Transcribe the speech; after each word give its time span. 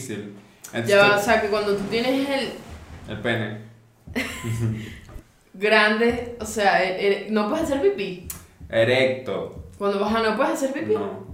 difícil. 0.00 0.34
Entonces, 0.72 0.88
Ya 0.90 1.16
o 1.16 1.20
sea, 1.20 1.40
que 1.40 1.48
cuando 1.48 1.74
tú 1.76 1.84
tienes 1.84 2.28
el 2.28 2.48
el 3.08 3.20
pene. 3.20 3.58
grande, 5.54 6.36
o 6.40 6.44
sea, 6.44 6.82
el- 6.82 7.04
el- 7.26 7.34
no 7.34 7.48
puedes 7.48 7.64
hacer 7.64 7.82
pipí. 7.82 8.28
Erecto. 8.68 9.64
Cuando 9.78 9.98
bajas 9.98 10.22
no 10.22 10.36
puedes 10.36 10.52
hacer 10.54 10.72
pipí. 10.72 10.94
No. 10.94 11.28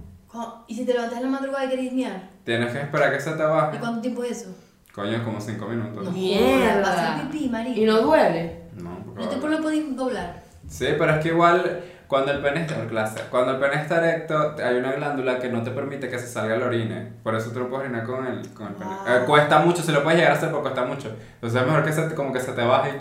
¿Y 0.67 0.75
si 0.75 0.85
te 0.85 0.93
levantas 0.93 1.17
en 1.17 1.23
la 1.25 1.29
madrugada 1.39 1.65
y 1.65 1.69
querés 1.69 1.93
miar? 1.93 2.29
Tienes 2.43 2.71
que 2.71 2.79
esperar 2.79 3.11
que 3.13 3.19
se 3.19 3.31
te 3.31 3.41
¿Y 3.43 3.45
baje. 3.45 3.79
cuánto 3.79 4.01
tiempo 4.01 4.23
es 4.23 4.41
eso? 4.41 4.55
Coño, 4.93 5.23
como 5.23 5.39
5 5.41 5.67
minutos. 5.67 6.03
No 6.05 6.11
Mierda. 6.11 6.87
a 6.87 7.15
hacer 7.15 7.27
pipí, 7.29 7.49
marico. 7.49 7.79
Y 7.79 7.85
no 7.85 8.01
duele. 8.01 8.61
No, 8.75 9.03
porque 9.05 9.23
No 9.23 9.29
te 9.29 9.47
lo 9.47 9.61
podés 9.61 9.95
doblar. 9.95 10.43
Sí, 10.67 10.85
pero 10.97 11.15
es 11.15 11.19
que 11.23 11.29
igual 11.29 11.81
cuando 12.07 12.31
el 12.31 12.41
pene 12.41 12.61
está 12.61 12.85
clase, 12.87 13.21
cuando 13.29 13.51
el 13.53 13.59
pene 13.59 13.81
está 13.81 13.97
erecto, 13.97 14.55
hay 14.63 14.75
una 14.77 14.93
glándula 14.93 15.39
que 15.39 15.49
no 15.49 15.61
te 15.63 15.71
permite 15.71 16.09
que 16.09 16.17
se 16.19 16.27
salga 16.27 16.55
el 16.55 16.63
orine. 16.63 17.11
Por 17.23 17.35
eso 17.35 17.51
tú 17.51 17.59
lo 17.59 17.69
puedes 17.69 17.85
orinar 17.89 18.05
con 18.05 18.25
el, 18.25 18.47
con 18.53 18.67
el 18.67 18.73
pene. 18.75 18.89
Ah. 18.91 19.19
Eh, 19.21 19.25
cuesta 19.25 19.59
mucho, 19.59 19.81
se 19.83 19.91
lo 19.91 20.03
puedes 20.03 20.19
llegar 20.19 20.33
a 20.33 20.35
hacer, 20.37 20.49
pero 20.49 20.61
cuesta 20.61 20.85
mucho. 20.85 21.09
Entonces 21.35 21.61
es 21.61 21.67
mejor 21.67 21.83
que 21.83 21.93
se, 21.93 22.01
te- 22.03 22.15
como 22.15 22.31
que 22.33 22.39
se 22.39 22.53
te 22.53 22.63
baje. 22.63 22.97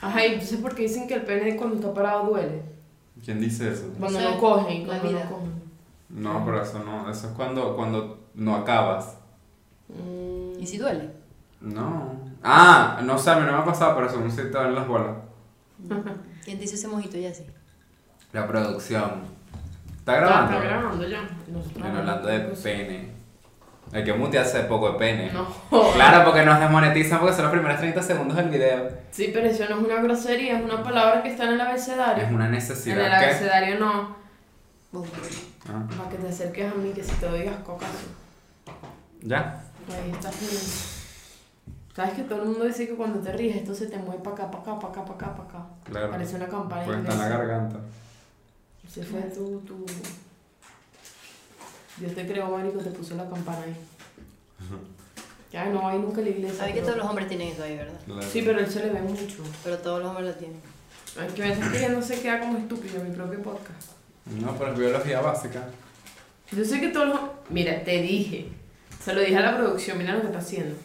Ajá, 0.00 0.26
y 0.26 0.32
entonces 0.34 0.58
porque 0.60 0.82
dicen 0.82 1.06
que 1.08 1.14
el 1.14 1.22
pene 1.22 1.56
cuando 1.56 1.76
está 1.76 1.94
parado 1.94 2.24
duele. 2.26 2.62
¿Quién 3.24 3.40
dice 3.40 3.70
eso? 3.72 3.84
Cuando 3.98 4.18
sé, 4.18 4.24
no 4.24 4.38
cogen, 4.38 4.82
la 4.82 4.98
cuando 4.98 5.08
vida. 5.08 5.24
no 5.24 5.30
cogen. 5.30 5.52
No, 6.10 6.44
pero 6.44 6.62
eso 6.62 6.78
no. 6.84 7.08
Eso 7.10 7.28
es 7.28 7.32
cuando, 7.34 7.74
cuando 7.76 8.20
no 8.34 8.56
acabas. 8.56 9.16
Mm, 9.88 10.60
¿Y 10.60 10.66
si 10.66 10.78
duele? 10.78 11.10
No. 11.60 12.16
Ah, 12.42 13.00
no 13.04 13.16
sé, 13.18 13.30
a 13.30 13.36
mí 13.36 13.46
no 13.46 13.52
me 13.52 13.58
ha 13.58 13.64
pasado, 13.64 13.94
pero 13.94 14.08
según 14.10 14.30
si 14.30 14.38
te 14.38 14.48
dan 14.50 14.74
las 14.74 14.86
bolas. 14.88 15.16
¿Quién 16.44 16.58
te 16.58 16.64
hizo 16.64 16.74
ese 16.74 16.88
mojito 16.88 17.16
ya 17.16 17.30
así? 17.30 17.44
La 18.32 18.46
producción. 18.46 19.22
¿Está 19.98 20.16
grabando? 20.16 20.52
está 20.52 20.64
grabando 20.64 21.08
ya. 21.08 21.28
Nosotros 21.48 21.84
hablando 21.86 22.28
de 22.28 22.40
pene. 22.40 23.12
El 23.92 24.04
que 24.04 24.12
mute 24.14 24.38
hace 24.38 24.60
poco 24.62 24.92
de 24.92 24.98
pene. 24.98 25.30
No. 25.32 25.46
Claro, 25.92 26.24
porque 26.24 26.44
nos 26.44 26.58
desmonetizan 26.58 27.20
porque 27.20 27.34
son 27.34 27.44
los 27.44 27.52
primeros 27.52 27.78
30 27.78 28.02
segundos 28.02 28.36
del 28.36 28.48
video. 28.48 28.88
Sí, 29.10 29.30
pero 29.32 29.46
eso 29.46 29.64
no 29.68 29.76
es 29.76 29.84
una 29.84 30.02
grosería, 30.02 30.58
es 30.58 30.64
una 30.64 30.82
palabra 30.82 31.22
que 31.22 31.28
está 31.30 31.44
en 31.44 31.52
el 31.54 31.60
abecedario. 31.60 32.24
Es 32.24 32.30
una 32.32 32.44
En 32.46 32.54
el 32.54 32.58
necesidad 32.58 33.18
que. 33.20 33.26
abecedario 33.26 33.78
no. 33.78 34.16
Bum. 34.92 35.04
Ah, 35.68 35.82
Para 35.96 36.08
que 36.10 36.16
te 36.16 36.28
acerques 36.28 36.72
a 36.72 36.74
mí, 36.74 36.90
que 36.92 37.04
si 37.04 37.12
te 37.16 37.30
digas 37.32 37.56
cocazo. 37.64 37.92
ya. 39.20 39.62
Ahí 39.88 40.10
estás 40.10 40.40
bien. 40.40 40.52
Sabes 41.94 42.12
que 42.14 42.22
todo 42.22 42.42
el 42.42 42.48
mundo 42.48 42.64
dice 42.64 42.88
que 42.88 42.94
cuando 42.94 43.18
te 43.20 43.32
ríes 43.32 43.56
esto 43.56 43.74
se 43.74 43.86
te 43.88 43.98
mueve 43.98 44.22
para 44.22 44.36
acá, 44.36 44.50
para 44.50 44.62
acá, 44.62 44.78
para 44.78 44.92
acá, 44.92 45.04
para 45.04 45.14
acá, 45.14 45.36
para 45.36 45.48
acá. 45.48 45.68
Claro. 45.84 46.10
Parece 46.10 46.36
una 46.36 46.48
campana. 46.48 46.82
Porque 46.84 47.00
está 47.02 47.12
en 47.12 47.18
la 47.18 47.28
garganta. 47.28 47.76
Se 48.92 49.02
fue 49.02 49.22
tu, 49.22 49.60
tu... 49.60 49.86
Dios 51.96 52.14
te 52.14 52.26
creó, 52.26 52.48
marico, 52.50 52.78
te 52.78 52.90
puso 52.90 53.14
la 53.14 53.28
campana 53.28 53.62
ahí. 53.62 53.76
Ya 55.50 55.66
no 55.66 55.88
hay 55.88 55.98
nunca 55.98 56.20
en 56.20 56.24
la 56.24 56.30
iglesia. 56.30 56.58
Sabes 56.58 56.74
que 56.74 56.80
todos 56.82 56.96
los 56.96 57.06
hombres 57.06 57.28
tienen 57.28 57.48
eso 57.48 57.62
ahí, 57.62 57.76
¿verdad? 57.76 58.00
Claro. 58.04 58.22
Sí, 58.22 58.42
pero 58.42 58.58
él 58.58 58.70
se 58.70 58.80
le 58.80 58.90
ve 58.90 59.00
mucho. 59.00 59.42
Pero 59.64 59.78
todos 59.78 60.00
los 60.00 60.08
hombres 60.10 60.28
lo 60.28 60.34
tienen. 60.34 60.60
Ay, 61.18 61.28
que 61.34 61.42
veces 61.42 61.68
que 61.68 61.80
ya 61.80 61.88
no 61.88 62.02
se 62.02 62.20
queda 62.20 62.40
como 62.40 62.58
estúpido 62.58 63.00
en 63.00 63.10
mi 63.10 63.14
propio 63.14 63.42
podcast. 63.42 63.92
No, 64.26 64.56
pero 64.56 64.72
es 64.72 64.78
biología 64.78 65.20
básica. 65.20 65.68
Yo 66.50 66.64
sé 66.64 66.80
que 66.80 66.88
todos 66.88 67.08
los... 67.08 67.20
Mira, 67.48 67.82
te 67.84 68.02
dije. 68.02 68.48
Se 69.02 69.14
lo 69.14 69.20
dije 69.20 69.36
a 69.36 69.40
la 69.40 69.56
producción, 69.56 69.98
mira 69.98 70.14
lo 70.14 70.20
que 70.20 70.26
está 70.26 70.38
haciendo. 70.38 70.76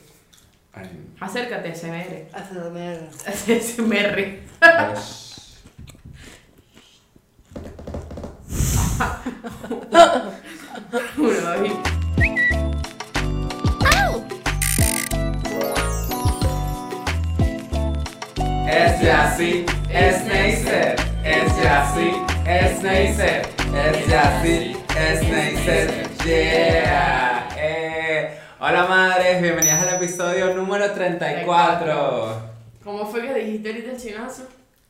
Ay. 0.73 0.89
Acércate, 1.19 1.75
SMR. 1.75 2.29
Hace 2.33 3.61
SMR. 3.61 4.39
Uno, 11.17 11.65
y... 11.65 11.71
Es 18.67 19.01
ya 19.01 19.27
así, 19.27 19.65
es 19.89 20.25
Neisser. 20.25 20.95
Es 21.23 21.61
ya 21.61 21.83
así, 21.83 22.11
es 22.47 22.81
Neisser. 22.81 23.47
Es 23.75 24.07
ya 24.07 24.39
así, 24.39 24.75
es 24.97 25.21
Neisser. 25.21 26.09
Yeah. 26.25 27.49
Eh. 27.55 28.39
Hola 28.59 28.87
madres, 28.87 29.39
bienvenidas 29.43 29.83
al 29.83 29.95
episodio 30.01 30.55
número 30.55 30.91
34. 30.91 32.41
¿Cómo 32.83 33.05
fue 33.05 33.21
que 33.21 33.33
dijiste 33.35 33.69
ahorita 33.69 33.91
el 33.91 33.97
chinazo? 34.01 34.47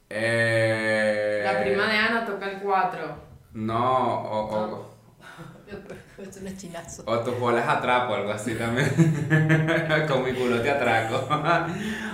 Eh. 0.09 1.41
La 1.43 1.59
prima 1.61 1.87
de 1.87 1.97
Ana 1.97 2.25
toca 2.25 2.49
el 2.49 2.59
4. 2.59 3.26
No, 3.57 4.21
o, 4.21 4.45
o, 4.53 4.67
no 4.67 6.17
es 6.47 6.57
chinazo. 6.57 7.01
o 7.07 7.19
tus 7.21 7.39
bolas 7.39 7.67
atrapo, 7.67 8.13
algo 8.13 8.31
así 8.31 8.53
también. 8.53 8.87
Con 10.07 10.23
mi 10.23 10.33
culo 10.33 10.61
te 10.61 10.69
atraco. 10.69 11.27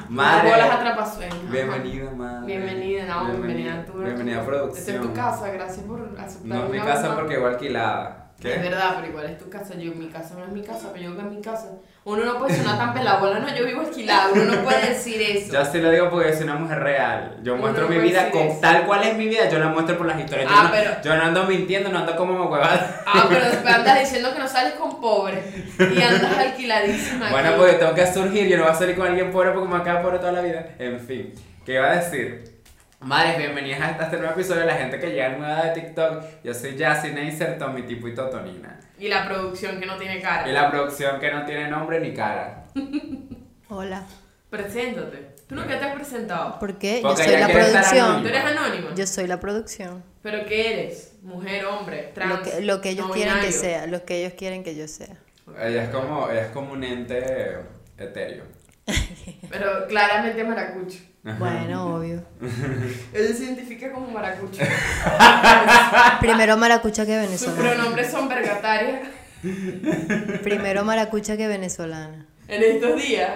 Madre. 0.07 0.49
Bolas 0.49 0.71
atrapasueños. 0.71 1.51
Bienvenida, 1.51 2.11
madre. 2.11 2.47
Bienvenida, 2.47 3.05
no, 3.07 3.25
bienvenida 3.25 3.73
a 3.81 3.85
tu 3.85 3.99
Bienvenida 3.99 4.39
a 4.41 4.45
producción. 4.45 4.79
Esta 4.79 4.91
es 4.93 5.01
tu 5.01 5.13
casa, 5.13 5.51
gracias 5.51 5.85
por 5.85 6.15
aceptar. 6.17 6.45
No 6.45 6.63
es 6.63 6.69
mi 6.69 6.79
casa 6.79 7.13
porque 7.13 7.35
vivo 7.35 7.47
alquilada. 7.47 8.22
Es 8.39 8.55
¿Qué? 8.55 8.59
verdad, 8.59 8.93
pero 8.97 9.07
igual 9.07 9.25
es 9.27 9.37
tu 9.37 9.49
casa. 9.49 9.73
Yo, 9.75 9.93
mi 9.93 10.07
casa 10.09 10.35
no 10.37 10.43
es 10.43 10.51
mi 10.51 10.61
casa, 10.61 10.89
pero 10.91 11.05
yo 11.05 11.15
que 11.15 11.21
es 11.21 11.27
mi 11.31 11.41
casa. 11.41 11.69
Uno 12.03 12.25
no 12.25 12.37
puede 12.37 12.57
sonar 12.57 12.77
tan 12.77 12.93
pelabola, 12.93 13.39
no, 13.39 13.55
yo 13.55 13.65
vivo 13.65 13.79
alquilado. 13.81 14.33
Uno 14.33 14.43
no 14.43 14.63
puede 14.63 14.89
decir 14.89 15.21
eso. 15.21 15.53
Yo 15.53 15.63
sí 15.63 15.79
lo 15.79 15.89
digo 15.89 16.09
porque 16.09 16.29
yo 16.29 16.33
soy 16.35 16.43
una 16.43 16.55
mujer 16.55 16.79
real. 16.79 17.37
Yo 17.41 17.53
Uno 17.53 17.61
muestro 17.61 17.85
no 17.85 17.89
mi 17.91 17.99
vida 17.99 18.29
con 18.31 18.41
eso. 18.41 18.59
tal 18.59 18.85
cual 18.85 19.03
es 19.03 19.15
mi 19.17 19.27
vida, 19.29 19.47
yo 19.47 19.59
la 19.59 19.69
muestro 19.69 19.97
por 19.97 20.07
las 20.07 20.19
historias. 20.19 20.49
Yo, 20.49 20.55
Ah, 20.57 20.63
no, 20.65 20.71
pero- 20.71 20.91
yo 21.01 21.15
no 21.15 21.23
ando 21.23 21.43
mintiendo, 21.45 21.89
no 21.89 21.99
ando 21.99 22.15
como 22.17 22.33
me 22.33 22.45
huevada. 22.45 23.01
Ah, 23.05 23.27
pero 23.29 23.45
después 23.45 23.73
andas 23.73 23.99
diciendo 24.01 24.33
que 24.33 24.39
no 24.39 24.47
sales 24.49 24.73
con 24.73 24.99
pobre 24.99 25.41
y 25.79 26.01
andas 26.01 26.37
alquiladísima. 26.37 27.29
Bueno, 27.31 27.49
aquí. 27.49 27.57
porque 27.57 27.73
tengo 27.75 27.93
que 27.93 28.07
surgir, 28.13 28.47
yo 28.49 28.57
no 28.57 28.63
voy 28.63 28.71
a 28.73 28.75
salir 28.75 28.97
con 28.97 29.07
alguien 29.07 29.31
pobre 29.31 29.51
porque 29.51 29.69
me 29.69 29.77
acaba 29.77 30.01
pobre 30.01 30.19
toda 30.19 30.33
la 30.33 30.41
vida. 30.41 30.67
En 30.79 30.99
fin, 30.99 31.33
¿qué 31.65 31.75
iba 31.75 31.89
a 31.91 31.95
decir? 31.95 32.43
Madres, 33.03 33.37
bienvenidas 33.37 33.81
a 33.81 34.03
este 34.05 34.15
nuevo 34.15 34.31
episodio 34.31 34.61
de 34.61 34.67
la 34.67 34.75
gente 34.75 34.97
que 34.97 35.07
llega 35.07 35.29
nueva 35.35 35.65
de 35.65 35.81
TikTok. 35.81 36.23
Yo 36.41 36.53
soy 36.53 36.77
Jassy 36.77 37.11
Neisser, 37.11 37.57
Tommy 37.57 37.81
Tipo 37.81 38.07
y 38.07 38.15
Totonina. 38.15 38.79
Y 38.97 39.09
la 39.09 39.27
producción 39.27 39.77
que 39.81 39.85
no 39.85 39.97
tiene 39.97 40.21
cara. 40.21 40.47
Y 40.47 40.53
la 40.53 40.71
producción 40.71 41.19
que 41.19 41.29
no 41.29 41.45
tiene 41.45 41.67
nombre 41.67 41.99
ni 41.99 42.13
cara. 42.13 42.63
Hola. 43.69 44.05
Preséntate. 44.49 45.33
Tú 45.49 45.55
nunca 45.55 45.77
te 45.77 45.85
has 45.85 45.95
presentado. 45.95 46.59
¿Por 46.59 46.77
qué? 46.77 46.99
Porque 47.01 47.23
yo 47.23 47.29
soy 47.29 47.39
la 47.39 47.47
producción. 47.49 48.21
Tú 48.21 48.27
eres 48.29 48.45
anónima. 48.45 48.95
Yo 48.95 49.05
soy 49.05 49.27
la 49.27 49.39
producción. 49.41 50.03
¿Pero 50.21 50.45
qué 50.45 50.73
eres? 50.73 51.17
Mujer, 51.23 51.65
hombre, 51.65 52.11
trans. 52.13 52.37
Lo 52.37 52.41
que, 52.41 52.61
lo 52.61 52.81
que 52.81 52.89
ellos 52.91 53.07
no 53.09 53.13
quieren 53.13 53.39
que 53.41 53.51
sea. 53.51 53.85
Lo 53.85 54.05
que 54.05 54.21
ellos 54.21 54.33
quieren 54.37 54.63
que 54.63 54.75
yo 54.75 54.87
sea. 54.87 55.17
Ella 55.59 55.83
es 55.83 55.89
como, 55.89 56.29
ella 56.29 56.43
es 56.43 56.51
como 56.51 56.71
un 56.71 56.85
ente 56.85 57.57
etéreo. 57.97 58.45
Pero 59.49 59.87
claramente 59.87 60.43
maracucho. 60.43 60.99
Bueno, 61.23 61.95
obvio. 61.95 62.21
Ella 63.13 63.33
se 63.33 63.43
identifica 63.45 63.91
como 63.91 64.07
maracucho. 64.07 64.61
Primero 66.19 66.57
maracucha 66.57 67.05
que 67.05 67.13
Sus 67.13 67.45
venezolana. 67.47 67.73
pronombres 67.73 68.11
son 68.11 68.27
vergataria. 68.27 69.01
Primero 70.43 70.83
maracucha 70.83 71.37
que 71.37 71.47
venezolana. 71.47 72.25
En 72.47 72.61
estos 72.63 73.01
días. 73.01 73.31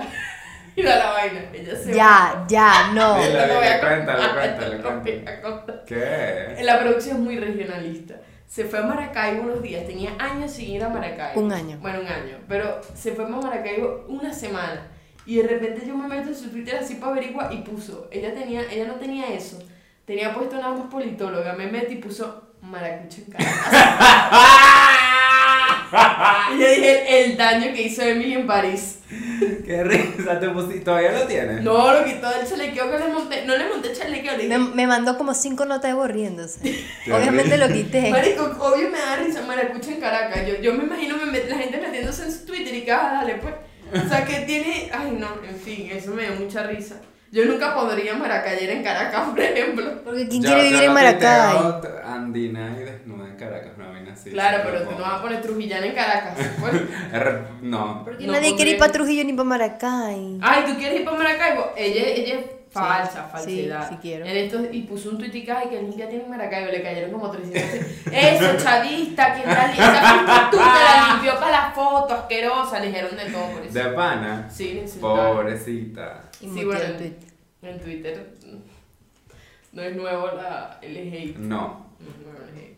Mira 0.76 0.98
la 0.98 1.10
vaina. 1.12 1.42
Ella 1.54 1.76
se 1.76 1.94
Ya, 1.94 2.46
ya, 2.48 2.92
no. 2.94 3.18
Dile, 3.18 3.48
cuéntale, 3.80 4.34
cuéntale, 4.34 4.82
cuéntale. 4.82 5.82
¿Qué? 5.88 6.58
La 6.64 6.80
producción 6.80 7.18
es 7.18 7.24
muy 7.24 7.40
regionalista. 7.40 8.16
Se 8.48 8.66
fue 8.66 8.80
a 8.80 8.84
Maracaibo 8.84 9.44
unos 9.44 9.62
días, 9.62 9.86
tenía 9.88 10.12
años 10.20 10.52
sin 10.52 10.70
ir 10.72 10.84
a 10.84 10.90
Maracaibo. 10.90 11.40
Un 11.42 11.52
año. 11.52 11.78
Bueno, 11.80 12.02
un 12.02 12.08
año. 12.08 12.38
Pero 12.48 12.80
se 12.96 13.14
fue 13.14 13.26
a 13.26 13.30
Maracaibo 13.30 14.06
una 14.08 14.34
semana. 14.34 14.88
Y 15.28 15.36
de 15.36 15.48
repente 15.48 15.86
yo 15.86 15.96
me 15.96 16.08
meto 16.08 16.30
en 16.30 16.36
su 16.36 16.50
Twitter 16.50 16.78
así 16.82 16.96
para 16.96 17.12
averiguar 17.12 17.54
y 17.54 17.58
puso, 17.58 18.08
ella 18.12 18.34
tenía, 18.34 18.62
ella 18.72 18.86
no 18.88 18.96
tenía 18.96 19.28
eso. 19.34 19.60
Tenía 20.06 20.34
puesto 20.34 20.56
nada 20.56 20.74
más 20.74 20.88
politóloga. 20.90 21.52
Me 21.54 21.68
metí 21.68 21.96
y 21.96 21.98
puso 21.98 22.44
maracucho 22.62 23.18
en 23.28 23.34
Caracas. 23.34 23.74
y 26.56 26.60
yo 26.62 26.68
dije 26.70 27.24
el, 27.26 27.32
el 27.32 27.38
daño 27.38 27.74
que 27.74 27.82
hizo 27.84 28.02
Emily 28.02 28.34
en 28.34 28.48
París. 28.48 29.00
Qué 29.66 29.84
risa, 29.84 30.40
te 30.40 30.50
pusiste, 30.50 30.80
todavía 30.82 31.12
lo 31.12 31.28
tienes. 31.28 31.62
No, 31.62 31.92
lo 31.94 32.06
quitó 32.06 32.30
del 32.30 32.48
chalequeo 32.48 32.90
que 32.92 32.98
le 33.00 33.08
monté. 33.08 33.46
No 33.46 33.58
le 33.58 33.68
monté 33.70 33.94
chalequeo, 33.94 34.38
le 34.38 34.44
dije, 34.46 34.58
Me, 34.58 34.66
me 34.74 34.88
mandó 34.88 35.18
como 35.18 35.34
cinco 35.34 35.66
notas 35.66 35.92
de 35.92 35.94
borriéndose. 35.94 36.60
Obviamente 37.14 37.58
lo 37.58 37.68
quité. 37.68 38.10
Marico, 38.12 38.44
obvio 38.60 38.90
me 38.90 38.98
da 39.00 39.18
risa 39.18 39.42
maracucha 39.44 39.92
en 39.92 40.00
Caracas. 40.00 40.48
Yo, 40.48 40.56
yo 40.62 40.74
me 40.74 40.86
imagino 40.86 41.18
me 41.18 41.26
met- 41.32 41.48
la 41.48 41.58
gente 41.58 41.80
metiéndose 41.80 42.24
en 42.24 42.32
su 42.32 42.46
Twitter 42.46 42.74
y 42.74 42.84
que, 42.86 42.92
ah, 42.92 43.20
dale, 43.22 43.36
pues. 43.36 43.54
O 43.94 44.10
sea, 44.10 44.26
que 44.26 44.40
tiene. 44.42 44.90
Ay, 44.94 45.18
no, 45.20 45.28
en 45.48 45.56
fin, 45.56 45.90
eso 45.92 46.12
me 46.12 46.24
dio 46.30 46.36
mucha 46.40 46.64
risa. 46.64 46.96
Yo 47.30 47.44
nunca 47.46 47.76
podría 47.76 48.16
maracayera 48.16 48.72
en 48.72 48.84
Caracas, 48.84 49.30
por 49.30 49.40
ejemplo. 49.42 50.02
Porque 50.06 50.28
¿quién 50.30 50.42
Yo- 50.42 50.48
quiere 50.48 50.64
vivir 50.64 50.80
en 50.84 50.88
lo 50.88 50.94
Maracay? 50.94 51.58
tuiteo 51.82 52.06
Andina 52.06 52.76
y 52.80 52.84
desnuda 52.86 53.28
en 53.28 53.36
Caracas, 53.36 53.72
una 53.76 53.88
vaina 53.90 54.14
así. 54.14 54.30
Claro, 54.32 54.64
pero 54.64 54.84
tú 54.84 54.92
no 54.96 55.02
vas 55.02 55.14
a 55.16 55.22
poner 55.22 55.42
trujillana 55.42 55.86
en 55.88 55.94
Caracas. 55.94 56.34
pues. 56.62 56.74
Er, 57.12 57.42
No. 57.62 58.04
Porque 58.06 58.26
No 58.26 58.32
nadie 58.34 58.56
quiere 58.56 58.72
ir 58.72 58.78
podría. 58.78 58.80
para 58.80 58.92
Trujillo 58.94 59.24
ni 59.26 59.34
para 59.34 59.44
Maracay. 59.50 60.40
Ay, 60.42 60.64
¿tú 60.68 60.78
quieres 60.78 61.00
ir 61.02 61.06
para 61.06 61.18
Maracaibo? 61.18 61.74
Ella, 61.76 62.02
ella 62.08 62.34
es 62.40 62.46
Falsa, 62.80 63.24
Sí, 63.26 63.32
falsedad. 63.32 63.90
sí 63.90 63.96
quiero. 64.02 64.26
En 64.26 64.38
estos, 64.38 64.62
y 64.72 64.82
puso 64.84 65.10
un 65.12 65.18
tuitica 65.18 65.64
y 65.66 65.70
que 65.70 65.82
limpia 65.82 66.08
tiene 66.10 66.24
en 66.26 66.30
Maracaibo, 66.30 66.72
le 66.72 66.82
cayeron 66.82 67.12
como 67.12 67.32
300. 67.32 67.62
Eso, 68.12 68.64
chavista, 68.64 69.34
¿quién 69.34 69.48
la 69.48 69.68
limpia? 69.68 70.48
Tú 70.52 70.58
te 70.58 70.64
la 70.64 71.14
limpió 71.14 71.40
para 71.40 71.52
la 71.52 71.72
foto, 71.72 72.14
asquerosa. 72.14 72.80
Le 72.80 72.88
dijeron 72.88 73.16
de 73.18 73.26
todo 73.32 73.48
por 73.52 73.62
eso. 73.64 73.74
De 73.74 73.84
pana. 73.96 74.50
Sí. 74.50 74.84
Pobrecita. 75.02 76.22
Y 76.42 76.50
Sí, 76.50 76.64
bueno. 76.66 76.82
el. 76.82 77.16
En 77.64 77.80
Twitter 77.80 78.34
mm, 78.46 79.76
no 79.76 79.82
es 79.82 79.96
nuevo 79.96 80.28
la, 80.38 80.78
el 80.82 80.96
hate. 80.96 81.38
No. 81.38 81.88
No 82.00 82.10
es 82.10 82.18
nuevo 82.26 82.38
el 82.48 82.58
hate. 82.60 82.77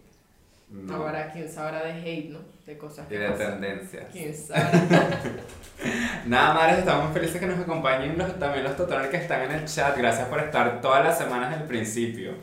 No. 0.69 0.95
Ahora, 0.95 1.31
¿quién 1.31 1.49
sabrá 1.51 1.83
de 1.83 1.91
hate, 1.93 2.29
no? 2.29 2.39
De 2.65 2.77
cosas 2.77 3.05
Y 3.07 3.09
que 3.09 3.19
de 3.19 3.29
pasan. 3.29 3.59
tendencias. 3.61 4.05
¿Quién 4.11 4.35
sabrá? 4.35 4.71
Nada, 6.25 6.53
madres, 6.53 6.79
estamos 6.79 7.05
muy 7.05 7.13
felices 7.13 7.39
que 7.39 7.47
nos 7.47 7.59
acompañen 7.59 8.17
los, 8.17 8.37
también 8.37 8.63
los 8.63 8.75
tutoriales 8.75 9.09
que 9.09 9.17
están 9.17 9.41
en 9.43 9.51
el 9.51 9.65
chat. 9.65 9.97
Gracias 9.97 10.27
por 10.27 10.39
estar 10.39 10.81
todas 10.81 11.03
las 11.03 11.17
semanas 11.17 11.57
del 11.57 11.67
principio. 11.67 12.33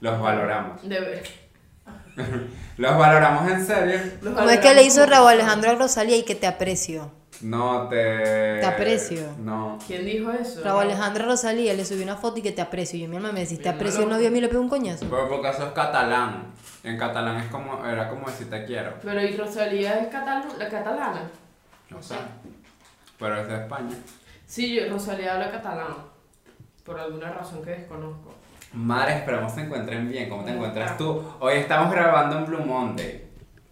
Los 0.00 0.20
valoramos. 0.20 0.86
De 0.88 1.00
ver. 1.00 1.22
Los 2.76 2.98
valoramos 2.98 3.50
en 3.50 3.66
serio. 3.66 4.00
¿Cómo 4.22 4.48
es 4.50 4.58
que 4.60 4.74
le 4.74 4.82
hizo 4.82 5.04
Raúl 5.06 5.28
Alejandro 5.28 5.70
a 5.70 5.74
Rosalía 5.74 6.16
y 6.16 6.24
que 6.24 6.34
te 6.34 6.46
aprecio? 6.46 7.10
No 7.40 7.88
te. 7.88 8.58
Te 8.60 8.64
aprecio. 8.66 9.34
No. 9.38 9.78
¿Quién 9.86 10.04
dijo 10.04 10.30
eso? 10.30 10.62
Raúl 10.62 10.82
Alejandro 10.82 11.24
Rosalía 11.26 11.74
le 11.74 11.84
subió 11.84 12.04
una 12.04 12.16
foto 12.16 12.38
y 12.38 12.42
que 12.42 12.52
te 12.52 12.62
aprecio. 12.62 12.98
Y 12.98 13.08
mi 13.08 13.16
hermana 13.16 13.34
me 13.34 13.40
decís, 13.40 13.60
te 13.60 13.68
aprecio 13.68 14.00
no 14.00 14.04
el 14.06 14.10
novio 14.12 14.28
a 14.28 14.30
mí 14.30 14.40
le 14.40 14.48
pegó 14.48 14.60
un 14.62 14.68
coñazo. 14.68 15.06
Pero 15.10 15.28
porque 15.28 15.48
eso 15.50 15.66
es 15.66 15.72
catalán. 15.72 16.52
En 16.84 16.98
catalán 16.98 17.36
es 17.38 17.50
como, 17.50 17.84
era 17.86 18.08
como 18.08 18.26
decir 18.28 18.48
te 18.50 18.64
quiero. 18.64 18.94
Pero 19.02 19.22
¿y 19.22 19.36
Rosalía 19.36 20.00
es 20.00 20.08
catalana? 20.08 20.46
la 20.58 20.68
catalana? 20.68 21.30
No 21.90 22.02
sé. 22.02 22.14
Pero 23.18 23.40
es 23.40 23.48
de 23.48 23.54
España. 23.56 23.96
Sí, 24.46 24.74
yo- 24.74 24.88
Rosalía 24.90 25.34
habla 25.34 25.50
catalán. 25.50 25.94
Por 26.84 26.98
alguna 26.98 27.30
razón 27.32 27.62
que 27.64 27.70
desconozco. 27.70 28.34
Madre, 28.72 29.16
esperamos 29.18 29.52
se 29.52 29.62
encuentren 29.62 30.08
bien. 30.10 30.28
¿Cómo 30.28 30.42
te 30.44 30.52
¿Cómo 30.52 30.64
encuentras 30.64 30.92
está? 30.92 30.98
tú? 30.98 31.22
Hoy 31.40 31.54
estamos 31.54 31.92
grabando 31.92 32.38
en 32.38 32.46
Blue 32.46 32.64
Monday. 32.64 33.24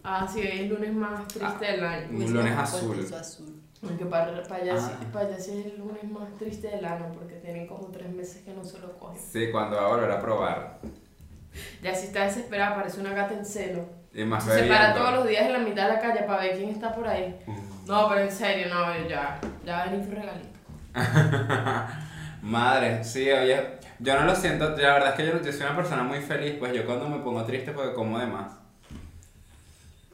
Ah, 0.03 0.27
sí, 0.31 0.39
hoy 0.41 0.47
es 0.47 0.59
el 0.61 0.69
lunes 0.69 0.93
más 0.93 1.27
triste 1.27 1.65
del 1.65 1.83
año. 1.85 2.07
Un 2.09 2.15
Hubiese 2.17 2.33
lunes 2.33 2.53
puesto 2.55 2.77
azul. 2.77 2.99
eso 2.99 3.17
azul. 3.17 3.61
Aunque 3.83 4.05
para, 4.05 4.43
para, 4.43 4.61
allá, 4.61 4.77
sí- 4.77 4.91
Ah. 4.93 5.05
para 5.11 5.25
allá 5.27 5.39
sí 5.39 5.59
es 5.59 5.65
el 5.73 5.79
lunes 5.79 6.03
más 6.03 6.35
triste 6.37 6.67
del 6.67 6.85
año 6.85 7.05
porque 7.13 7.35
tienen 7.35 7.65
como 7.67 7.87
tres 7.87 8.09
meses 8.09 8.43
que 8.43 8.53
no 8.53 8.63
se 8.63 8.77
lo 8.79 8.97
cogen. 8.99 9.19
Sí, 9.19 9.49
cuando 9.51 9.77
va 9.77 9.85
a 9.85 9.87
volver 9.87 10.11
a 10.11 10.21
probar. 10.21 10.77
Ya 11.81 11.93
si 11.95 12.07
está 12.07 12.25
desesperada, 12.25 12.75
parece 12.75 12.99
una 13.01 13.13
gata 13.13 13.33
en 13.33 13.45
celo. 13.45 13.85
Y 14.13 14.23
más 14.23 14.43
Se 14.43 14.63
para 14.63 14.93
todos 14.93 15.13
los 15.15 15.27
días 15.27 15.45
en 15.45 15.53
la 15.53 15.59
mitad 15.59 15.87
de 15.87 15.93
la 15.95 15.99
calle 15.99 16.23
para 16.23 16.43
ver 16.43 16.57
quién 16.57 16.69
está 16.69 16.93
por 16.93 17.07
ahí. 17.07 17.39
No, 17.87 18.07
pero 18.09 18.21
en 18.21 18.31
serio, 18.31 18.67
no, 18.73 19.07
ya. 19.07 19.39
Ya 19.65 19.85
vení 19.85 20.03
tu 20.05 20.11
regalito. 20.11 20.49
Madre, 22.41 23.03
sí, 23.03 23.29
oye, 23.31 23.79
yo 24.01 24.19
no 24.19 24.25
lo 24.25 24.35
siento, 24.35 24.69
la 24.71 24.93
verdad 24.93 25.09
es 25.09 25.15
que 25.15 25.25
yo, 25.27 25.41
yo 25.41 25.51
soy 25.51 25.61
una 25.61 25.75
persona 25.75 26.03
muy 26.03 26.19
feliz, 26.19 26.55
pues 26.59 26.73
yo 26.73 26.85
cuando 26.85 27.07
me 27.07 27.19
pongo 27.19 27.43
triste 27.45 27.71
porque 27.71 27.93
como 27.93 28.19
de 28.19 28.25
más. 28.27 28.51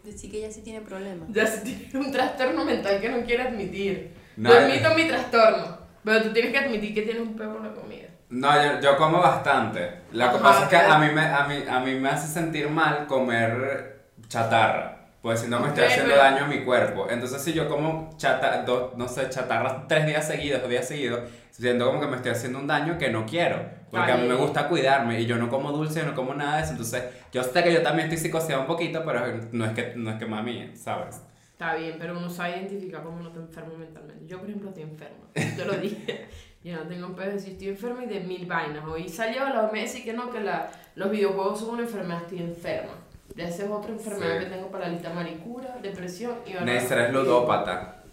Decir 0.04 0.32
que 0.32 0.38
ella 0.38 0.52
sí 0.52 0.62
tiene 0.62 0.82
problemas. 0.82 1.28
Ya 1.32 1.46
si 1.46 1.64
tienes 1.64 1.94
un 1.94 2.12
trastorno 2.12 2.64
mental 2.64 3.02
que 3.02 3.10
no 3.10 3.22
quiere 3.26 3.44
admitir. 3.44 4.14
No, 4.38 4.50
Yo 4.50 4.56
eh. 4.60 4.64
admito 4.66 4.94
mi 4.96 5.06
trastorno, 5.08 5.78
pero 6.04 6.24
tú 6.24 6.34
tienes 6.34 6.52
que 6.52 6.60
admitir 6.60 6.94
que 6.94 7.02
tienes 7.02 7.22
un 7.24 7.36
peo 7.36 7.54
con 7.54 7.64
la 7.68 7.74
comida. 7.74 8.08
No, 8.30 8.54
yo, 8.64 8.80
yo 8.82 8.98
como 8.98 9.20
bastante. 9.20 10.02
Lo 10.12 10.20
que 10.30 10.36
Ajá, 10.36 10.44
pasa 10.44 10.64
es 10.64 10.70
que 10.70 10.76
a 10.78 10.98
mí, 11.00 11.08
me, 11.14 11.22
a, 11.22 11.46
mí, 11.48 11.64
a 11.70 11.80
mí 11.80 11.96
me 11.96 12.10
hace 12.10 12.28
sentir 12.28 12.70
mal 12.70 13.06
comer 13.08 14.06
chatarra. 14.28 14.94
Pues 15.22 15.42
si 15.42 15.48
no 15.48 15.60
me 15.60 15.70
estoy 15.70 15.86
haciendo 15.86 16.12
pero- 16.12 16.24
daño 16.24 16.46
a 16.46 16.48
mi 16.48 16.64
cuerpo. 16.64 17.08
Entonces 17.10 17.42
si 17.42 17.52
yo 17.54 17.68
como 17.68 18.16
chata, 18.18 18.64
dos, 18.64 18.96
no 18.98 19.08
sé, 19.10 19.30
chatarra 19.30 19.88
tres 19.88 20.06
días 20.06 20.26
seguidos, 20.28 20.62
dos 20.62 20.70
días 20.70 20.88
seguidos, 20.88 21.22
siento 21.62 21.86
como 21.88 22.00
que 22.00 22.08
me 22.08 22.16
estoy 22.18 22.32
haciendo 22.32 22.60
un 22.60 22.68
daño 22.68 22.98
que 22.98 23.10
no 23.10 23.26
quiero. 23.26 23.78
Porque 23.90 24.12
a 24.12 24.16
mí 24.18 24.24
Ay. 24.24 24.30
me 24.30 24.36
gusta 24.36 24.68
cuidarme 24.68 25.20
y 25.22 25.26
yo 25.26 25.38
no 25.38 25.50
como 25.50 25.72
dulce, 25.72 26.04
no 26.04 26.14
como 26.14 26.34
nada 26.34 26.58
de 26.58 26.64
eso. 26.64 26.72
Entonces 26.72 27.04
yo 27.32 27.44
sé 27.44 27.64
que 27.64 27.74
yo 27.74 27.82
también 27.82 28.08
estoy 28.10 28.18
psicoseado 28.24 28.62
un 28.62 28.68
poquito, 28.68 29.04
pero 29.06 29.22
no 29.52 29.66
es 29.66 29.72
que, 29.72 29.94
no 29.96 30.12
es 30.12 30.18
que 30.18 30.26
mami, 30.26 30.76
¿sabes? 30.76 31.22
Está 31.54 31.74
bien, 31.76 31.96
pero 31.98 32.18
uno 32.18 32.30
sabe 32.30 32.58
identificar 32.58 33.02
cómo 33.02 33.18
uno 33.18 33.30
está 33.30 33.40
enfermo 33.40 33.76
mentalmente. 33.78 34.28
Yo, 34.28 34.40
por 34.40 34.48
ejemplo, 34.48 34.70
estoy 34.70 34.84
enferma. 34.84 35.26
Te 35.34 35.66
lo 35.66 35.74
dije. 35.74 36.28
Yo 36.64 36.76
no 36.76 36.82
tengo 36.84 37.08
un 37.08 37.16
pedo 37.16 37.28
de 37.28 37.34
decir 37.34 37.54
estoy 37.54 37.70
enferma 37.70 38.04
y 38.04 38.08
de 38.08 38.20
mil 38.20 38.46
vainas. 38.46 38.84
Hoy 38.86 39.08
salió 39.08 39.48
la 39.48 39.64
OMS 39.64 39.96
y 39.96 40.04
que 40.04 40.14
no, 40.14 40.30
que 40.30 40.42
la, 40.42 40.70
los 40.96 41.10
videojuegos 41.10 41.60
son 41.62 41.70
una 41.76 41.84
enfermedad, 41.84 42.24
estoy 42.24 42.40
enferma. 42.40 42.92
Ya 43.36 43.48
esa 43.48 43.64
es 43.64 43.70
otra 43.70 43.92
enfermedad 43.92 44.40
Sí. 44.40 44.46
que 44.46 44.52
tengo 44.52 44.70
paralita 44.70 45.12
maricura, 45.14 45.78
depresión 45.82 46.34
y 46.46 46.54
Neisser 46.64 47.00
es 47.00 47.14
ludópata. 47.14 48.04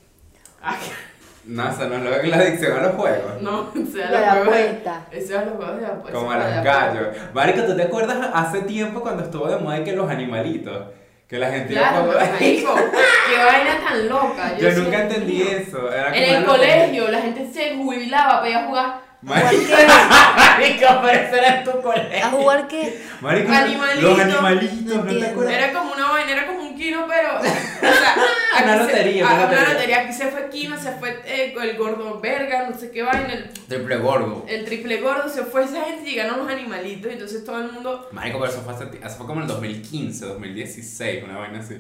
No, 1.47 1.69
eso 1.71 1.89
no 1.89 1.97
es 1.97 2.03
lo 2.03 2.21
que 2.23 2.27
la 2.29 2.37
adicción 2.39 2.79
a 2.79 2.83
los 2.83 2.95
juegos. 2.95 3.43
no, 3.43 3.61
o 3.71 3.93
sea, 3.93 4.11
los 4.11 4.21
la 4.21 4.31
juegos 4.33 4.55
de- 4.55 4.63
vuelta. 4.63 5.07
Eso 5.11 5.39
es 5.41 5.47
los 5.47 5.55
juegos 5.57 5.81
de 5.81 5.87
apuesta. 5.87 6.13
Como 6.19 6.33
eso 6.33 6.41
a 6.43 6.49
los 6.51 6.65
gallos. 6.65 7.07
Marico, 7.35 7.63
¿tú 7.65 7.77
te 7.77 7.83
acuerdas 7.83 8.31
hace 8.33 8.61
tiempo 8.63 9.01
cuando 9.03 9.25
estuvo 9.25 9.47
de 9.49 9.57
moda 9.59 9.85
que 9.85 9.93
los 9.93 10.11
animalitos? 10.11 10.85
Que 11.29 11.39
la 11.39 11.51
gente 11.51 11.73
iba 11.73 11.87
a 11.87 11.91
Claro, 11.91 12.05
jugar- 12.05 12.19
pero 12.21 12.33
marico, 12.33 12.75
qué 12.75 13.45
vaina 13.45 13.89
tan 13.89 14.09
loca. 14.09 14.57
Yo 14.59 14.67
decía, 14.69 14.83
nunca 14.85 15.03
entendí 15.03 15.33
mío. 15.35 15.47
eso. 15.51 15.93
Era 15.93 16.05
como 16.05 16.17
En 16.17 16.35
el 16.35 16.45
colegio, 16.45 17.09
la 17.11 17.21
gente 17.23 17.51
se 17.53 17.77
jubilaba 17.77 18.39
para 18.41 18.49
ir 18.51 18.57
a 18.57 18.65
jugar. 18.67 19.05
Marico, 19.23 19.73
Marico, 20.37 20.87
pero 21.03 21.19
eso 21.27 21.37
era 21.37 21.59
en 21.59 21.65
tu 21.65 21.81
colegio. 21.81 22.25
¿A 22.27 22.31
jugar 22.31 22.69
qué? 22.69 23.01
marico, 23.23 23.53
Animalitos. 23.53 24.03
los 24.03 24.21
animalitos, 24.21 24.97
No 24.97 25.05
¿no 25.05 25.19
te 25.19 25.27
acuerdas? 25.27 25.55
Era 25.55 25.73
como 25.73 25.93
una 25.93 26.11
vaina, 26.13 26.33
era 26.33 26.47
como 26.47 26.61
un 26.75 26.79
kino, 26.81 27.07
pero. 27.09 27.39
O 27.39 27.43
sea, 27.43 28.17
Una 28.65 28.77
se- 28.79 28.83
lotería, 28.85 29.27
ah, 29.29 29.35
una 29.35 29.43
una 29.45 29.51
lotería. 29.53 29.73
lotería. 29.75 30.01
Aquí 30.03 30.13
se 30.13 30.27
fue 30.29 30.49
Kino, 30.51 30.81
se 30.81 30.93
fue 30.93 31.21
eh, 31.27 31.55
el 31.61 31.77
gordo 31.77 32.21
verga, 32.21 32.69
no 32.71 32.79
sé 32.79 32.91
qué 32.91 33.03
vaina, 33.03 33.33
el, 33.33 33.51
Triple 33.53 33.97
gordo. 33.97 34.45
el 34.49 34.65
triple 34.65 35.01
gordo, 35.01 35.29
se 35.29 35.43
fue 35.45 35.65
esa 35.65 35.83
gente 35.85 36.09
y 36.09 36.13
llegaron 36.15 36.39
los 36.39 36.49
animalitos. 36.49 37.11
Y 37.11 37.15
entonces 37.15 37.45
todo 37.45 37.59
el 37.61 37.73
mundo. 37.73 38.09
Marico, 38.13 38.39
pero 38.39 38.53
eso 38.53 38.63
fue, 38.63 38.75
hace 38.75 38.85
eso 38.85 39.17
fue 39.17 39.27
como 39.27 39.41
en 39.41 39.43
el 39.43 39.49
2015, 39.49 40.25
2016, 40.27 41.25
una 41.25 41.39
vaina 41.39 41.59
así. 41.61 41.77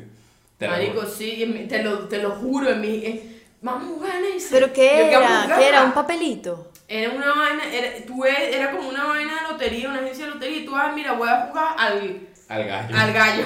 Te 0.59 0.67
lo 0.67 0.73
Marico, 0.73 0.95
juro. 1.01 1.09
sí, 1.09 1.67
te 1.69 1.83
lo, 1.83 1.99
te 2.09 2.19
lo 2.19 2.31
juro, 2.33 2.71
en 2.71 2.81
mi. 2.81 2.89
eh, 3.05 3.41
vamos 3.63 3.85
a 3.85 3.87
jugar 3.95 4.17
en 4.17 4.37
ese. 4.37 4.49
¿Pero 4.51 4.67
Yo, 4.69 4.73
qué 4.73 4.91
a 4.91 5.09
era? 5.47 5.57
¿Qué 5.59 5.69
era? 5.69 5.85
¿Un 5.85 5.93
papelito? 5.93 6.71
Era 6.87 7.11
una 7.13 7.33
vaina, 7.35 7.65
era, 7.73 8.05
tú 8.07 8.25
e- 8.25 8.55
era 8.57 8.71
como 8.73 8.89
una 8.91 9.05
vaina 9.05 9.33
de 9.43 9.53
lotería, 9.53 9.89
una 9.89 10.01
agencia 10.01 10.27
de 10.27 10.33
lotería, 10.33 10.59
y 10.59 10.65
tú, 10.67 10.77
ah, 10.77 10.93
mira, 10.95 11.13
voy 11.13 11.29
a 11.29 11.47
jugar 11.49 11.75
al, 11.79 12.21
Al 12.49 12.65
gallo. 12.67 12.97
al 12.97 13.13
gallo. 13.13 13.45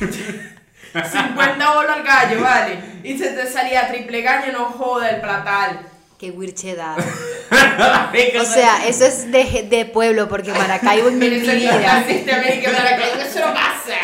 50 1.02 1.74
bolos 1.74 1.90
al 1.92 2.02
gallo, 2.04 2.40
vale. 2.40 2.78
Y 3.02 3.18
se 3.18 3.30
te 3.30 3.46
salía 3.46 3.88
triple 3.88 4.22
gallo, 4.22 4.52
no 4.52 4.66
joda, 4.66 5.10
el 5.10 5.20
platal. 5.20 5.80
Qué 6.18 6.30
wirchedad. 6.30 6.96
O 8.40 8.44
sea, 8.44 8.86
eso 8.86 9.04
es 9.04 9.30
de, 9.32 9.66
de 9.68 9.84
pueblo, 9.86 10.28
porque 10.28 10.52
Maracaibo 10.52 11.08
en 11.08 11.18
mi 11.18 11.28
vida. 11.30 11.78
clasista, 11.78 12.36
América, 12.36 12.70
para 12.72 12.96
que 12.96 13.22
eso 13.22 13.40
no 13.40 13.52
pasa. 13.54 13.96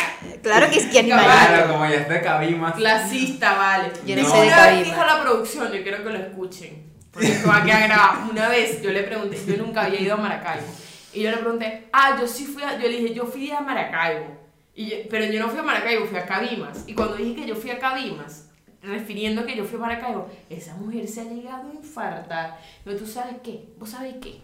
Claro 0.43 0.69
que 0.69 0.79
es 0.79 0.85
que 0.87 0.99
animal. 0.99 1.23
Claro, 1.23 1.71
como 1.71 1.85
ya 1.85 1.95
es 1.95 2.09
de 2.09 2.21
Cabimas. 2.21 2.73
Clasista, 2.75 3.53
vale. 3.53 3.91
Yo 4.05 4.15
no 4.15 4.21
Y 4.21 4.25
sé 4.25 4.31
de 4.37 4.47
una 4.47 4.55
vez 4.55 4.55
Cabima. 4.65 4.83
dijo 4.83 5.05
la 5.05 5.21
producción, 5.21 5.71
yo 5.71 5.83
quiero 5.83 6.03
que 6.03 6.09
lo 6.09 6.17
escuchen. 6.19 6.91
Porque 7.11 7.27
esto 7.27 7.47
va 7.47 7.57
a 7.57 7.63
quedar 7.63 7.83
grabado. 7.87 8.29
Una 8.31 8.47
vez 8.49 8.81
yo 8.81 8.91
le 8.91 9.03
pregunté, 9.03 9.39
yo 9.45 9.57
nunca 9.57 9.81
había 9.83 9.99
ido 10.01 10.13
a 10.15 10.17
Maracaibo. 10.17 10.65
Y 11.13 11.21
yo 11.23 11.31
le 11.31 11.37
pregunté, 11.37 11.87
ah, 11.93 12.17
yo 12.19 12.27
sí 12.27 12.45
fui 12.45 12.63
a, 12.63 12.73
yo 12.77 12.87
le 12.89 12.97
dije, 12.97 13.13
yo 13.13 13.25
fui 13.25 13.51
a 13.51 13.61
Maracaibo. 13.61 14.40
Y 14.81 14.89
yo- 14.89 14.97
pero 15.09 15.25
yo 15.25 15.39
no 15.39 15.49
fui 15.49 15.59
a 15.59 15.63
Maracaibo, 15.63 16.05
fui 16.05 16.17
a 16.17 16.25
Cabimas. 16.25 16.83
Y 16.87 16.93
cuando 16.93 17.15
dije 17.15 17.35
que 17.35 17.47
yo 17.47 17.55
fui 17.55 17.69
a 17.71 17.79
Cabimas, 17.79 18.49
refiriendo 18.81 19.45
que 19.45 19.55
yo 19.55 19.63
fui 19.65 19.77
a 19.77 19.81
Maracaibo, 19.81 20.29
esa 20.49 20.75
mujer 20.75 21.07
se 21.07 21.21
ha 21.21 21.25
llegado 21.25 21.69
a 21.69 21.73
infartar. 21.73 22.57
Pero 22.83 22.97
tú 22.97 23.05
sabes 23.05 23.35
qué, 23.43 23.65
vos 23.77 23.89
sabés 23.91 24.15
qué. 24.21 24.41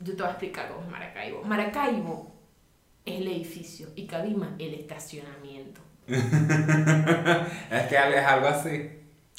Yo 0.00 0.12
te 0.14 0.22
voy 0.22 0.28
a 0.28 0.30
explicar 0.30 0.68
cómo 0.68 0.82
es 0.82 0.88
Maracaibo. 0.90 1.42
Maracaibo 1.44 2.32
es 3.04 3.20
el 3.20 3.26
edificio 3.28 3.88
y 3.96 4.06
Cabima 4.06 4.54
el 4.58 4.74
estacionamiento. 4.74 5.80
Es 6.08 7.82
que 7.88 7.96
es 7.96 8.24
algo 8.26 8.48
así. 8.48 8.90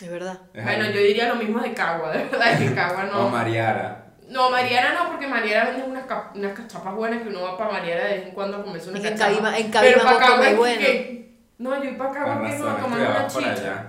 Es 0.01 0.10
verdad. 0.10 0.39
Es 0.53 0.63
Bueno, 0.63 0.84
algo- 0.86 0.96
yo 0.96 1.01
diría 1.01 1.27
lo 1.29 1.36
mismo 1.36 1.60
de 1.62 1.74
Cagua, 1.74 2.12
de 2.12 2.25
verdad, 2.25 2.58
que 2.60 2.74
Cagua 2.74 3.03
O 3.13 3.24
no. 3.24 3.29
Mariara. 3.29 4.09
No, 4.30 4.50
Mariana 4.52 4.94
no, 4.94 5.10
porque 5.10 5.28
Mariana 5.28 5.72
vende 5.72 5.84
unas, 5.88 6.06
cap- 6.06 6.36
unas 6.36 6.54
cachapas 6.54 6.94
buenas 6.96 7.22
que 7.24 7.30
uno 7.30 7.42
va 7.42 7.58
para 7.58 7.72
Mariana 7.74 8.04
de 8.06 8.14
vez 8.18 8.28
en 8.28 8.32
cuando 8.34 8.58
a 8.58 8.64
comerse 8.64 8.90
una 8.90 8.98
Es 9.00 9.04
que 9.04 9.10
en 9.12 9.18
cachapa. 9.18 9.32
Cabima- 9.34 9.58
en 9.58 9.72
Pero 9.72 9.82
Cabima 9.82 10.04
pa' 10.04 10.12
no 10.12 10.20
Cagua 10.20 10.36
come 10.38 10.52
es 10.52 10.58
bueno. 10.58 10.82
que- 10.82 11.36
No, 11.58 11.84
yo 11.84 11.90
y 11.90 11.94
para 11.96 12.12
Cagua 12.12 12.34
que 12.50 12.58
no 12.60 12.70
a 12.70 12.78
tomar 12.78 13.00
una 13.00 13.28
chicha. 13.28 13.52
allá. 13.52 13.86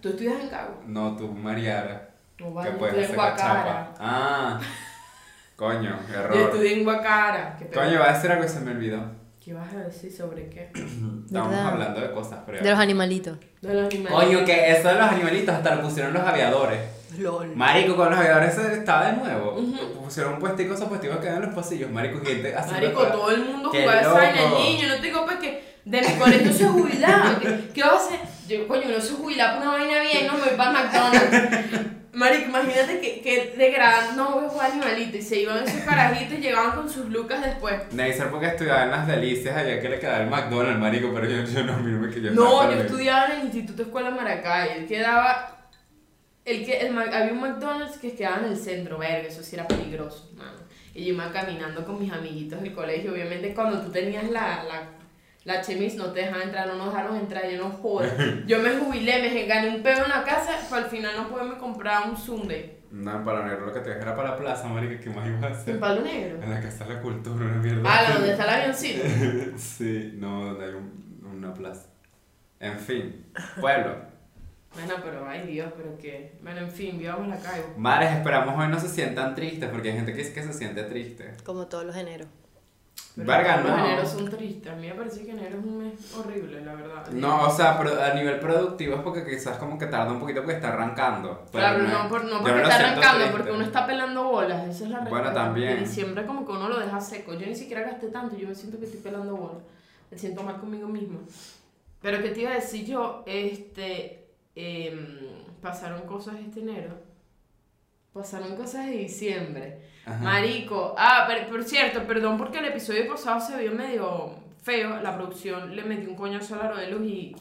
¿Tú 0.00 0.08
estudias 0.10 0.40
en 0.40 0.48
Cagua? 0.48 0.76
No, 0.86 1.16
tú, 1.16 1.28
Mariara. 1.32 2.08
No, 2.38 2.46
Que 2.48 2.52
vale, 2.54 2.70
yo 2.72 2.78
puedes 2.78 2.94
hacer 2.96 3.10
en 3.10 3.14
Guacara. 3.16 3.54
cachapa. 3.62 3.94
Ah. 3.98 4.60
Coño, 5.56 5.98
Yo 6.12 6.18
error. 6.20 6.36
estudié 6.36 6.72
en 6.78 6.84
Guacara. 6.84 7.56
¿Qué, 7.58 7.66
Coño, 7.68 8.00
va 8.00 8.10
a 8.10 8.12
decir 8.14 8.30
algo 8.30 8.42
que 8.42 8.48
se 8.48 8.60
me 8.60 8.72
olvidó. 8.72 9.00
¿Qué 9.44 9.52
vas 9.54 9.72
a 9.74 9.78
decir 9.78 10.12
sobre 10.12 10.48
qué? 10.48 10.70
Estábamos 10.74 11.50
¿Verdad? 11.54 11.66
hablando 11.72 12.00
de 12.00 12.10
cosas, 12.12 12.40
pero. 12.46 12.62
De 12.62 12.70
los 12.70 12.78
animalitos. 12.78 13.38
De 13.60 13.74
los 13.74 13.84
animales. 13.92 14.12
Coño, 14.18 14.44
que 14.44 14.70
eso 14.72 14.88
de 14.88 14.94
los 14.94 15.08
animalitos 15.08 15.54
hasta 15.54 15.74
lo 15.76 15.82
pusieron 15.82 16.12
los 16.12 16.22
aviadores. 16.22 16.80
LOL. 17.18 17.54
Marico, 17.56 17.96
con 17.96 18.10
los 18.10 18.18
aviadores 18.18 18.54
se- 18.54 18.72
estaba 18.74 19.06
de 19.06 19.12
nuevo. 19.14 19.54
Ujú. 19.58 20.02
Pusieron 20.04 20.34
un 20.34 20.40
puestico, 20.40 20.74
esos 20.74 20.88
puesticos 20.88 21.18
que 21.18 21.28
en 21.28 21.42
los 21.42 21.54
pasillos. 21.54 21.90
Marico, 21.90 22.24
gente 22.24 22.54
haciendo 22.54 22.80
Marico, 22.98 23.06
todo 23.06 23.30
el 23.30 23.44
mundo 23.44 23.70
jugaba 23.70 24.00
esa 24.00 24.12
vaina, 24.12 24.40
niño, 24.58 24.88
no 24.88 24.94
te 24.96 25.02
digo 25.02 25.24
pues 25.24 25.36
que 25.38 25.72
de 25.84 26.00
mi 26.00 26.14
colegio 26.14 26.52
se 26.52 26.66
jubilaba. 26.68 27.38
¿Qué, 27.40 27.70
qué 27.74 27.82
va 27.82 27.92
a 27.92 27.96
hacer? 27.96 28.20
Yo, 28.48 28.66
coño, 28.68 28.88
no 28.88 29.00
se 29.00 29.14
jubilaba 29.14 29.58
por 29.58 29.68
una 29.68 29.76
vaina 29.78 30.00
bien, 30.00 30.26
no 30.26 30.34
me 30.34 30.40
voy 30.40 30.56
para 30.56 30.70
McDonald's. 30.72 31.70
Marico, 32.14 32.44
imagínate 32.50 33.00
que 33.00 33.22
que 33.22 33.54
de 33.56 33.70
gran 33.70 34.14
no 34.16 34.32
voy 34.32 34.44
a 34.44 34.48
jugar 34.50 34.70
animalito 34.72 35.16
y 35.16 35.22
se 35.22 35.38
iban 35.40 35.64
esos 35.66 35.80
carajitos 35.80 36.38
y 36.38 36.42
llegaban 36.42 36.72
con 36.72 36.90
sus 36.90 37.06
lucas 37.08 37.42
después. 37.42 37.74
Neisser 37.92 38.28
porque 38.30 38.48
estudiaba 38.48 38.84
en 38.84 38.90
las 38.90 39.06
delicias 39.06 39.56
allá 39.56 39.80
que 39.80 39.88
le 39.88 39.98
quedaba 39.98 40.18
el 40.22 40.28
McDonald's, 40.28 40.78
marico, 40.78 41.10
pero 41.14 41.26
yo, 41.26 41.42
yo 41.44 41.64
no, 41.64 41.72
a 41.72 41.76
mí 41.78 41.90
no 41.90 42.00
me 42.00 42.10
que 42.12 42.20
yo 42.20 42.30
No, 42.32 42.70
yo 42.70 42.82
estudiaba 42.82 43.26
en 43.26 43.32
el 43.32 43.44
Instituto 43.46 43.82
Escuela 43.84 44.10
Maracay. 44.10 44.80
Él 44.80 44.86
quedaba. 44.86 45.56
El 46.44 46.64
que, 46.64 46.78
el, 46.80 46.98
había 46.98 47.32
un 47.32 47.40
McDonald's 47.40 47.98
que 47.98 48.14
quedaba 48.14 48.38
en 48.38 48.52
el 48.52 48.56
centro, 48.56 48.98
verga, 48.98 49.28
eso 49.28 49.42
sí 49.42 49.54
era 49.56 49.66
peligroso, 49.68 50.32
mano. 50.36 50.58
Y 50.94 51.04
yo 51.04 51.14
iba 51.14 51.32
caminando 51.32 51.84
con 51.86 52.00
mis 52.00 52.12
amiguitos 52.12 52.60
del 52.60 52.74
colegio. 52.74 53.12
Obviamente, 53.12 53.54
cuando 53.54 53.80
tú 53.80 53.90
tenías 53.90 54.24
la, 54.30 54.64
la, 54.64 54.88
la 55.44 55.60
chemis, 55.62 55.94
no 55.94 56.06
te 56.12 56.20
dejaban 56.20 56.42
entrar, 56.42 56.66
no 56.66 56.74
nos 56.74 56.92
dejaron 56.92 57.16
entrar, 57.16 57.48
yo 57.48 57.58
no 57.58 57.70
jodo. 57.70 58.06
Yo 58.46 58.58
me 58.58 58.70
jubilé, 58.76 59.22
me 59.22 59.46
gané 59.46 59.68
un 59.76 59.82
pedo 59.82 60.04
en 60.04 60.10
la 60.10 60.24
casa, 60.24 60.58
pero 60.68 60.84
al 60.84 60.90
final 60.90 61.12
no 61.16 61.28
pude 61.28 61.44
me 61.44 61.56
comprar 61.58 62.08
un 62.08 62.16
Sunday. 62.16 62.78
No, 62.90 63.16
en 63.16 63.24
Palo 63.24 63.44
Negro 63.46 63.66
lo 63.66 63.72
que 63.72 63.80
te 63.80 63.88
dejé 63.88 64.02
era 64.02 64.14
para 64.14 64.30
la 64.32 64.36
plaza, 64.36 64.68
marico, 64.68 65.02
¿qué 65.02 65.08
más 65.08 65.26
ibas 65.26 65.44
a 65.44 65.48
hacer? 65.60 65.80
palo 65.80 66.02
negro. 66.02 66.42
En 66.42 66.50
la 66.50 66.60
Casa 66.60 66.84
de 66.84 66.94
la 66.94 67.00
Cultura, 67.00 67.42
una 67.46 67.54
mierda. 67.56 67.82
Ah, 67.86 68.02
la 68.02 68.14
donde 68.16 68.32
está 68.32 68.44
el 68.44 68.50
avioncito. 68.50 69.02
sí, 69.56 70.12
no, 70.16 70.44
donde 70.46 70.64
hay 70.66 70.74
un- 70.74 71.22
una 71.38 71.54
plaza. 71.54 71.86
En 72.60 72.78
fin, 72.78 73.24
pueblo. 73.58 74.11
Bueno, 74.74 74.94
pero 75.04 75.26
ay 75.28 75.46
Dios, 75.46 75.70
pero 75.76 75.98
que. 75.98 76.32
Bueno, 76.42 76.60
en 76.60 76.70
fin, 76.70 76.98
vivamos 76.98 77.28
la 77.28 77.36
calle. 77.38 77.64
Mares, 77.76 78.10
esperamos 78.12 78.58
hoy 78.58 78.68
no 78.68 78.80
se 78.80 78.88
sientan 78.88 79.34
tristes, 79.34 79.68
porque 79.70 79.90
hay 79.90 79.96
gente 79.96 80.12
que 80.12 80.18
dice 80.18 80.32
que 80.32 80.42
se 80.42 80.52
siente 80.52 80.82
triste. 80.84 81.34
Como 81.44 81.66
todos 81.66 81.84
los 81.84 81.94
eneros. 81.96 82.28
Pero 83.14 83.28
Verga, 83.28 83.58
Los 83.60 83.66
no. 83.76 83.84
eneros 83.86 84.08
son 84.10 84.30
tristes. 84.30 84.72
A 84.72 84.76
mí 84.76 84.86
me 84.88 84.94
parece 84.94 85.22
que 85.26 85.32
enero 85.32 85.58
es 85.58 85.64
un 85.66 85.76
mes 85.78 86.14
horrible, 86.14 86.62
la 86.64 86.74
verdad. 86.74 87.06
No, 87.08 87.42
o 87.42 87.50
sea, 87.50 87.76
pero 87.76 88.02
a 88.02 88.14
nivel 88.14 88.40
productivo 88.40 88.96
es 88.96 89.02
porque 89.02 89.22
quizás 89.26 89.58
como 89.58 89.76
que 89.78 89.84
tarda 89.86 90.10
un 90.12 90.18
poquito 90.20 90.40
porque 90.40 90.54
está 90.56 90.68
arrancando. 90.72 91.44
pero 91.52 91.62
Claro, 91.62 91.82
no, 91.82 92.08
por, 92.08 92.24
no 92.24 92.40
porque 92.40 92.62
está 92.62 92.76
arrancando, 92.76 93.18
triste. 93.18 93.32
porque 93.36 93.50
uno 93.52 93.64
está 93.64 93.86
pelando 93.86 94.24
bolas, 94.24 94.66
esa 94.66 94.84
es 94.84 94.90
la 94.90 95.00
Bueno, 95.00 95.14
realidad. 95.24 95.34
también. 95.34 95.68
En 95.72 95.80
diciembre 95.84 96.24
como 96.24 96.46
que 96.46 96.52
uno 96.52 96.70
lo 96.70 96.78
deja 96.80 96.98
seco. 97.02 97.34
Yo 97.34 97.46
ni 97.46 97.54
siquiera 97.54 97.82
gasté 97.82 98.06
tanto, 98.08 98.34
yo 98.36 98.48
me 98.48 98.54
siento 98.54 98.78
que 98.78 98.86
estoy 98.86 99.00
pelando 99.00 99.36
bolas. 99.36 99.62
Me 100.10 100.16
siento 100.16 100.42
mal 100.42 100.58
conmigo 100.58 100.88
misma. 100.88 101.18
Pero 102.00 102.22
que 102.22 102.30
te 102.30 102.40
iba 102.40 102.50
a 102.52 102.54
decir 102.54 102.86
yo, 102.86 103.22
este, 103.26 104.21
em, 104.54 105.18
pasaron 105.60 106.02
cosas 106.02 106.36
este 106.40 106.60
enero. 106.60 106.94
Pasaron 108.12 108.56
cosas 108.56 108.86
de 108.86 108.92
diciembre. 108.92 109.80
Ajá. 110.04 110.18
Marico, 110.22 110.94
ah, 110.98 111.24
pero, 111.26 111.48
por 111.48 111.64
cierto, 111.64 112.02
perdón 112.06 112.36
porque 112.36 112.58
el 112.58 112.66
episodio 112.66 113.06
pasado 113.08 113.40
se 113.40 113.56
vio 113.58 113.72
medio 113.72 114.34
feo, 114.62 115.00
la 115.00 115.14
producción 115.16 115.74
le 115.74 115.82
metió 115.84 116.10
un 116.10 116.16
coñazo 116.16 116.54
al 116.56 116.62
aro 116.62 116.76
de 116.76 116.90
luz 116.90 117.02
y 117.06 117.36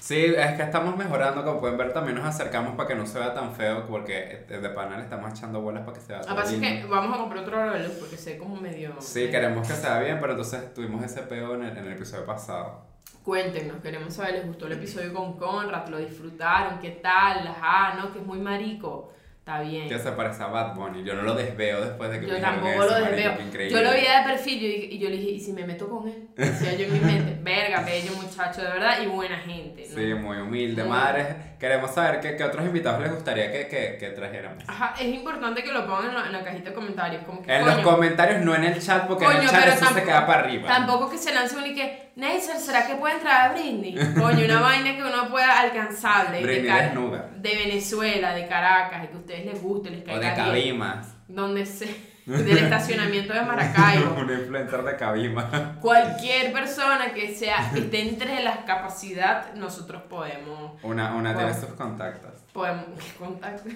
Sí, 0.00 0.22
es 0.36 0.52
que 0.56 0.62
estamos 0.62 0.98
mejorando, 0.98 1.42
como 1.42 1.60
pueden 1.60 1.78
ver 1.78 1.94
también 1.94 2.16
nos 2.18 2.26
acercamos 2.26 2.74
para 2.76 2.88
que 2.88 2.94
no 2.94 3.06
se 3.06 3.18
vea 3.18 3.32
tan 3.32 3.54
feo, 3.54 3.86
porque 3.86 4.44
de 4.48 4.68
pana 4.68 4.98
le 4.98 5.04
estamos 5.04 5.30
echando 5.32 5.62
bolas 5.62 5.82
para 5.82 5.94
que 5.94 6.00
se 6.02 6.08
vea 6.12 6.18
Lo 6.18 6.26
todo 6.26 6.36
que 6.36 6.42
pasa 6.42 6.60
que 6.60 6.84
vamos 6.86 7.16
a 7.16 7.20
comprar 7.20 7.42
otro 7.42 7.58
aro 7.58 7.72
de 7.72 7.84
luz 7.88 7.96
porque 7.98 8.16
se 8.18 8.34
ve 8.34 8.38
como 8.38 8.56
medio. 8.56 8.94
Sí, 9.00 9.20
medio- 9.20 9.30
queremos 9.30 9.66
que 9.66 9.72
se 9.74 9.88
vea 9.88 10.00
bien, 10.00 10.18
pero 10.20 10.32
entonces 10.32 10.74
tuvimos 10.74 11.02
ese 11.02 11.22
peo 11.22 11.54
en 11.54 11.62
el, 11.64 11.78
en 11.78 11.86
el 11.86 11.92
episodio 11.92 12.26
pasado. 12.26 12.84
Cuéntenos, 13.22 13.78
queremos 13.82 14.12
saber, 14.14 14.34
¿les 14.34 14.46
gustó 14.46 14.66
el 14.66 14.74
episodio 14.74 15.12
con 15.14 15.38
Conrad? 15.38 15.88
¿Lo 15.88 15.98
disfrutaron? 15.98 16.78
¿Qué 16.78 16.90
tal? 16.90 17.46
Ajá, 17.48 17.94
no, 17.94 18.12
que 18.12 18.18
es 18.18 18.26
muy 18.26 18.38
marico. 18.38 19.12
Está 19.38 19.60
bien. 19.60 19.88
Que 19.88 19.98
se 19.98 20.12
parece 20.12 20.42
a 20.42 20.46
Bad 20.48 20.74
Bunny. 20.74 21.04
Yo 21.04 21.14
no 21.14 21.22
lo 21.22 21.34
desveo 21.34 21.82
después 21.82 22.10
de 22.10 22.20
que 22.20 22.26
Yo 22.26 22.32
me 22.34 22.40
tampoco 22.40 22.68
eso, 22.72 22.84
lo 22.84 22.90
marico, 22.92 23.10
desveo. 23.16 23.46
increíble. 23.46 23.76
Yo 23.78 23.82
lo 23.82 23.93
perfil 24.34 24.62
y, 24.62 24.94
y 24.94 24.98
yo 24.98 25.08
le 25.10 25.16
dije, 25.16 25.30
¿y 25.32 25.40
si 25.40 25.52
me 25.52 25.64
meto 25.66 25.88
con 25.88 26.08
él? 26.08 26.28
Decía 26.36 26.74
yo 26.74 26.86
en 26.86 26.92
mi 26.94 27.00
mente, 27.00 27.38
verga, 27.42 27.80
bello 27.82 28.12
muchacho, 28.20 28.62
de 28.62 28.68
verdad, 28.68 29.00
y 29.02 29.06
buena 29.06 29.38
gente. 29.38 29.86
¿no? 29.88 29.94
Sí, 29.96 30.14
muy 30.14 30.36
humilde. 30.38 30.82
Muy- 30.82 30.90
Madres, 30.92 31.26
queremos 31.58 31.90
saber 31.92 32.20
qué, 32.20 32.36
qué 32.36 32.44
otros 32.44 32.64
invitados 32.64 33.00
les 33.02 33.12
gustaría 33.12 33.50
que, 33.52 33.66
que, 33.68 33.96
que 33.98 34.10
trajéramos. 34.10 34.64
Ajá, 34.66 34.94
es 35.00 35.06
importante 35.14 35.62
que 35.62 35.72
lo 35.72 35.86
pongan 35.86 36.08
en 36.08 36.14
la, 36.14 36.26
en 36.26 36.32
la 36.32 36.44
cajita 36.44 36.70
de 36.70 36.74
comentarios. 36.74 37.22
Como 37.24 37.42
que, 37.42 37.54
En 37.54 37.62
coño, 37.64 37.76
los 37.76 37.84
comentarios, 37.84 38.40
no 38.44 38.54
en 38.54 38.64
el 38.64 38.80
chat, 38.80 39.06
porque 39.06 39.24
en 39.24 39.32
el 39.32 39.48
chat 39.48 39.66
eso 39.68 39.86
se 39.94 40.02
queda 40.02 40.26
para 40.26 40.40
arriba. 40.40 40.68
Tampoco 40.68 41.10
que 41.10 41.18
se 41.18 41.32
lance 41.34 41.56
uno 41.56 41.66
y 41.66 41.74
que, 41.74 42.10
Neisser, 42.16 42.56
¿será 42.56 42.86
que 42.86 42.94
puede 42.94 43.14
entrar 43.14 43.50
a 43.50 43.52
Britney? 43.54 43.94
Coño, 44.20 44.44
una 44.44 44.60
vaina 44.60 44.94
que 44.96 45.02
uno 45.02 45.28
pueda 45.30 45.60
alcanzable. 45.60 46.38
de 46.38 46.42
Britney 46.44 46.66
Car- 46.68 46.84
desnuda. 46.86 47.30
De 47.36 47.54
Venezuela, 47.56 48.34
de 48.34 48.46
Caracas, 48.46 49.04
y 49.04 49.06
que 49.08 49.14
a 49.14 49.18
ustedes 49.18 49.46
les 49.46 49.62
guste, 49.62 49.90
les 49.90 50.02
O 50.02 50.04
caiga 50.04 50.20
de 50.20 50.34
bien. 50.34 50.46
Cabimas. 50.46 51.14
Donde 51.28 51.64
se... 51.66 52.13
Del 52.26 52.58
estacionamiento 52.64 53.32
de 53.34 53.42
Maracaibo. 53.42 54.14
Un 54.14 54.30
influencer 54.30 54.82
de 54.82 54.96
Cabimas. 54.96 55.46
Cualquier 55.80 56.52
persona 56.52 57.12
que 57.12 57.34
sea, 57.34 57.70
que 57.72 57.80
esté 57.80 58.00
entre 58.08 58.42
las 58.42 58.58
capacidades, 58.64 59.54
nosotros 59.56 60.02
podemos... 60.08 60.72
Una, 60.82 61.14
una 61.14 61.34
tiene 61.34 61.52
Wow. 61.52 61.60
sus 61.60 61.70
contactos. 61.74 62.32
Podemos... 62.52 62.84
¿Qué 62.98 63.12
contacto? 63.18 63.68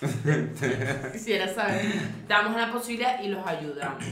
Quisiera 1.12 1.46
saber. 1.52 1.82
Damos 2.26 2.56
la 2.58 2.72
posibilidad 2.72 3.20
y 3.20 3.28
los 3.28 3.46
ayudamos. 3.46 4.02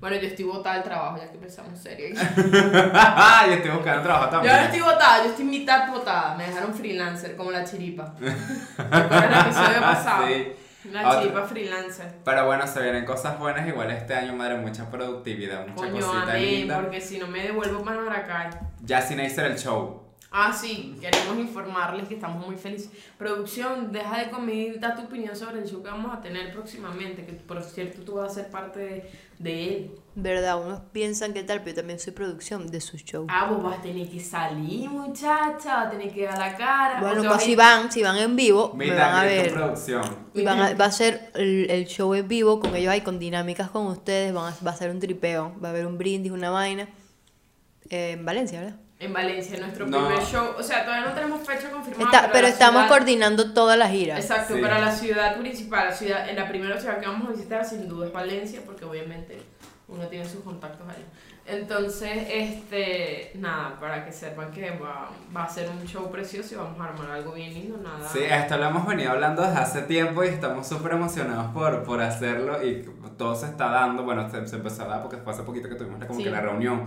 Bueno, 0.00 0.16
yo 0.16 0.26
estoy 0.28 0.44
botada 0.44 0.74
del 0.76 0.84
trabajo, 0.84 1.16
ya 1.18 1.28
que 1.28 1.34
empezamos 1.36 1.78
serio. 1.78 2.08
yo 2.14 3.52
estoy 3.52 3.70
buscando 3.70 4.02
trabajo 4.02 4.24
Yo 4.26 4.30
también. 4.30 4.54
ahora 4.54 4.64
estoy 4.66 4.80
botada, 4.80 5.24
yo 5.24 5.30
estoy 5.30 5.44
mitad 5.46 5.88
botada. 5.90 6.34
Me 6.36 6.46
dejaron 6.46 6.74
freelancer, 6.74 7.36
como 7.36 7.50
la 7.50 7.64
chiripa. 7.64 8.14
¿Recuerdas 8.20 9.24
el 9.24 9.40
episodio 9.46 9.80
pasado? 9.80 10.26
Sí. 10.26 10.52
La 10.92 11.08
Otra- 11.08 11.20
chiripa 11.22 11.42
freelancer. 11.44 12.12
Pero 12.24 12.46
bueno, 12.46 12.66
se 12.66 12.82
vienen 12.82 13.04
cosas 13.04 13.38
buenas. 13.38 13.66
Igual 13.66 13.90
este 13.90 14.14
año, 14.14 14.34
madre, 14.34 14.56
mucha 14.56 14.90
productividad, 14.90 15.66
mucha 15.66 15.74
Coño, 15.90 15.94
cosita 16.06 16.22
amén, 16.32 16.42
linda. 16.44 16.80
porque 16.80 17.00
si 17.00 17.18
no 17.18 17.26
me 17.26 17.42
devuelvo 17.42 17.82
para 17.82 18.00
Maracay. 18.00 18.50
Ya 18.82 19.00
sin 19.00 19.20
hacer 19.20 19.46
el 19.46 19.58
show. 19.58 20.03
Ah, 20.36 20.52
sí, 20.52 20.96
queremos 21.00 21.38
informarles 21.38 22.08
que 22.08 22.14
estamos 22.14 22.44
muy 22.44 22.56
felices. 22.56 22.90
Producción, 23.16 23.92
deja 23.92 24.18
de 24.18 24.30
conmigo, 24.30 24.74
da 24.80 24.96
tu 24.96 25.02
opinión 25.02 25.36
sobre 25.36 25.60
el 25.60 25.68
show 25.68 25.80
que 25.80 25.88
vamos 25.90 26.12
a 26.12 26.20
tener 26.20 26.52
próximamente, 26.52 27.24
que 27.24 27.34
por 27.34 27.62
cierto 27.62 28.02
tú 28.02 28.14
vas 28.16 28.32
a 28.32 28.34
ser 28.34 28.50
parte 28.50 28.80
de, 28.80 29.10
de 29.38 29.68
él. 29.68 29.90
¿Verdad? 30.16 30.60
Unos 30.60 30.80
piensan 30.90 31.34
que 31.34 31.44
tal, 31.44 31.60
pero 31.60 31.70
yo 31.70 31.76
también 31.82 32.00
soy 32.00 32.12
producción 32.14 32.66
de 32.68 32.80
su 32.80 32.96
show. 32.96 33.26
Ah, 33.30 33.46
vos 33.48 33.62
vas 33.62 33.78
a 33.78 33.82
tener 33.82 34.08
que 34.08 34.18
salir, 34.18 34.90
muchacha, 34.90 35.76
vas 35.76 35.86
a 35.86 35.90
tener 35.90 36.12
que 36.12 36.24
dar 36.24 36.36
la 36.36 36.56
cara. 36.56 37.00
bueno, 37.00 37.22
pues 37.28 37.42
si 37.44 37.52
ir- 37.52 37.56
van, 37.56 37.92
si 37.92 38.02
van 38.02 38.16
en 38.16 38.34
vivo, 38.34 38.72
me 38.74 38.86
Mira, 38.86 39.06
van 39.06 39.14
a 39.14 39.22
ver. 39.24 39.52
producción. 39.52 40.02
Y 40.34 40.42
van 40.44 40.58
a- 40.58 40.74
va 40.74 40.86
a 40.86 40.90
ser 40.90 41.30
el, 41.34 41.70
el 41.70 41.86
show 41.86 42.12
en 42.12 42.26
vivo 42.26 42.58
con 42.58 42.74
ellos 42.74 42.90
ahí, 42.92 43.02
con 43.02 43.20
dinámicas 43.20 43.70
con 43.70 43.86
ustedes. 43.86 44.32
Van 44.34 44.52
a, 44.52 44.56
va 44.66 44.72
a 44.72 44.76
ser 44.76 44.90
un 44.90 44.98
tripeo. 44.98 45.54
Va 45.62 45.68
a 45.68 45.70
haber 45.70 45.86
un 45.86 45.96
brindis, 45.96 46.32
una 46.32 46.50
vaina. 46.50 46.88
Eh, 47.88 48.12
en 48.12 48.24
Valencia, 48.24 48.60
¿verdad? 48.60 48.80
En 49.04 49.12
Valencia, 49.12 49.58
nuestro 49.60 49.86
No. 49.86 50.06
primer 50.06 50.24
show. 50.24 50.54
O 50.58 50.62
sea, 50.62 50.84
todavía 50.84 51.08
no 51.08 51.14
tenemos 51.14 51.46
fecha 51.46 51.70
confirmada. 51.70 52.04
Está- 52.04 52.32
pero 52.32 52.42
la 52.42 52.48
estamos 52.48 52.82
ciudad- 52.82 52.88
coordinando 52.88 53.52
toda 53.52 53.76
la 53.76 53.88
gira. 53.88 54.16
Exacto, 54.16 54.54
Sí. 54.54 54.60
pero 54.62 54.78
la 54.78 54.90
ciudad 54.92 55.36
principal, 55.38 55.86
la, 55.88 55.92
ciudad, 55.92 56.28
en 56.28 56.36
la 56.36 56.48
primera 56.48 56.80
ciudad 56.80 56.98
que 56.98 57.06
vamos 57.06 57.28
a 57.28 57.32
visitar 57.32 57.64
sin 57.64 57.88
duda 57.88 58.06
es 58.06 58.12
Valencia, 58.12 58.60
porque 58.64 58.84
obviamente 58.84 59.40
uno 59.88 60.06
tiene 60.06 60.26
sus 60.28 60.40
contactos 60.42 60.88
allá. 60.88 61.04
Entonces, 61.46 62.26
este, 62.30 63.32
nada, 63.34 63.78
para 63.78 64.02
que 64.06 64.10
sepan 64.12 64.50
que 64.50 64.70
va, 64.78 65.10
va 65.36 65.44
a 65.44 65.48
ser 65.48 65.68
un 65.68 65.84
show 65.86 66.10
precioso 66.10 66.54
y 66.54 66.56
vamos 66.56 66.80
a 66.80 66.84
armar 66.84 67.10
algo 67.10 67.32
bien 67.32 67.52
lindo, 67.52 67.76
nada. 67.82 68.08
Sí, 68.08 68.20
esto 68.22 68.56
lo 68.56 68.64
hemos 68.66 68.86
venido 68.86 69.10
hablando 69.10 69.42
desde 69.42 69.58
hace 69.58 69.82
tiempo 69.82 70.24
y 70.24 70.28
estamos 70.28 70.66
súper 70.66 70.92
emocionados 70.92 71.52
por, 71.52 71.82
por 71.82 72.00
hacerlo 72.00 72.64
y 72.66 72.82
todo 73.18 73.34
se 73.36 73.44
está 73.46 73.68
dando, 73.68 74.04
bueno, 74.04 74.28
se, 74.30 74.46
se 74.48 74.56
empezó 74.56 74.84
a 74.84 74.86
dar 74.86 75.02
porque 75.02 75.18
fue 75.18 75.34
hace 75.34 75.42
poquito 75.42 75.68
que 75.68 75.74
tuvimos 75.74 76.02
como 76.06 76.18
Sí. 76.18 76.24
que 76.24 76.30
la 76.30 76.40
reunión. 76.40 76.84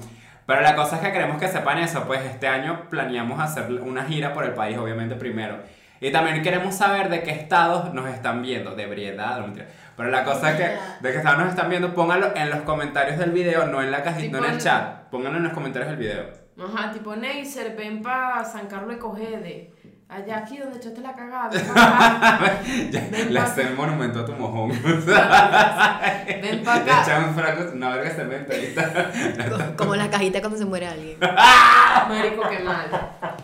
Pero 0.48 0.62
la 0.62 0.78
cosa 0.78 0.96
es 0.96 1.02
que 1.02 1.12
queremos 1.12 1.38
que 1.40 1.50
sepan 1.50 1.78
eso, 1.80 2.06
pues 2.06 2.24
este 2.24 2.48
año 2.48 2.90
planeamos 2.90 3.38
hacer 3.38 3.70
una 3.82 4.06
gira 4.06 4.34
por 4.34 4.46
el 4.46 4.54
país, 4.54 4.78
obviamente 4.78 5.16
primero. 5.16 5.58
Y 6.00 6.10
también 6.12 6.42
queremos 6.42 6.74
saber 6.74 7.10
de 7.10 7.22
qué 7.22 7.32
estados 7.32 7.94
nos 7.94 8.08
están 8.10 8.42
viendo, 8.42 8.74
de 8.74 8.84
ebriedad, 8.84 9.40
no 9.40 9.48
mentira. 9.48 9.68
Pero 9.98 10.10
la 10.10 10.24
cosa 10.24 10.52
es 10.52 10.58
que, 10.58 10.78
de 11.02 11.12
qué 11.12 11.18
estados 11.18 11.40
nos 11.40 11.50
están 11.50 11.70
viendo, 11.70 11.94
pónganlo 11.94 12.34
en 12.34 12.50
los 12.50 12.62
comentarios 12.62 13.18
del 13.18 13.32
video, 13.32 13.66
no 13.66 13.82
en 13.82 13.92
la 13.92 14.04
cajita, 14.04 14.40
no 14.40 14.46
en 14.46 14.54
el 14.54 14.58
chat, 14.60 15.10
pónganlo 15.10 15.40
en 15.40 15.44
los 15.44 15.54
comentarios 15.54 15.90
del 15.90 16.00
video. 16.00 16.24
Ajá, 16.58 16.94
tipo 16.94 17.14
Neisser, 17.14 17.76
ven 17.76 18.02
para 18.02 18.46
San 18.46 18.68
Carlos 18.68 18.92
de 18.92 19.00
Cogede. 19.00 19.74
Allá 20.10 20.38
aquí 20.38 20.58
donde 20.58 20.78
echaste 20.78 21.02
la 21.02 21.14
cagada. 21.14 21.52
Ya, 22.92 23.08
Ven 23.12 23.34
le 23.34 23.40
pa' 23.40 23.46
hace 23.46 23.62
el 23.64 23.74
monumento 23.76 24.20
a 24.22 24.26
tu 24.26 24.32
mojón. 24.34 24.70
Ven 24.82 26.64
para 26.64 26.84
Le 26.86 26.92
acá. 26.92 27.02
echan 27.04 27.24
un 27.30 27.36
franco, 27.36 27.72
una 27.74 27.90
verga 27.96 28.12
cemento 28.16 28.54
ahorita. 28.54 29.76
Como 29.78 29.94
en 29.96 30.00
la 30.00 30.10
cajita 30.10 30.40
cuando 30.40 30.58
se 30.58 30.66
muere 30.66 30.88
alguien. 30.88 31.18
Marico, 31.20 32.50
qué 32.50 32.60
mal. 32.60 32.90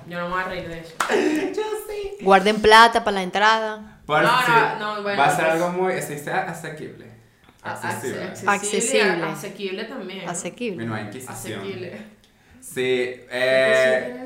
Yo 0.08 0.20
no 0.20 0.28
me 0.30 0.34
voy 0.36 0.42
a 0.44 0.48
reír 0.48 0.68
de 0.70 0.80
eso. 0.80 0.94
Yo 1.10 1.64
sí. 1.90 2.18
Guarden 2.24 2.62
plata 2.62 3.04
para 3.04 3.16
la 3.16 3.24
entrada. 3.24 4.00
Por 4.06 4.22
No, 4.24 4.30
si 4.46 4.52
no, 4.52 4.80
no, 4.96 5.04
bueno, 5.04 5.18
va 5.22 5.28
a 5.28 5.36
ser 5.36 5.46
pues- 5.50 5.62
algo 5.62 5.70
muy, 5.72 6.02
se 6.02 6.14
dice 6.16 6.32
asequible. 6.32 7.12
Accesible. 7.62 8.34
acce- 8.34 8.48
Accesible. 8.48 9.24
Asequible 9.26 9.84
también. 9.86 10.30
Asequible. 10.30 10.86
No 10.86 10.96
hay 10.96 11.06
inquisición. 11.06 11.60
Asequible. 11.62 12.02
Sí, 12.62 13.16
eh, 13.30 14.26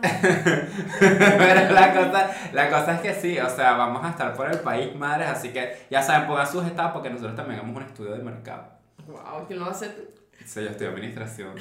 cielo. 0.00 0.66
pero 1.00 1.72
la 1.72 1.94
cosa, 1.94 2.30
la 2.52 2.70
cosa 2.70 2.94
es 2.94 3.00
que 3.00 3.14
sí, 3.14 3.38
o 3.38 3.48
sea, 3.48 3.72
vamos 3.72 4.04
a 4.04 4.10
estar 4.10 4.34
por 4.34 4.50
el 4.50 4.58
país, 4.60 4.94
madres, 4.94 5.28
así 5.28 5.50
que 5.50 5.86
ya 5.90 6.02
saben, 6.02 6.26
pongan 6.26 6.46
sus 6.46 6.64
estados 6.66 6.92
porque 6.92 7.10
nosotros 7.10 7.36
también 7.36 7.60
hagamos 7.60 7.76
un 7.76 7.82
estudio 7.82 8.12
de 8.12 8.22
mercado. 8.22 8.68
Wow, 9.06 9.46
¿quién 9.46 9.58
lo 9.58 9.66
va 9.66 9.72
a 9.72 9.74
hacer 9.74 9.94
tú? 9.94 10.02
Sí, 10.44 10.62
yo 10.62 10.70
estudio 10.70 10.90
administración. 10.90 11.54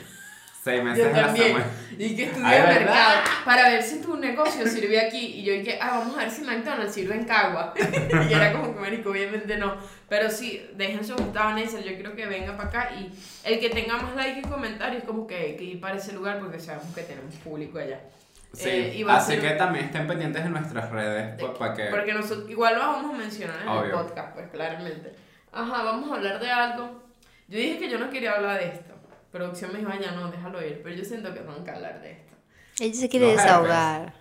Seis 0.68 0.84
meses 0.84 1.04
Yo 1.04 1.10
en 1.10 1.16
la 1.16 1.26
también. 1.28 1.48
semana. 1.48 1.66
Y 1.98 2.16
que 2.16 2.24
estudié 2.26 2.60
mercado 2.62 3.22
para 3.46 3.70
ver 3.70 3.82
si 3.82 4.02
tu 4.02 4.18
negocio 4.18 4.68
sirve 4.68 5.00
aquí. 5.00 5.18
Y 5.18 5.44
yo 5.46 5.54
dije, 5.54 5.80
ah, 5.82 6.00
vamos 6.00 6.18
a 6.18 6.24
ver 6.24 6.32
si 6.32 6.42
McDonald's 6.42 6.94
sirve 6.94 7.16
en 7.16 7.24
Cagua. 7.24 7.74
y 8.30 8.34
era 8.34 8.52
como 8.52 8.74
que, 8.74 8.80
marico, 8.82 9.12
obviamente 9.12 9.56
no. 9.56 9.78
Pero 10.10 10.30
sí, 10.30 10.70
dejen 10.76 11.06
su 11.06 11.16
gustado 11.16 11.58
en. 11.58 11.70
Yo 11.70 11.94
quiero 11.96 12.16
que 12.16 12.26
venga 12.26 12.58
para 12.58 12.68
acá. 12.68 12.92
Y 12.96 13.14
el 13.46 13.62
que 13.62 13.70
tenga 13.70 13.98
más 13.98 14.14
like 14.16 14.42
y 14.42 14.44
comentarios, 14.44 15.06
como 15.06 15.26
que, 15.26 15.56
que 15.56 15.64
ir 15.64 15.80
para 15.80 15.96
ese 15.96 16.12
lugar 16.12 16.40
porque 16.40 16.60
sabemos 16.60 16.94
que 16.94 17.04
tenemos 17.04 17.34
público 17.36 17.80
allá. 17.80 18.02
Sí, 18.54 18.70
Eh, 18.70 18.94
y 18.98 19.04
va 19.04 19.16
a 19.16 19.18
así 19.18 19.34
ser- 19.34 19.42
que 19.42 19.50
también 19.52 19.86
estén 19.86 20.08
pendientes 20.08 20.44
de 20.44 20.50
nuestras 20.50 20.90
redes 20.90 21.42
para 21.60 21.74
que... 21.74 21.86
Porque 21.86 22.14
nosotros 22.14 22.50
igual 22.50 22.76
lo 22.76 22.80
vamos 22.82 23.14
a 23.14 23.18
mencionar 23.18 23.58
en 23.62 23.86
el 23.86 23.92
podcast, 23.92 24.34
pues 24.34 24.48
claramente. 24.50 25.14
Ajá, 25.52 25.84
vamos 25.84 26.12
a 26.12 26.16
hablar 26.16 26.40
de 26.40 26.50
algo. 26.50 27.04
Yo 27.48 27.58
dije 27.60 27.78
que 27.80 27.90
yo 27.90 28.00
no 28.00 28.10
quería 28.10 28.34
hablar 28.34 28.60
de 28.60 28.68
esto. 28.68 28.94
Producción 29.32 29.72
me 29.74 29.80
dijo, 29.80 29.92
"Ay, 29.94 30.00
ya 30.02 30.12
no, 30.12 30.32
déjalo 30.32 30.66
ir. 30.66 30.82
Pero 30.84 30.96
yo 30.96 31.06
siento 31.06 31.34
que 31.34 31.42
tengo 31.42 31.64
que 31.64 31.72
hablar 31.72 32.02
de 32.02 32.12
esto. 32.12 32.34
Ella 32.80 32.94
se 32.96 33.10
quiere 33.10 33.26
Los 33.28 33.34
herpes. 33.36 33.46
desahogar. 33.46 34.14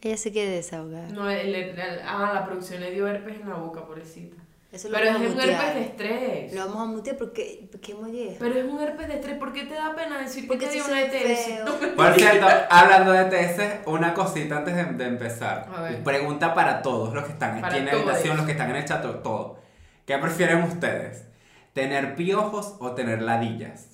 Ella 0.00 0.16
se 0.16 0.32
quiere 0.32 0.50
desahogar. 0.50 1.12
No, 1.12 1.28
el, 1.30 1.54
el- 1.54 1.78
el- 1.78 2.00
ah, 2.06 2.32
la 2.34 2.44
producción 2.44 2.80
le 2.80 2.90
dio 2.92 3.06
herpes 3.06 3.36
en 3.40 3.48
la 3.48 3.56
boca, 3.56 3.84
pobrecita. 3.86 4.36
Eso 4.72 4.88
lo 4.88 4.96
Pero 4.96 5.10
es 5.10 5.14
a 5.14 5.18
un 5.18 5.24
herpes 5.40 5.74
de 5.74 5.82
estrés. 5.82 6.54
Lo 6.54 6.66
vamos 6.66 6.80
a 6.80 6.84
mutear 6.86 7.16
porque, 7.18 7.68
porque 7.70 7.94
molleja. 7.94 8.36
Pero 8.38 8.58
es 8.58 8.64
un 8.64 8.80
herpes 8.80 9.06
de 9.06 9.14
estrés. 9.16 9.36
¿Por 9.36 9.52
qué 9.52 9.64
te 9.64 9.74
da 9.74 9.94
pena 9.94 10.18
decir 10.18 10.48
Porque 10.48 10.64
que 10.64 10.70
te 10.70 10.74
dio 10.76 10.86
una 10.86 11.02
ETS? 11.02 11.94
Por 11.96 12.14
cierto, 12.14 12.46
hablando 12.70 13.12
de 13.12 13.24
TS, 13.26 13.86
una 13.86 14.14
cosita 14.14 14.56
antes 14.56 14.74
de, 14.74 14.84
de 14.84 15.04
empezar. 15.04 15.68
A 15.76 15.82
ver. 15.82 16.02
Pregunta 16.02 16.54
para 16.54 16.80
todos 16.80 17.12
los 17.12 17.24
que 17.24 17.32
están 17.32 17.60
Para 17.60 17.66
aquí 17.68 17.78
en 17.80 17.84
la 17.84 17.92
habitación, 17.92 18.38
los 18.38 18.46
que 18.46 18.52
están 18.52 18.70
en 18.70 18.76
el 18.76 18.84
chat, 18.86 19.02
todo. 19.22 19.58
¿Qué 20.06 20.16
prefieren 20.16 20.62
ustedes? 20.62 21.26
¿Tener 21.74 22.14
piojos 22.14 22.76
o 22.80 22.92
tener 22.92 23.20
ladillas? 23.20 23.91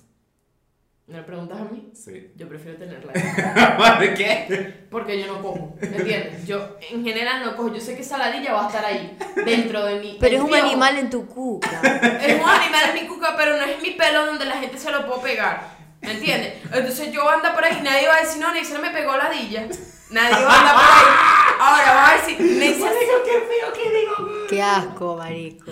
¿Me 1.09 1.17
lo 1.17 1.25
preguntas 1.25 1.59
a 1.59 1.63
mí? 1.63 1.89
Sí. 1.95 2.31
Yo 2.35 2.47
prefiero 2.47 2.77
tenerla. 2.77 3.13
¿Por 3.97 4.13
qué? 4.13 4.85
Porque 4.91 5.19
yo 5.19 5.25
no 5.25 5.41
cojo, 5.41 5.75
¿me 5.81 5.97
entiendes? 5.97 6.45
Yo 6.45 6.77
en 6.87 7.03
general 7.03 7.43
no 7.43 7.55
cojo. 7.55 7.73
Yo 7.73 7.81
sé 7.81 7.95
que 7.95 8.03
esa 8.03 8.19
ladilla 8.19 8.53
va 8.53 8.65
a 8.65 8.67
estar 8.67 8.85
ahí, 8.85 9.17
dentro 9.43 9.83
de 9.85 9.99
mí. 9.99 10.17
Pero 10.19 10.35
es 10.35 10.41
un 10.41 10.49
piojo 10.49 10.63
animal 10.63 10.97
en 10.99 11.09
tu 11.09 11.25
cuca. 11.25 11.81
Es 12.21 12.39
un 12.39 12.47
animal 12.47 12.89
en 12.89 12.93
mi 12.93 13.07
cuca, 13.07 13.33
pero 13.35 13.57
no 13.57 13.63
es 13.63 13.81
mi 13.81 13.89
pelo 13.91 14.27
donde 14.27 14.45
la 14.45 14.57
gente 14.57 14.77
se 14.77 14.91
lo 14.91 15.07
puede 15.07 15.33
pegar. 15.33 15.79
¿Me 16.01 16.11
entiendes? 16.11 16.53
Entonces 16.71 17.11
yo 17.11 17.27
ando 17.27 17.55
por 17.55 17.63
ahí 17.63 17.77
y 17.79 17.81
nadie 17.81 18.07
va 18.07 18.17
a 18.17 18.21
decir, 18.21 18.39
no, 18.39 18.53
Neisser 18.53 18.79
me 18.79 18.91
pegó 18.91 19.17
ladilla. 19.17 19.67
Nadie 20.11 20.45
va 20.45 20.53
a 20.53 20.59
andar 20.59 20.75
por 20.75 20.83
ahí. 20.83 21.15
Ahora 21.59 21.93
va 21.95 22.09
a 22.11 22.17
decir, 22.17 22.39
Neisser, 22.39 22.91
qué 23.25 23.31
feo 23.31 23.73
que 23.73 23.97
digo. 23.97 24.47
Qué 24.47 24.61
asco, 24.61 25.17
marico. 25.17 25.71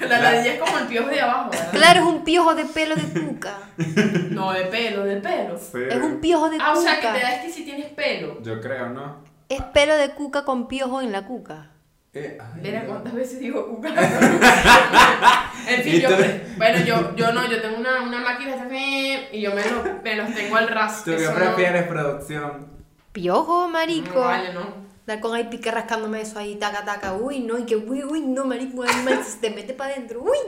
La 0.00 0.18
ladilla 0.18 0.54
es 0.54 0.60
como 0.60 0.78
el 0.78 0.86
piojo 0.86 1.08
de 1.08 1.20
abajo, 1.20 1.50
¿verdad? 1.50 1.70
Claro, 1.72 2.00
es 2.00 2.06
un 2.06 2.24
piojo 2.24 2.54
de 2.54 2.64
pelo 2.66 2.94
de 2.96 3.02
cuca. 3.20 3.54
No, 4.30 4.52
de 4.52 4.64
pelo, 4.66 5.04
del 5.04 5.20
pelo. 5.22 5.56
Es 5.56 5.96
un 6.02 6.20
piojo 6.20 6.48
de 6.50 6.58
Ah, 6.60 6.72
o 6.76 6.80
sea 6.80 6.96
que 7.00 7.06
cuca. 7.06 7.12
te 7.14 7.20
da 7.20 7.34
es 7.36 7.40
que 7.44 7.50
si 7.52 7.64
tienes 7.64 7.86
pelo. 7.92 8.40
Yo 8.42 8.60
creo, 8.60 8.88
¿no? 8.90 9.22
Es 9.48 9.60
pelo 9.62 9.96
de 9.96 10.10
cuca 10.10 10.44
con 10.44 10.68
piojo 10.68 11.00
en 11.02 11.12
la 11.12 11.26
cuca. 11.26 11.70
Eh, 12.12 12.38
ay, 12.40 12.60
Mira 12.62 12.84
cuántas 12.86 13.12
veces 13.14 13.38
digo 13.38 13.66
cuca. 13.68 13.88
en 15.68 15.82
fin, 15.82 15.94
¿Y 15.94 16.00
yo, 16.00 16.08
bueno, 16.56 16.84
yo, 16.84 17.14
yo 17.16 17.32
no, 17.32 17.46
yo 17.48 17.60
tengo 17.62 17.76
una, 17.78 18.02
una 18.02 18.20
máquina 18.20 18.56
de 18.56 19.28
y 19.32 19.40
yo 19.40 19.54
me, 19.54 19.62
lo- 19.64 20.02
me 20.02 20.16
los 20.16 20.34
tengo 20.34 20.56
al 20.56 20.68
ras. 20.68 21.04
¿Tú 21.04 21.10
qué 21.12 21.16
Eso 21.22 21.30
no- 21.32 21.36
prefieres, 21.38 21.84
producción? 21.86 22.66
Piojo, 23.12 23.62
No, 23.62 23.68
marico. 23.68 24.20
vale, 24.20 24.52
no. 24.52 24.89
Dar 25.10 25.18
con 25.18 25.34
ahí 25.34 25.48
pique 25.50 25.72
rascándome 25.72 26.20
eso 26.20 26.38
ahí, 26.38 26.54
taca, 26.54 26.84
taca. 26.84 27.14
Uy, 27.14 27.40
no, 27.40 27.58
y 27.58 27.66
que 27.66 27.74
uy, 27.74 28.04
uy, 28.04 28.20
no, 28.20 28.44
marico, 28.44 28.84
animal 28.84 29.24
se 29.24 29.38
te 29.38 29.50
mete 29.50 29.74
para 29.74 29.92
adentro. 29.92 30.22
Uy. 30.22 30.38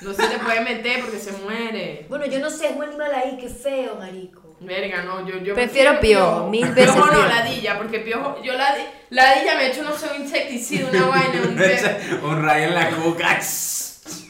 No 0.00 0.14
se 0.14 0.28
te 0.28 0.38
puede 0.38 0.60
meter 0.60 1.00
porque 1.00 1.18
se 1.18 1.32
muere. 1.32 2.06
Bueno, 2.08 2.24
yo 2.26 2.38
no 2.38 2.50
sé, 2.50 2.68
es 2.68 2.76
un 2.76 2.84
animal 2.84 3.12
ahí, 3.12 3.36
qué 3.36 3.48
feo, 3.48 3.96
marico. 3.96 4.56
Verga, 4.60 5.02
no, 5.02 5.26
yo, 5.26 5.38
yo 5.38 5.56
Prefiero 5.56 5.98
piojo, 5.98 6.48
mil 6.50 6.66
veces 6.68 6.92
Piojo 6.92 7.04
no, 7.06 7.12
piojo. 7.14 7.28
ladilla, 7.28 7.76
porque 7.76 7.98
piojo, 7.98 8.40
yo 8.44 8.52
la 8.52 8.76
ladilla 9.10 9.56
me 9.56 9.64
he 9.64 9.70
hecho, 9.72 9.82
no 9.82 9.92
sé, 9.96 10.06
un 10.14 10.22
insecticida, 10.22 10.88
una 10.90 11.06
vaina, 11.06 11.42
un, 11.42 12.24
un 12.30 12.42
rayo 12.44 12.68
en 12.68 12.74
la 12.76 12.90
cuca. 12.90 13.40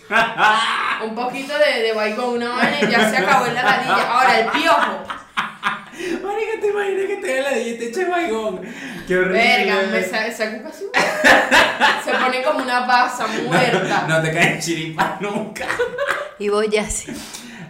un 1.04 1.14
poquito 1.14 1.52
de, 1.58 1.82
de 1.82 1.92
baigón, 1.92 2.36
una 2.36 2.48
vaina 2.48 2.78
y 2.80 2.90
ya 2.90 3.10
se 3.10 3.18
acabó 3.18 3.44
en 3.44 3.54
la 3.56 3.62
ladilla. 3.62 4.10
Ahora, 4.10 4.40
el 4.40 4.46
piojo, 4.48 5.02
te 6.64 6.70
imaginas 6.70 7.06
que 7.06 7.16
te 7.16 7.42
la 7.42 7.50
ladilla 7.50 7.70
y 7.70 7.78
te 7.78 7.88
eche 7.88 8.04
baigón. 8.06 8.60
Qué 9.06 9.16
horrible. 9.16 9.38
verga, 9.38 9.74
me 9.90 10.02
sa- 10.02 10.26
esa 10.26 10.50
cuca 10.52 10.68
así, 10.70 10.84
se 12.04 12.12
pone 12.12 12.42
como 12.42 12.60
una 12.62 12.86
pasa 12.86 13.26
muerta. 13.26 14.06
No 14.08 14.22
te 14.22 14.32
caes 14.32 14.64
chiripa 14.64 15.18
nunca. 15.20 15.66
Y 16.38 16.48
vos 16.48 16.64
ya 16.70 16.88
sí. 16.88 17.12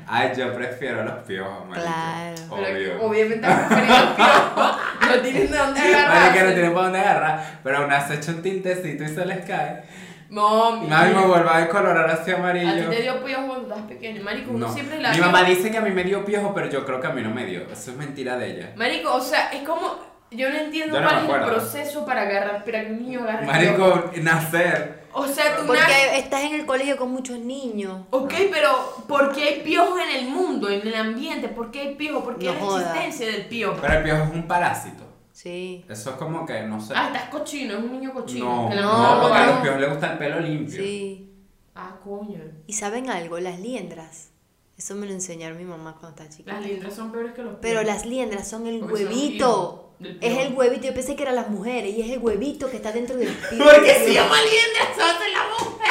Ay, 0.06 0.32
yo 0.36 0.54
prefiero 0.54 1.02
los 1.02 1.22
piojos, 1.24 1.66
marica. 1.66 1.86
Claro. 1.88 2.34
Pero 2.56 2.76
Obvio. 2.76 3.02
obviamente 3.02 3.46
has 3.46 3.66
preferido 3.68 3.96
el 3.96 4.08
piojo, 4.14 4.78
no 5.00 5.20
tienen 5.22 5.50
de 5.50 5.56
dónde 5.58 5.80
Marica, 5.80 5.98
no 6.02 6.12
agarrarse. 6.12 6.52
tienen 6.52 6.72
para 6.74 6.84
dónde 6.84 6.98
agarrar, 7.00 7.58
pero 7.64 7.78
aún 7.78 7.92
has 7.92 8.10
hecho 8.10 8.30
un 8.32 8.42
tintecito 8.42 9.02
y 9.04 9.08
se 9.08 9.24
les 9.24 9.44
cae. 9.46 9.82
No, 10.30 10.82
Y 10.82 10.86
mami 10.88 11.14
me 11.14 11.26
vuelve 11.26 11.48
a 11.50 11.58
decolorar 11.60 12.10
hacia 12.10 12.34
A 12.34 12.36
ti 12.36 12.40
amarillo. 12.42 12.90
te 12.90 13.02
dio 13.02 13.24
piojo 13.24 13.46
cuando 13.46 13.62
estabas 13.68 13.84
pequeño. 13.84 14.22
Marico, 14.24 14.50
uno 14.52 14.66
No. 14.68 14.72
siempre 14.72 15.00
la 15.00 15.12
Mi 15.12 15.18
mamá 15.20 15.44
dice 15.44 15.70
que 15.70 15.78
a 15.78 15.80
mí 15.82 15.90
me 15.90 16.02
dio 16.04 16.24
piojo, 16.24 16.52
pero 16.54 16.68
yo 16.70 16.84
creo 16.84 17.00
que 17.00 17.06
a 17.06 17.10
mí 17.10 17.22
no 17.22 17.30
me 17.30 17.44
dio. 17.46 17.60
Eso 17.70 17.90
es 17.92 17.96
mentira 17.96 18.36
de 18.36 18.50
ella. 18.50 18.72
Marico, 18.76 19.14
o 19.14 19.20
sea, 19.20 19.50
es 19.52 19.62
como. 19.62 20.14
Yo 20.30 20.50
no 20.50 20.56
entiendo 20.56 20.96
Yo 20.96 21.00
no 21.00 21.06
cuál 21.08 21.24
es 21.24 21.30
el 21.30 21.52
proceso 21.54 22.04
para 22.04 22.22
agarrar, 22.22 22.64
para 22.64 22.80
que 22.84 22.90
un 22.90 22.98
niño 23.02 23.20
agarre. 23.22 23.46
piojo. 23.46 23.88
Marico, 23.88 24.10
nacer. 24.22 25.04
O 25.12 25.28
sea, 25.28 25.54
tú 25.56 25.62
naces. 25.62 25.66
Porque 25.66 26.18
estás 26.18 26.42
en 26.42 26.54
el 26.54 26.66
colegio 26.66 26.96
con 26.96 27.12
muchos 27.12 27.38
niños. 27.38 28.00
Ok, 28.10 28.32
pero 28.50 29.04
¿por 29.06 29.32
qué 29.32 29.44
hay 29.44 29.60
piojos 29.60 30.00
en 30.00 30.16
el 30.16 30.28
mundo, 30.28 30.68
en 30.70 30.84
el 30.84 30.94
ambiente? 30.96 31.46
¿Por 31.48 31.70
qué 31.70 31.82
hay 31.82 31.94
piojos? 31.94 32.24
¿Por 32.24 32.36
qué 32.38 32.46
No 32.46 32.54
la 32.54 32.58
joda. 32.60 32.80
existencia 32.82 33.26
del 33.28 33.46
piojo? 33.46 33.78
Pero 33.80 33.94
el 33.94 34.02
piojo 34.02 34.24
es 34.24 34.30
un 34.32 34.48
parásito. 34.48 35.03
Sí. 35.44 35.84
Eso 35.90 36.10
es 36.10 36.16
como 36.16 36.46
que, 36.46 36.62
no 36.62 36.80
sé. 36.80 36.94
Ah, 36.96 37.08
estás 37.12 37.28
cochino, 37.28 37.74
es 37.74 37.84
un 37.84 37.92
niño 37.92 38.14
cochino. 38.14 38.70
No, 38.74 39.14
no, 39.16 39.20
porque 39.22 39.36
a 39.38 39.46
los 39.48 39.60
piojos 39.60 39.80
les 39.80 39.90
gusta 39.90 40.12
el 40.12 40.18
pelo 40.18 40.40
limpio. 40.40 40.82
Sí. 40.82 41.30
Ah, 41.74 41.96
coño. 42.02 42.40
¿Y 42.66 42.72
saben 42.72 43.10
algo? 43.10 43.38
Las 43.38 43.60
liendras. 43.60 44.30
Eso 44.78 44.94
me 44.94 45.06
lo 45.06 45.12
enseñaron 45.12 45.58
mi 45.58 45.64
mamá 45.64 45.92
cuando 46.00 46.08
estaba 46.10 46.30
chiquita. 46.30 46.54
Las 46.54 46.64
liendras 46.64 46.94
son 46.94 47.12
peores 47.12 47.34
que 47.34 47.42
los 47.42 47.56
Pero 47.60 47.80
piojos. 47.82 47.86
las 47.94 48.06
liendras 48.06 48.48
son 48.48 48.66
el 48.66 48.80
Porque 48.80 49.04
huevito. 49.04 49.94
Es 50.22 50.38
el 50.38 50.54
huevito. 50.54 50.86
Yo 50.86 50.94
pensé 50.94 51.14
que 51.14 51.22
eran 51.24 51.36
las 51.36 51.50
mujeres 51.50 51.94
y 51.94 52.00
es 52.00 52.10
el 52.10 52.20
huevito 52.20 52.70
que 52.70 52.76
está 52.76 52.90
dentro 52.92 53.14
del 53.16 53.28
piojo. 53.50 53.64
¿Por 53.70 53.84
qué 53.84 53.92
se 53.94 54.14
llama 54.14 54.36
liendras? 54.40 54.96
Son 54.96 55.18
de 55.20 55.30
la 55.30 55.44
mujer. 55.50 55.90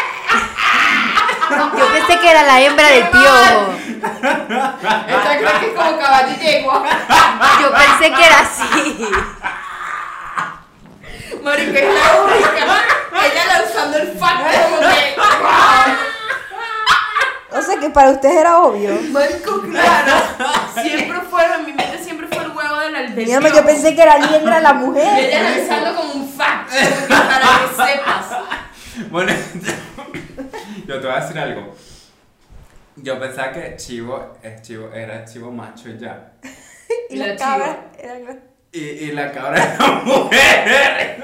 Yo 1.78 1.88
pensé 1.94 2.20
que 2.20 2.30
era 2.32 2.44
la 2.44 2.62
hembra 2.62 2.88
del 2.90 3.08
piojo. 3.10 3.74
Esta 4.04 5.38
creo 5.38 5.60
que 5.60 5.68
es 5.68 5.76
como 5.76 5.98
caballo 5.98 6.34
y 6.40 6.44
yegua. 6.46 6.84
Yo 7.62 7.72
pensé 7.72 8.12
que 8.14 8.26
era 8.26 8.40
así. 8.40 9.08
Marico, 11.44 11.78
es 11.78 11.84
la 11.84 12.22
única. 12.22 12.84
Ella 13.26 13.46
lanzando 13.60 13.98
el 13.98 14.18
facto 14.18 14.46
como 14.64 14.80
que. 14.80 15.16
O 17.56 17.62
sea 17.62 17.80
que 17.80 17.90
para 17.90 18.10
ustedes 18.12 18.38
era 18.38 18.58
obvio. 18.60 18.98
Marico, 19.12 19.62
claro. 19.62 20.14
Siempre 20.82 21.22
fueron, 21.30 21.60
en 21.60 21.66
mi 21.66 21.74
mente 21.74 22.04
siempre 22.04 22.28
fue 22.28 22.44
el 22.44 22.50
huevo 22.52 22.76
de 22.78 22.92
la 22.92 23.38
amor, 23.38 23.54
yo 23.54 23.66
pensé 23.66 23.96
que 23.96 24.02
era 24.02 24.18
liendra 24.18 24.60
la 24.60 24.72
Y 24.72 24.74
mujer. 24.74 25.20
ella 25.20 25.42
lanzando 25.44 25.96
como 25.96 26.14
un 26.14 26.34
fact, 26.34 26.72
para 27.08 27.40
que 27.40 27.68
sepas. 27.76 28.26
Bueno, 29.10 29.34
yo 30.94 31.00
te 31.02 31.08
voy 31.08 31.16
a 31.16 31.20
decir 31.20 31.40
algo. 31.40 31.76
Yo 32.96 33.20
pensaba 33.20 33.52
que 33.52 33.76
chivo, 33.76 34.34
es 34.44 34.62
chivo 34.62 34.92
era 34.94 35.26
chivo 35.26 35.52
macho 35.52 35.90
y 35.90 35.98
ya. 35.98 36.34
Y 37.10 37.16
La 37.18 37.26
eran 37.34 38.26
las- 38.26 38.36
Y, 38.72 38.80
y 38.80 39.12
la 39.12 39.32
cabra 39.32 39.64
era 39.64 39.78
la 39.78 39.92
mujer. 40.04 41.24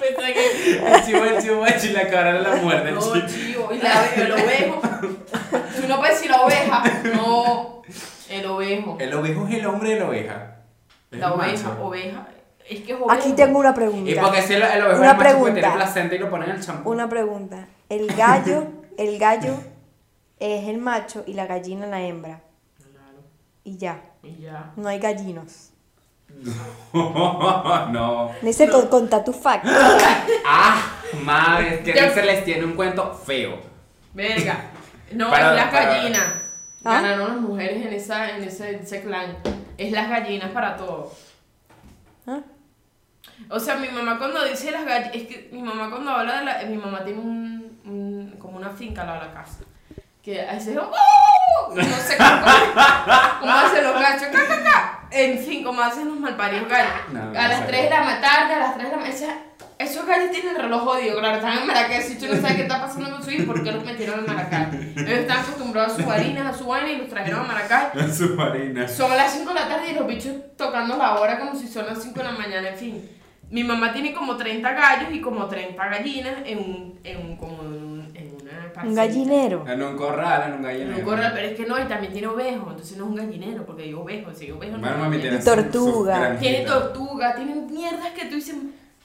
Pensaba 0.00 0.26
que 0.32 0.76
el 0.94 1.04
chivo 1.04 1.24
el 1.24 1.42
chivo 1.42 1.60
macho 1.60 1.86
y 1.86 1.90
la 1.92 2.08
cabra 2.08 2.30
era 2.30 2.40
la 2.40 2.56
mujer 2.56 2.84
del 2.84 2.94
No, 2.94 3.26
chivo. 3.26 3.72
Y 3.72 3.78
la, 3.78 4.06
el 4.16 4.32
ovejo. 4.32 4.80
Tú 5.00 5.88
no 5.88 5.98
puedes 5.98 6.14
decir 6.16 6.30
la 6.30 6.42
oveja. 6.42 6.82
No. 7.14 7.82
El 8.30 8.46
ovejo. 8.46 8.96
El 9.00 9.14
ovejo 9.14 9.46
es 9.48 9.54
el 9.54 9.66
hombre 9.66 9.90
de 9.94 10.00
la 10.00 10.08
oveja. 10.08 10.56
Es 11.10 11.18
La 11.18 11.26
el 11.26 11.32
oveja, 11.32 11.68
macho. 11.68 11.84
oveja. 11.84 12.26
Es 12.68 12.80
que 12.80 12.92
es 12.92 12.98
ovejo. 12.98 13.10
Aquí 13.12 13.32
tengo 13.32 13.58
una 13.58 13.70
Y 13.70 13.74
pregunta. 13.74 14.22
porque 14.22 14.42
si 14.42 14.54
el, 14.54 14.62
el 14.62 14.82
ovejo 14.82 15.00
Una 15.00 15.10
es 15.10 15.16
macho 15.16 15.18
porque 15.18 15.24
pregunta. 15.30 15.60
tiene 15.60 15.74
placenta 15.76 16.14
y 16.14 16.18
lo 16.18 16.30
ponen 16.30 16.50
en 16.50 16.56
el 16.56 16.62
champú. 16.62 16.90
Una 16.90 17.08
pregunta. 17.08 17.66
El 17.88 18.06
gallo, 18.14 18.66
el 18.98 19.18
gallo 19.18 19.54
es 20.38 20.68
el 20.68 20.78
macho 20.78 21.24
y 21.26 21.34
la 21.34 21.46
gallina 21.46 21.86
la 21.86 22.00
hembra. 22.02 22.40
Claro. 22.78 23.18
Y 23.64 23.76
ya. 23.76 24.02
Y 24.22 24.36
ya. 24.42 24.72
No 24.76 24.88
hay 24.88 24.98
gallinos. 24.98 25.70
no. 26.92 28.30
Dice 28.42 28.68
con, 28.68 28.88
conta 28.88 29.22
tu 29.24 29.32
fact. 29.32 29.66
Ah, 30.52 30.80
madre, 31.22 31.82
es 31.84 31.94
que 31.94 32.10
se 32.10 32.22
les 32.22 32.44
tiene 32.44 32.64
un 32.64 32.74
cuento 32.74 33.12
feo. 33.14 33.58
Verga. 34.14 34.70
No, 35.12 35.28
Para- 35.30 35.50
es 35.50 35.56
las 35.56 35.70
para- 35.70 35.86
gallinas. 35.86 36.26
¿Ah? 36.84 37.02
Ganaron 37.02 37.28
las 37.28 37.40
mujeres 37.40 37.84
en, 37.86 37.92
esa, 37.92 38.36
en 38.36 38.44
ese, 38.44 38.76
ese 38.76 39.02
clan. 39.02 39.36
Es 39.76 39.92
las 39.92 40.08
gallinas 40.08 40.50
para 40.50 40.76
todo. 40.76 41.12
¿Ah? 42.26 42.40
O 43.50 43.60
sea, 43.60 43.76
mi 43.76 43.88
mamá 43.88 44.18
cuando 44.18 44.44
dice 44.44 44.70
las 44.70 44.84
gallinas, 44.86 45.14
es 45.14 45.26
que 45.26 45.50
mi 45.52 45.62
mamá 45.62 45.90
cuando 45.90 46.10
habla 46.10 46.38
de 46.40 46.44
la, 46.44 46.62
mi 46.64 46.76
mamá 46.76 47.04
tiene 47.04 47.20
un, 47.20 47.80
un- 47.84 48.19
como 48.40 48.56
una 48.56 48.70
finca 48.70 49.02
al 49.02 49.06
lado 49.08 49.20
de 49.20 49.26
la 49.26 49.34
casa. 49.34 49.58
que 50.22 50.40
hace 50.40 50.76
¡Oh! 50.78 51.74
no 51.74 51.82
sé 51.82 52.16
cómo, 52.16 52.30
cómo 53.40 53.52
hacen 53.52 53.84
los 53.84 53.94
gallos, 53.94 54.22
¡ca, 54.32 54.46
ca, 54.46 54.62
ca! 54.62 55.00
en 55.10 55.38
fin, 55.38 55.64
cómo 55.64 55.80
hacen 55.80 56.08
los 56.08 56.18
malparidos 56.18 56.68
gallos. 56.68 56.92
No, 57.12 57.20
a 57.20 57.24
no 57.24 57.32
las 57.32 57.58
sé. 57.58 57.64
3 57.66 57.82
de 57.84 57.90
la 57.90 58.20
tarde, 58.20 58.54
a 58.54 58.58
las 58.58 58.74
3 58.74 58.90
de 58.90 58.96
la 58.96 59.02
mañana, 59.02 59.38
esos 59.78 60.06
gallos 60.06 60.30
tienen 60.30 60.56
el 60.56 60.62
reloj 60.62 60.82
jodido, 60.82 61.18
claro, 61.18 61.36
están 61.36 61.58
en 61.58 61.66
Maracay, 61.66 62.02
si 62.02 62.18
tú 62.18 62.26
no 62.26 62.34
sabes 62.34 62.56
qué 62.56 62.62
está 62.62 62.82
pasando 62.82 63.10
con 63.10 63.24
su 63.24 63.30
hijo, 63.30 63.46
¿por 63.46 63.64
qué 63.64 63.72
los 63.72 63.82
metieron 63.82 64.18
en 64.20 64.26
Maracay? 64.26 64.92
Ellos 64.94 65.20
están 65.20 65.38
acostumbrados 65.38 65.94
a 65.94 65.96
sus 65.96 66.06
harinas, 66.06 66.54
a 66.54 66.58
su 66.58 66.66
vaina 66.66 66.90
y 66.90 66.96
los 66.98 67.08
trajeron 67.08 67.40
a 67.40 67.44
Maracay. 67.44 68.12
Submarina. 68.12 68.86
Son 68.86 69.16
las 69.16 69.32
5 69.32 69.48
de 69.48 69.54
la 69.54 69.68
tarde 69.68 69.90
y 69.90 69.94
los 69.94 70.06
bichos 70.06 70.34
tocando 70.58 70.98
la 70.98 71.18
hora 71.18 71.38
como 71.38 71.54
si 71.54 71.66
son 71.66 71.86
las 71.86 72.02
5 72.02 72.18
de 72.18 72.24
la 72.24 72.32
mañana, 72.32 72.68
en 72.68 72.76
fin. 72.76 73.10
Mi 73.48 73.64
mamá 73.64 73.92
tiene 73.92 74.12
como 74.12 74.36
30 74.36 74.70
gallos 74.70 75.08
y 75.12 75.20
como 75.22 75.46
30 75.46 75.82
gallinas 75.88 76.34
en 76.44 76.58
un, 76.58 77.00
en 77.02 77.16
un, 77.16 77.36
como 77.38 77.62
un- 78.82 78.86
en 78.86 78.92
una 78.92 79.02
Un 79.02 79.08
gallinero. 79.08 79.64
En 79.68 79.82
un 79.82 79.96
corral, 79.96 80.42
en 80.46 80.50
un 80.52 80.56
En 80.58 80.62
gallinero. 80.62 80.96
un 80.98 81.04
corral, 81.04 81.32
pero 81.34 81.46
es 81.48 81.54
que 81.56 81.66
no, 81.66 81.78
y 81.78 81.84
también 81.88 82.12
tiene 82.12 82.28
ovejos, 82.28 82.70
entonces 82.70 82.96
no 82.96 83.04
es 83.04 83.10
un 83.10 83.16
gallinero, 83.16 83.64
porque 83.66 83.82
digo 83.84 84.02
ovejo, 84.02 84.30
si 84.34 84.46
digo 84.46 84.58
ovejo 84.58 84.76
no 84.76 84.80
Bueno, 84.82 84.98
mami, 84.98 85.18
tiene 85.18 85.38
tortuga. 85.38 86.36
Tiene 86.38 86.60
tortuga, 86.64 87.34
tiene 87.34 87.54
mierdas 87.56 88.10
que 88.10 88.26
tú 88.26 88.34
dices, 88.36 88.56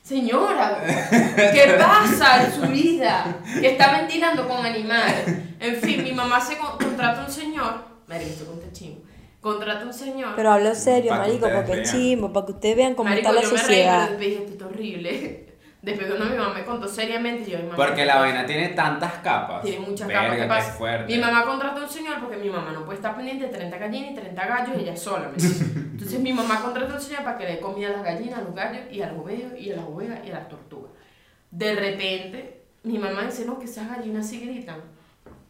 señora, 0.04 0.78
¿qué 1.36 1.76
pasa 1.80 2.46
en 2.46 2.52
su 2.54 2.62
vida? 2.72 3.38
Que 3.60 3.70
está 3.72 3.98
ventilando 3.98 4.48
con 4.48 4.66
animales. 4.66 5.26
En 5.60 5.76
fin, 5.78 6.04
mi 6.04 6.12
mamá 6.12 6.40
se 6.40 6.58
con- 6.58 6.78
contrata 6.78 7.24
un 7.26 7.32
señor, 7.32 7.74
María, 8.08 8.28
esto 8.28 8.46
con 8.46 8.60
chingo, 8.72 9.02
contrata 9.42 9.86
un 9.86 9.94
señor. 9.94 10.34
Pero 10.36 10.52
hablo 10.52 10.76
serio, 10.76 11.12
marico, 11.16 11.48
porque 11.54 11.72
es 11.72 11.78
vean. 11.78 11.96
chimbo, 11.96 12.34
para 12.34 12.46
que 12.46 12.52
ustedes 12.52 12.76
vean 12.76 12.94
cómo 12.96 13.10
Marico, 13.10 13.30
está 13.30 13.42
la 13.42 13.48
yo 13.48 13.52
me 13.52 13.58
reí, 13.58 13.66
sociedad. 13.66 14.06
pero 14.10 14.20
dije, 14.20 14.46
esto 14.50 14.66
es 14.66 14.72
horrible. 14.72 15.45
Después 15.86 16.08
cuando 16.08 16.26
mi 16.26 16.36
mamá 16.36 16.52
me 16.56 16.65
contó 16.65 16.88
seriamente, 16.88 17.50
yo, 17.52 17.60
mi 17.60 17.65
mamá, 17.65 17.76
Porque 17.76 18.06
la 18.06 18.17
vaina 18.19 18.43
tiene 18.43 18.69
tantas 18.69 19.13
capas. 19.19 19.62
Tiene 19.62 19.86
muchas 19.86 20.08
Verga, 20.08 20.21
capas. 20.24 20.36
¿Qué 20.36 20.41
qué 20.41 20.48
pasa? 20.48 20.71
fuerte. 20.74 21.15
Mi 21.15 21.21
mamá 21.21 21.45
contrató 21.45 21.80
a 21.82 21.84
un 21.84 21.89
señor 21.89 22.19
porque 22.19 22.38
mi 22.38 22.50
mamá 22.50 22.71
no 22.71 22.84
puede 22.84 22.95
estar 22.98 23.15
pendiente 23.15 23.45
de 23.45 23.52
30 23.52 23.78
gallinas 23.78 24.12
y 24.12 24.15
30 24.15 24.45
gallos 24.48 24.78
ella 24.80 24.98
sola. 24.98 25.30
¿me? 25.30 25.38
Entonces 25.91 26.19
mi 26.19 26.34
mamá 26.34 26.60
contrató 26.63 26.93
a 26.93 26.95
un 26.95 27.02
señor 27.02 27.24
para 27.24 27.38
que 27.38 27.45
le 27.45 27.60
comida 27.60 27.89
a 27.89 27.91
las 27.91 28.04
gallinas, 28.04 28.39
a 28.39 28.41
los 28.41 28.56
gallos 28.56 28.82
y 28.91 29.02
a 29.04 29.12
los 29.12 29.19
ovejos 29.21 29.60
y 29.60 29.71
a 29.71 29.76
las 29.76 29.86
ovejas 29.86 30.19
y 30.26 30.32
a 30.32 30.34
las 30.34 30.50
tortugas. 30.50 30.91
De 31.52 31.76
repente, 31.76 32.63
mi 32.82 32.98
mamá 32.98 33.21
dice, 33.24 33.45
no, 33.45 33.60
que 33.60 33.65
esas 33.65 33.88
gallinas 33.88 34.28
sí 34.28 34.39
gritan. 34.39 34.82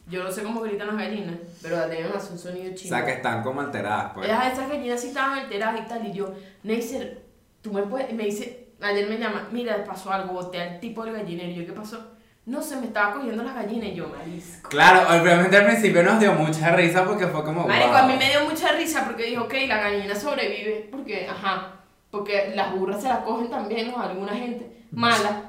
Yo 0.08 0.22
no 0.22 0.32
sé 0.32 0.44
cómo 0.44 0.60
gritan 0.62 0.88
las 0.88 0.98
gallinas, 0.98 1.36
pero 1.62 1.88
deben 1.88 2.12
hacer 2.14 2.34
un 2.34 2.38
sonido 2.40 2.72
O 2.74 2.76
chido. 2.76 2.96
sea, 2.96 3.06
que 3.06 3.14
están 3.14 3.42
como 3.42 3.62
alteradas, 3.62 4.12
pues. 4.14 4.28
Ellas, 4.28 4.52
esas 4.54 4.70
gallinas 4.70 5.00
sí 5.02 5.08
estaban 5.08 5.40
alteradas 5.40 5.80
y 5.82 5.88
tal. 5.88 6.06
Y 6.06 6.12
yo, 6.12 6.34
Neisser, 6.64 7.24
tú 7.62 7.72
me 7.72 7.82
puedes. 7.84 8.14
Me 8.14 8.26
dice, 8.26 8.65
ayer 8.82 9.08
me 9.10 9.18
llama, 9.18 9.48
mira, 9.52 9.84
pasó 9.84 10.12
algo, 10.12 10.34
boté 10.34 10.62
al 10.62 10.80
tipo 10.80 11.04
del 11.04 11.14
gallinero. 11.16 11.50
Y 11.52 11.56
yo, 11.56 11.66
¿qué 11.66 11.74
pasó? 11.74 12.12
No, 12.46 12.62
se 12.62 12.76
me 12.76 12.86
estaba 12.88 13.14
cogiendo 13.14 13.44
las 13.44 13.56
gallinas. 13.56 13.88
Y 13.90 13.96
yo, 13.96 14.08
marisco. 14.08 14.70
Claro, 14.70 15.02
obviamente 15.22 15.58
al 15.58 15.66
principio 15.66 16.04
nos 16.04 16.20
dio 16.20 16.34
mucha 16.34 16.76
risa 16.76 17.04
porque 17.06 17.28
fue 17.28 17.44
como. 17.44 17.68
Marico, 17.68 17.88
wow. 17.90 17.98
a 17.98 18.08
mí 18.08 18.16
me 18.18 18.30
dio 18.30 18.46
mucha 18.48 18.72
risa 18.74 19.04
porque 19.06 19.24
dijo, 19.26 19.44
ok, 19.46 19.54
la 19.68 19.78
gallina 19.80 20.16
sobrevive. 20.16 20.88
Porque, 20.92 21.28
ajá. 21.28 21.72
Porque 22.12 22.54
las 22.56 22.74
burras 22.76 23.02
se 23.02 23.10
las 23.10 23.20
cogen 23.20 23.50
también, 23.50 23.92
¿no? 23.92 24.00
Alguna 24.02 24.34
gente 24.34 24.84
mala. 24.92 25.42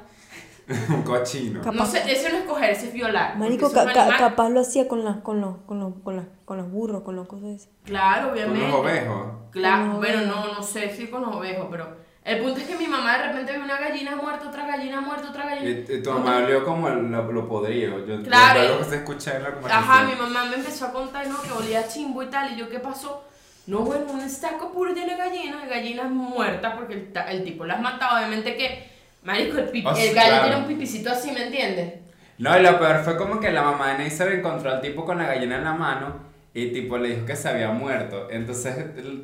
Un 0.89 1.03
cochino. 1.03 1.61
Capaz- 1.61 1.75
No 1.77 1.87
sé, 1.87 2.03
eso 2.11 2.29
no 2.31 2.39
es 2.39 2.45
coger, 2.45 2.71
eso 2.71 2.87
es 2.87 2.93
violar. 2.93 3.39
Marico, 3.39 3.71
ca- 3.71 3.87
ca- 3.93 4.17
capaz 4.17 4.49
lo 4.49 4.61
hacía 4.61 4.89
con, 4.89 5.05
las 5.05 5.19
con, 5.19 5.41
los, 5.41 5.59
con, 5.59 5.79
los, 5.79 5.93
con, 6.03 6.17
las 6.17 6.27
con 6.45 6.57
los 6.57 6.69
burros, 6.71 7.03
con 7.03 7.15
las 7.15 7.29
cosas 7.29 7.51
esas. 7.51 7.69
Claro, 7.85 8.31
Con 8.31 8.33
obviamente. 8.33 8.67
los 8.69 8.75
ovejos. 8.77 9.27
Claro, 9.53 9.93
Con 9.93 9.97
bueno, 9.99 10.23
no, 10.23 10.55
no 10.55 10.63
sé 10.63 10.91
si 10.91 11.07
con 11.07 11.23
los 11.23 11.37
ovejos, 11.37 11.69
pero 11.71 11.97
el 12.27 12.39
punto 12.43 12.61
es 12.61 12.67
que 12.67 12.77
mi 12.77 12.87
mamá 12.89 13.17
de 13.19 13.29
repente 13.29 13.53
ve 13.53 13.59
una 13.61 13.79
gallina 13.79 14.17
muerta, 14.17 14.49
otra 14.49 14.67
gallina 14.67 15.01
muerta, 15.01 15.31
otra 15.31 15.47
gallina. 15.47 15.71
Y, 15.71 15.93
y 15.95 16.03
tu 16.03 16.11
mamá 16.13 16.47
como 16.65 16.89
el- 16.89 17.11
lo, 17.11 17.31
lo 17.33 17.49
podrido. 17.49 18.05
Yo, 18.07 18.23
Claro. 18.23 18.63
Yo, 18.63 18.69
lo 18.71 18.79
que 18.79 18.85
se 18.85 18.97
escucha 18.97 19.37
en 19.37 19.43
la 19.45 19.51
conversación. 19.53 19.91
Ajá, 19.91 20.03
mi 20.05 20.15
mamá 20.15 20.45
me 20.47 20.57
empezó 20.57 20.87
a 20.87 20.93
contar, 20.93 21.27
¿no? 21.29 21.41
Que 21.41 21.53
olía 21.53 21.87
chimbo 21.89 22.23
y 22.23 22.27
tal, 22.27 22.53
y 22.53 22.57
yo, 22.57 22.69
¿qué 22.69 22.81
pasó? 22.81 23.25
No, 23.67 23.81
bueno, 23.81 24.05
un 24.13 24.21
estaco 24.21 24.71
puro 24.73 24.93
lleno 24.93 25.13
de 25.13 25.17
gallinas, 25.17 25.63
de 25.63 25.69
gallinas 25.69 26.11
muertas, 26.11 26.75
porque 26.77 26.95
el, 26.95 27.13
el 27.31 27.45
tipo 27.45 27.65
las 27.65 27.81
mataba, 27.81 28.19
obviamente 28.19 28.57
que, 28.57 28.89
marico, 29.25 29.59
el, 29.59 29.73
pipi- 29.73 29.95
sí, 29.97 30.09
el 30.09 30.15
gallo 30.15 30.29
claro. 30.29 30.45
tiene 30.47 30.57
un 30.63 30.67
pipicito 30.69 31.11
así, 31.11 31.33
¿me 31.33 31.47
entiendes? 31.47 31.95
No, 32.39 32.57
y 32.59 32.63
lo 32.63 32.79
peor 32.79 33.03
fue 33.03 33.17
como 33.17 33.41
que 33.41 33.51
la 33.51 33.63
mamá 33.63 33.93
de 33.93 33.99
Neisser 33.99 34.31
encontró 34.33 34.71
al 34.71 34.81
tipo 34.81 35.05
con 35.05 35.19
la 35.19 35.27
gallina 35.27 35.57
en 35.57 35.65
la 35.65 35.73
mano 35.73 36.15
y 36.55 36.69
tipo 36.73 36.97
le 36.99 37.09
dijo 37.11 37.27
que 37.27 37.35
se 37.35 37.49
había 37.49 37.71
muerto. 37.71 38.29
Entonces 38.31 38.75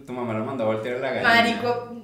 tu 0.07 0.13
mamá 0.13 0.33
lo 0.35 0.45
mandó 0.45 0.65
a 0.65 0.67
voltear 0.69 0.99
la 1.01 1.11
gallina. 1.11 1.29
Marico, 1.29 2.02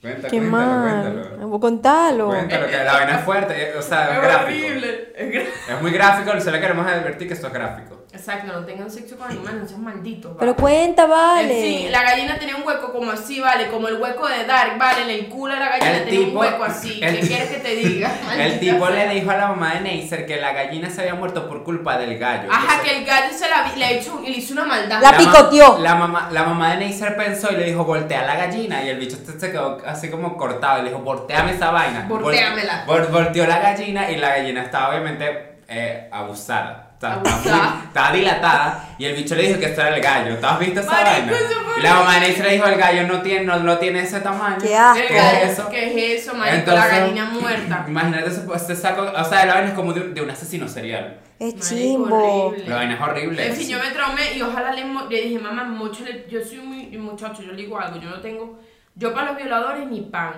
Cuenta, 0.00 0.28
Qué 0.28 0.38
cuéntalo, 0.38 0.50
mal. 0.50 1.12
cuéntalo. 1.12 1.60
Contarlo. 1.60 2.26
Cuéntalo, 2.28 2.66
que 2.68 2.76
la 2.84 2.92
vaina 2.94 3.18
es 3.18 3.24
fuerte, 3.24 3.54
eh, 3.62 3.76
o 3.78 3.82
sea, 3.82 4.10
es 4.10 4.16
es 4.16 4.22
gráfico. 4.22 4.66
horrible. 4.66 5.12
Es 5.14 5.48
Es 5.68 5.82
muy 5.82 5.90
gráfico, 5.90 6.40
solo 6.40 6.58
queremos 6.60 6.86
advertir 6.86 7.28
que 7.28 7.34
esto 7.34 7.46
es 7.48 7.52
gráfico. 7.52 7.99
Exacto, 8.12 8.52
no 8.52 8.64
tengan 8.66 8.90
sexo 8.90 9.16
con 9.16 9.30
animales, 9.30 9.62
no 9.62 9.68
sean 9.68 9.84
malditos. 9.84 10.32
Pero 10.36 10.52
vale. 10.54 10.60
cuenta, 10.60 11.06
vale. 11.06 11.56
En 11.74 11.78
fin, 11.82 11.92
la 11.92 12.02
gallina 12.02 12.36
tenía 12.40 12.56
un 12.56 12.66
hueco 12.66 12.92
como 12.92 13.12
así, 13.12 13.38
vale, 13.40 13.68
como 13.68 13.86
el 13.86 14.00
hueco 14.00 14.26
de 14.26 14.44
Dark, 14.46 14.76
vale, 14.78 15.02
en 15.02 15.10
el 15.10 15.28
culo 15.28 15.54
de 15.54 15.60
la 15.60 15.68
gallina 15.68 15.96
El 15.98 16.04
tenía 16.04 16.18
tipo- 16.26 16.30
un 16.32 16.36
hueco 16.38 16.64
así. 16.64 16.98
el 17.00 17.20
¿Qué 17.20 17.26
quieres 17.28 17.48
que 17.50 17.56
te 17.58 17.76
diga? 17.76 18.10
El 18.36 18.58
tipo 18.58 18.86
sea. 18.88 18.96
le 19.06 19.14
dijo 19.14 19.30
a 19.30 19.36
la 19.36 19.46
mamá 19.46 19.74
de 19.74 19.80
Neisser 19.82 20.26
que 20.26 20.40
la 20.40 20.52
gallina 20.52 20.90
se 20.90 21.02
había 21.02 21.14
muerto 21.14 21.48
por 21.48 21.62
culpa 21.62 21.98
del 21.98 22.18
gallo. 22.18 22.48
Ajá, 22.50 22.82
que 22.82 22.98
el 22.98 23.04
gallo 23.04 23.32
se 23.32 23.48
la 23.48 23.70
le, 23.76 23.98
hizo, 23.98 24.20
le 24.20 24.30
hizo 24.30 24.54
una 24.54 24.64
maldad. 24.64 25.00
La 25.00 25.12
ma- 25.12 25.18
picoteó. 25.18 25.78
La 25.78 25.94
mamá, 25.94 26.28
la 26.32 26.42
mamá 26.42 26.70
de 26.72 26.78
Neisser 26.78 27.16
pensó 27.16 27.52
y 27.52 27.56
le 27.58 27.64
dijo, 27.66 27.84
voltea 27.84 28.24
la 28.26 28.34
gallina. 28.34 28.82
Y 28.82 28.88
el 28.88 28.98
bicho 28.98 29.16
este 29.16 29.38
se 29.38 29.52
quedó 29.52 29.78
así 29.86 30.10
como 30.10 30.36
cortado 30.36 30.80
y 30.80 30.82
le 30.82 30.88
dijo, 30.90 31.00
volteame 31.02 31.52
esa 31.52 31.70
vaina. 31.70 32.06
Vol- 32.08 32.22
Voltéamela. 32.22 32.84
vol- 32.86 33.08
volteó 33.08 33.46
la 33.46 33.60
gallina 33.60 34.10
y 34.10 34.16
la 34.16 34.30
gallina 34.30 34.62
estaba 34.64 34.88
obviamente 34.90 35.58
eh, 35.68 36.08
abusada. 36.10 36.89
Estaba 37.02 38.12
dilatada 38.12 38.88
y 38.98 39.06
el 39.06 39.16
bicho 39.16 39.34
le 39.34 39.44
dijo 39.48 39.58
que 39.58 39.66
esto 39.66 39.80
era 39.80 39.96
el 39.96 40.02
gallo. 40.02 40.36
¿Tú 40.36 40.46
has 40.46 40.58
visto 40.58 40.80
esa 40.80 40.90
Marico, 40.92 41.10
vaina? 41.10 41.32
Y 41.78 41.82
la 41.82 41.94
mamá 41.94 42.20
de 42.20 42.28
le 42.36 42.50
dijo, 42.52 42.66
el 42.66 42.76
gallo 42.78 43.06
no 43.06 43.22
tiene, 43.22 43.44
no, 43.46 43.58
no 43.60 43.78
tiene 43.78 44.00
ese 44.00 44.20
tamaño. 44.20 44.58
Qué 44.60 44.68
¿Qué 44.68 45.14
gallo, 45.14 45.38
es 45.44 45.50
eso? 45.52 45.68
¿Qué 45.70 45.86
es 46.16 46.22
eso, 46.22 46.34
marico? 46.34 46.56
Entonces- 46.58 46.84
la 46.92 46.98
gallina 46.98 47.24
muerta. 47.26 47.84
Imagínate 47.88 48.28
ese, 48.28 48.42
ese 48.54 48.76
saco, 48.76 49.02
o 49.02 49.24
sea, 49.24 49.46
la 49.46 49.54
vaina 49.54 49.68
es 49.70 49.74
como 49.74 49.92
de, 49.94 50.08
de 50.12 50.20
un 50.20 50.28
asesino 50.30 50.68
serial. 50.68 51.18
Es 51.38 51.54
Marico, 51.54 51.66
chimbo. 51.68 52.44
horrible. 52.48 52.68
La 52.68 52.76
vaina 52.76 52.94
es 52.94 53.00
horrible. 53.00 53.46
En 53.46 53.54
fin, 53.56 53.68
yo 53.70 53.78
me 53.78 53.90
traumé 53.92 54.34
y 54.36 54.42
ojalá 54.42 54.72
le, 54.72 54.84
dije, 55.08 55.38
mamá, 55.38 55.64
mucho 55.64 56.04
le- 56.04 56.26
yo 56.28 56.44
soy 56.44 56.58
muy 56.58 56.86
muchacho, 56.98 57.42
yo 57.42 57.52
le 57.52 57.62
digo 57.62 57.80
algo, 57.80 57.98
yo 57.98 58.10
no 58.10 58.20
tengo, 58.20 58.60
yo 58.94 59.14
para 59.14 59.28
los 59.32 59.36
violadores 59.38 59.86
ni 59.86 60.02
pan. 60.02 60.34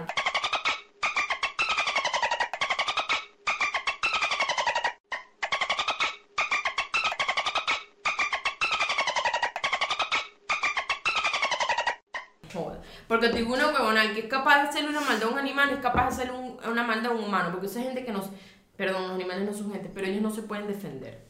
Porque 13.12 13.28
digo 13.28 13.52
una 13.52 13.66
huevona, 13.68 14.04
el 14.04 14.14
que 14.14 14.20
es 14.20 14.26
capaz 14.26 14.62
de 14.62 14.68
hacerle 14.70 14.88
una 14.88 15.00
maldad 15.02 15.28
a 15.28 15.32
un 15.32 15.38
animal 15.38 15.68
es 15.70 15.80
capaz 15.80 16.02
de 16.04 16.08
hacerle 16.08 16.32
un- 16.32 16.58
una 16.66 16.82
maldad 16.82 17.12
a 17.12 17.14
un 17.14 17.24
humano, 17.24 17.50
porque 17.50 17.66
esa 17.66 17.80
gente 17.80 18.04
que 18.06 18.10
nos, 18.12 18.30
perdón, 18.74 19.02
los 19.02 19.10
animales 19.12 19.44
no 19.44 19.52
son 19.52 19.70
gente, 19.70 19.90
pero 19.94 20.06
ellos 20.06 20.22
no 20.22 20.30
se 20.30 20.40
pueden 20.42 20.66
defender. 20.66 21.20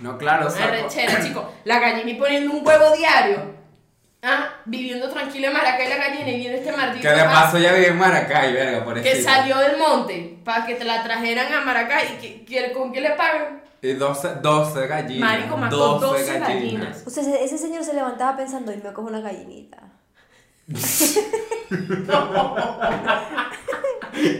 No, 0.00 0.16
claro, 0.16 0.46
o 0.46 0.48
Una 0.48 0.56
sea, 0.56 0.66
rechera, 0.70 1.22
chico. 1.22 1.52
La 1.64 1.80
gallina 1.80 2.10
y 2.10 2.14
poniendo 2.14 2.50
un 2.52 2.66
huevo 2.66 2.96
diario. 2.96 3.54
Ah, 4.22 4.48
viviendo 4.64 5.08
tranquila 5.10 5.48
en 5.48 5.52
Maracay 5.52 5.88
la 5.88 5.96
gallina 5.98 6.30
y 6.30 6.36
viene 6.38 6.56
este 6.56 6.72
maldito. 6.72 7.02
que 7.06 7.14
de 7.14 7.24
paso 7.24 7.58
ya 7.58 7.72
vive 7.72 7.88
en 7.88 7.98
Maracay, 7.98 8.52
verga, 8.54 8.82
por 8.84 9.00
que 9.02 9.22
salió 9.22 9.58
del 9.58 9.76
monte 9.76 10.38
para 10.44 10.64
que 10.66 10.74
te 10.76 10.84
la 10.84 11.02
trajeran 11.04 11.52
a 11.52 11.60
Maracay 11.60 12.14
y 12.14 12.20
que, 12.20 12.44
que- 12.46 12.72
con 12.72 12.90
qué 12.92 13.02
le 13.02 13.10
pagan. 13.10 13.62
Y 13.82 13.92
12, 13.92 14.36
12 14.40 14.86
gallinas. 14.86 15.30
Marico 15.30 15.56
mató 15.58 15.98
12 15.98 16.38
gallinas. 16.40 17.04
O 17.06 17.10
sea, 17.10 17.22
ese, 17.22 17.44
ese 17.44 17.58
señor 17.58 17.84
se 17.84 17.92
levantaba 17.92 18.34
pensando, 18.36 18.72
y 18.72 18.78
me 18.78 18.92
cojo 18.94 19.08
una 19.08 19.20
gallinita. 19.20 19.78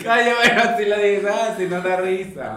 Calla, 0.03 0.35
bueno, 0.35 0.63
así 0.63 0.85
lo 0.87 0.97
dices, 0.97 1.27
así 1.27 1.67
no 1.67 1.81
da 1.81 1.97
risa. 1.97 2.57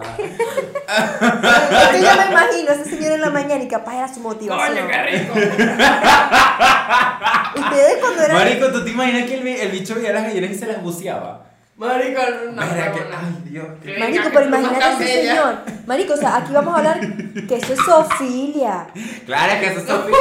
Que 1.92 2.00
yo 2.00 2.16
me 2.16 2.26
imagino 2.30 2.70
a 2.70 2.74
ese 2.74 2.84
señor 2.90 3.12
en 3.12 3.20
la 3.20 3.30
mañana 3.30 3.62
y 3.62 3.68
capaz 3.68 3.94
era 3.96 4.08
su 4.12 4.20
motivación. 4.20 4.76
Coño, 4.76 4.88
qué 4.88 5.02
rico. 5.02 5.34
Ustedes 7.56 7.98
cuando 8.00 8.22
eran... 8.22 8.36
Marico, 8.38 8.72
¿tú 8.72 8.84
te 8.84 8.90
imaginas 8.90 9.24
que 9.24 9.34
el, 9.38 9.46
el 9.46 9.70
bicho 9.70 9.94
veía 9.94 10.12
las 10.12 10.24
gallinas 10.24 10.50
y 10.50 10.54
se 10.54 10.66
las 10.66 10.82
buceaba? 10.82 11.46
Marico, 11.76 12.20
no, 12.52 12.60
Verga, 12.60 12.92
que, 12.92 13.00
no, 13.00 13.08
no. 13.08 13.16
ay, 13.18 13.36
Dios. 13.44 13.66
Qué 13.82 13.98
Marico, 13.98 14.24
pero 14.32 14.40
que 14.40 14.46
imagínate 14.46 15.04
ese 15.04 15.20
señor. 15.22 15.54
Marico, 15.86 16.12
o 16.14 16.16
sea, 16.16 16.36
aquí 16.36 16.52
vamos 16.52 16.74
a 16.74 16.78
hablar 16.78 17.00
que 17.46 17.54
eso 17.56 17.72
es 17.72 17.80
zoofilia. 17.84 18.86
Claro 19.26 19.60
que 19.60 19.66
eso 19.66 19.80
es 19.80 19.86
Sofía. 19.86 20.14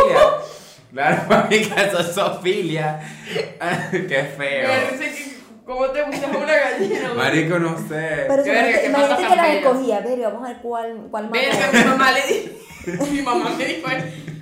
Claro, 0.91 1.23
marica, 1.30 1.84
eso 1.84 1.99
es 1.99 2.13
Sofilia. 2.15 2.99
Qué 3.91 4.34
feo. 4.38 4.69
Que- 4.99 5.30
¿Cómo 5.65 5.86
te 5.89 6.02
buscas 6.02 6.36
una 6.36 6.54
gallina? 6.58 7.13
Marico, 7.13 7.60
no 7.60 7.78
sé. 7.78 8.25
Pero 8.28 8.43
Verga, 8.43 8.43
imagínate, 8.43 8.82
qué 8.82 8.88
imagínate 8.88 9.30
que 9.30 9.36
las 9.36 9.56
escogía. 9.56 9.99
Verga, 9.99 10.30
vamos 10.30 10.43
a 10.45 10.54
ver 10.54 10.62
cuál, 10.63 11.08
cuál 11.12 11.23
más. 11.30 11.32
Verga, 11.34 11.69
mi 11.71 11.84
mamá 11.84 12.12
le 12.12 12.21
dijo, 12.25 13.06
mi 13.12 13.21
mamá 13.21 13.49
me 13.56 13.65
dijo, 13.65 13.88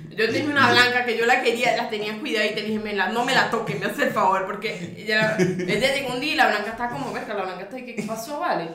yo 0.08 0.30
tenía 0.32 0.50
una 0.50 0.70
blanca 0.70 1.04
que 1.04 1.18
yo 1.18 1.26
la 1.26 1.42
quería, 1.42 1.76
la 1.76 1.90
tenía 1.90 2.18
cuidada 2.18 2.46
y 2.46 2.54
te 2.54 2.62
dije, 2.62 2.78
me 2.78 2.94
la, 2.94 3.10
no 3.10 3.26
me 3.26 3.34
la 3.34 3.50
toques, 3.50 3.78
me 3.78 3.84
hace 3.86 4.04
el 4.04 4.10
favor, 4.10 4.46
porque 4.46 4.94
ella, 4.96 5.36
ella 5.38 5.94
llegó 5.94 6.14
un 6.14 6.20
día 6.20 6.32
y 6.32 6.36
la 6.36 6.48
blanca 6.48 6.70
estaba 6.70 6.90
como, 6.90 7.12
verga, 7.12 7.34
la 7.34 7.42
blanca 7.44 7.64
está, 7.64 7.76
¿qué, 7.76 7.94
qué 7.94 8.02
pasó, 8.04 8.40
vale? 8.40 8.68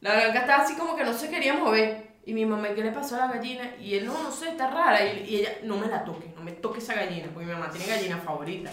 La 0.00 0.14
blanca 0.14 0.38
estaba 0.38 0.62
así 0.62 0.74
como 0.76 0.94
que 0.94 1.02
no 1.02 1.12
se 1.12 1.28
quería 1.28 1.54
mover. 1.54 2.06
Y 2.26 2.34
mi 2.34 2.44
mamá, 2.44 2.68
¿qué 2.74 2.82
le 2.82 2.90
pasó 2.90 3.14
a 3.14 3.26
la 3.28 3.34
gallina? 3.34 3.76
Y 3.80 3.94
él, 3.94 4.04
no, 4.04 4.20
no 4.20 4.32
sé, 4.32 4.48
está 4.50 4.68
rara. 4.68 5.02
Y, 5.04 5.24
y 5.28 5.36
ella, 5.36 5.50
no 5.62 5.78
me 5.78 5.86
la 5.86 6.04
toque, 6.04 6.32
no 6.34 6.42
me 6.42 6.52
toque 6.52 6.80
esa 6.80 6.94
gallina, 6.94 7.28
porque 7.32 7.46
mi 7.46 7.52
mamá 7.52 7.70
tiene 7.70 7.86
gallina 7.86 8.18
favorita. 8.18 8.70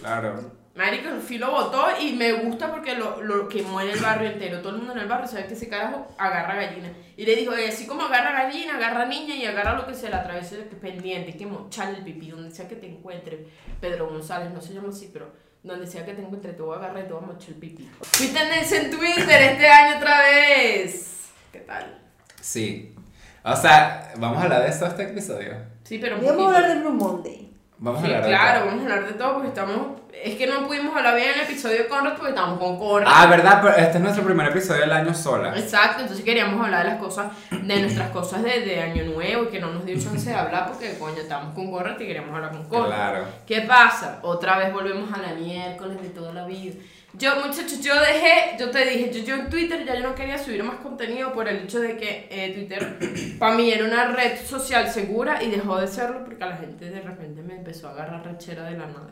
Claro. 0.00 0.64
Marico, 0.74 1.10
el 1.10 1.20
filo 1.20 1.50
botó 1.52 1.86
y 2.00 2.14
me 2.14 2.32
gusta 2.32 2.72
porque 2.72 2.96
lo, 2.96 3.22
lo 3.22 3.46
quemó 3.46 3.80
en 3.82 3.90
el 3.90 4.00
barrio 4.00 4.30
entero. 4.30 4.60
Todo 4.60 4.70
el 4.70 4.78
mundo 4.78 4.94
en 4.94 5.00
el 5.00 5.06
barrio 5.06 5.28
sabe 5.28 5.46
que 5.46 5.54
ese 5.54 5.68
carajo 5.68 6.08
agarra 6.18 6.56
gallina. 6.56 6.92
Y 7.16 7.24
le 7.26 7.36
dijo, 7.36 7.52
"Oye, 7.52 7.68
así 7.68 7.86
como 7.86 8.02
agarra 8.02 8.32
gallina, 8.32 8.76
agarra 8.76 9.04
niña 9.04 9.36
y 9.36 9.44
agarra 9.44 9.74
lo 9.74 9.86
que 9.86 9.94
se 9.94 10.08
le 10.08 10.16
atraviese 10.16 10.56
pendiente, 10.56 11.36
que 11.36 11.46
mochar 11.46 11.94
el 11.94 12.02
pipí, 12.02 12.30
donde 12.30 12.50
sea 12.50 12.66
que 12.66 12.74
te 12.74 12.88
encuentre. 12.88 13.46
Pedro 13.80 14.08
González, 14.08 14.50
no 14.50 14.60
se 14.60 14.72
llama 14.72 14.88
así, 14.88 15.10
pero 15.12 15.30
donde 15.62 15.86
sea 15.86 16.04
que 16.04 16.14
te 16.14 16.22
encuentre, 16.22 16.54
te 16.54 16.62
voy 16.62 16.74
a 16.74 16.78
agarrar 16.78 17.04
y 17.04 17.06
te 17.06 17.12
voy 17.12 17.22
a 17.22 17.26
mochar 17.26 17.50
el 17.50 17.54
pipí. 17.56 17.88
Fui 18.00 18.26
tendencia 18.28 18.80
en 18.80 18.90
Twitter 18.90 19.42
este 19.42 19.68
año 19.68 19.98
otra 19.98 20.22
vez. 20.22 21.30
¿Qué 21.52 21.60
tal? 21.60 22.03
Sí. 22.44 22.94
O 23.42 23.56
sea, 23.56 24.12
vamos 24.18 24.38
a 24.38 24.42
hablar 24.42 24.62
de 24.62 24.68
eso 24.68 24.86
este 24.86 25.04
episodio. 25.04 25.54
Sí, 25.82 25.98
pero 25.98 26.16
Vamos 26.16 26.30
a 26.30 26.34
poquito. 26.34 26.48
hablar 26.56 26.68
de 26.74 26.80
Blue 26.80 26.92
Monday. 26.92 27.50
Vamos 27.78 28.00
Sí, 28.02 28.06
a 28.06 28.08
hablar 28.16 28.22
de 28.22 28.28
claro, 28.28 28.58
todo. 28.60 28.66
vamos 28.68 28.80
a 28.80 28.84
hablar 28.94 29.06
de 29.06 29.12
todo 29.14 29.32
porque 29.34 29.48
estamos. 29.48 29.86
Es 30.22 30.36
que 30.36 30.46
no 30.46 30.66
pudimos 30.66 30.96
hablar 30.96 31.16
bien 31.16 31.28
en 31.30 31.34
el 31.40 31.40
episodio 31.46 31.78
de 31.78 31.86
Conrad 31.88 32.12
porque 32.16 32.28
estamos 32.30 32.58
con 32.58 32.78
Conrad. 32.78 33.10
Ah, 33.14 33.26
verdad, 33.26 33.58
pero 33.62 33.76
este 33.76 33.96
es 33.98 34.00
nuestro 34.00 34.24
primer 34.24 34.46
episodio 34.48 34.82
del 34.82 34.92
año 34.92 35.12
sola. 35.14 35.58
Exacto, 35.58 36.02
entonces 36.02 36.24
queríamos 36.24 36.62
hablar 36.64 36.84
de 36.84 36.90
las 36.92 37.00
cosas, 37.00 37.32
de 37.50 37.80
nuestras 37.80 38.10
cosas 38.10 38.42
de, 38.42 38.60
de 38.60 38.80
Año 38.80 39.04
Nuevo 39.04 39.44
y 39.44 39.46
que 39.48 39.58
no 39.60 39.72
nos 39.72 39.84
dio 39.84 39.98
chance 39.98 40.28
de 40.30 40.36
hablar 40.36 40.66
porque, 40.68 40.96
coño, 40.98 41.16
estamos 41.20 41.54
con 41.54 41.70
Conrad 41.70 41.94
y 42.00 42.06
queríamos 42.06 42.34
hablar 42.34 42.52
con 42.52 42.64
Conrad. 42.68 42.86
Claro. 42.96 43.24
¿Qué 43.46 43.62
pasa? 43.62 44.20
Otra 44.22 44.58
vez 44.58 44.72
volvemos 44.72 45.10
a 45.12 45.18
la 45.20 45.34
miércoles 45.34 46.00
de 46.00 46.08
toda 46.10 46.32
la 46.32 46.46
vida. 46.46 46.74
Yo, 47.16 47.36
muchachos, 47.36 47.80
yo 47.80 47.94
dejé, 48.00 48.56
yo 48.58 48.70
te 48.70 48.84
dije, 48.84 49.12
yo, 49.12 49.24
yo 49.24 49.34
en 49.36 49.48
Twitter 49.48 49.84
ya 49.86 49.94
yo 49.94 50.02
no 50.02 50.16
quería 50.16 50.36
subir 50.36 50.64
más 50.64 50.80
contenido 50.80 51.32
por 51.32 51.46
el 51.46 51.58
hecho 51.58 51.80
de 51.80 51.96
que 51.96 52.26
eh, 52.28 52.52
Twitter 52.52 52.98
para 53.38 53.54
mí 53.54 53.70
era 53.70 53.84
una 53.84 54.06
red 54.08 54.36
social 54.44 54.90
segura 54.90 55.40
y 55.40 55.48
dejó 55.50 55.80
de 55.80 55.86
serlo 55.86 56.24
porque 56.24 56.42
a 56.42 56.48
la 56.48 56.56
gente 56.56 56.90
de 56.90 57.00
repente 57.00 57.40
me 57.42 57.54
empezó 57.54 57.86
a 57.86 57.92
agarrar 57.92 58.24
rachera 58.24 58.64
de 58.64 58.72
la 58.72 58.86
nada. 58.86 59.10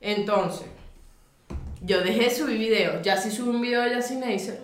Entonces, 0.00 0.68
yo 1.80 2.00
dejé 2.02 2.24
de 2.24 2.30
subir 2.30 2.58
videos, 2.58 3.02
ya 3.02 3.16
sí 3.16 3.30
subí 3.30 3.48
un 3.48 3.60
video 3.60 3.82
de 3.82 3.90
Yassin 3.90 4.20
Neisser, 4.20 4.60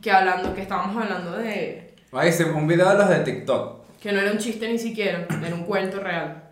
que 0.00 0.12
hablando, 0.12 0.54
que 0.54 0.62
estábamos 0.62 1.02
hablando 1.02 1.32
de, 1.36 1.86
Oye, 2.12 2.28
hicimos 2.28 2.54
un 2.54 2.68
video 2.68 2.88
de 2.88 2.98
los 2.98 3.08
de 3.08 3.18
TikTok. 3.20 3.84
que 4.00 4.12
no 4.12 4.20
era 4.20 4.30
un 4.30 4.38
chiste 4.38 4.68
ni 4.68 4.78
siquiera, 4.78 5.26
era 5.44 5.54
un 5.54 5.64
cuento 5.64 5.98
real. 5.98 6.45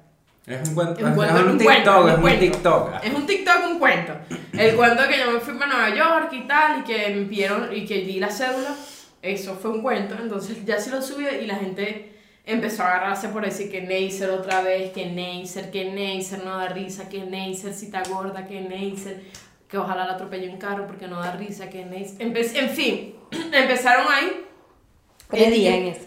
Es 0.46 0.68
un 0.68 0.74
cuento, 0.74 1.00
Un 1.02 1.08
es 1.10 1.14
cuento, 1.14 1.36
un 1.40 1.48
un 1.52 1.58
TikTok, 1.58 1.64
cuento, 1.66 2.08
es 2.08 2.14
un 2.16 2.20
cuento. 2.20 2.40
TikTok. 2.40 2.90
Es 3.04 3.14
un 3.14 3.26
TikTok, 3.26 3.56
un 3.70 3.78
cuento. 3.78 4.12
El 4.52 4.76
cuento 4.76 5.02
que 5.08 5.18
yo 5.18 5.30
me 5.30 5.40
fui 5.40 5.54
para 5.54 5.72
Nueva 5.72 5.94
York 5.96 6.32
y 6.32 6.40
tal, 6.46 6.80
y 6.80 6.82
que 6.84 7.08
me 7.14 7.22
pidieron, 7.24 7.74
y 7.74 7.86
que 7.86 8.02
di 8.02 8.20
la 8.20 8.28
cédula, 8.30 8.74
eso 9.22 9.54
fue 9.56 9.70
un 9.70 9.80
cuento. 9.80 10.14
Entonces 10.20 10.64
ya 10.66 10.78
se 10.78 10.90
lo 10.90 11.00
subí 11.00 11.24
y 11.26 11.46
la 11.46 11.56
gente 11.56 12.12
empezó 12.44 12.82
a 12.82 12.88
agarrarse 12.92 13.28
por 13.28 13.42
decir 13.42 13.70
que 13.70 13.80
Neisser 13.80 14.28
otra 14.30 14.60
vez, 14.60 14.92
que 14.92 15.06
Neisser, 15.06 15.70
que 15.70 15.86
Neisser 15.90 16.44
no 16.44 16.58
da 16.58 16.68
risa, 16.68 17.08
que 17.08 17.20
Neisser 17.24 17.72
si 17.72 17.86
está 17.86 18.02
gorda, 18.02 18.46
que 18.46 18.60
Neisser, 18.60 19.22
que 19.66 19.78
ojalá 19.78 20.04
la 20.06 20.12
atropelle 20.12 20.50
un 20.50 20.58
carro 20.58 20.86
porque 20.86 21.08
no 21.08 21.20
da 21.20 21.32
risa, 21.32 21.70
que 21.70 21.86
Neisser. 21.86 22.18
Empe- 22.18 22.54
en 22.54 22.68
fin, 22.68 23.14
empezaron 23.50 24.06
ahí. 24.12 24.44
Creía 25.28 25.74
en 25.76 25.86
eso. 25.86 26.02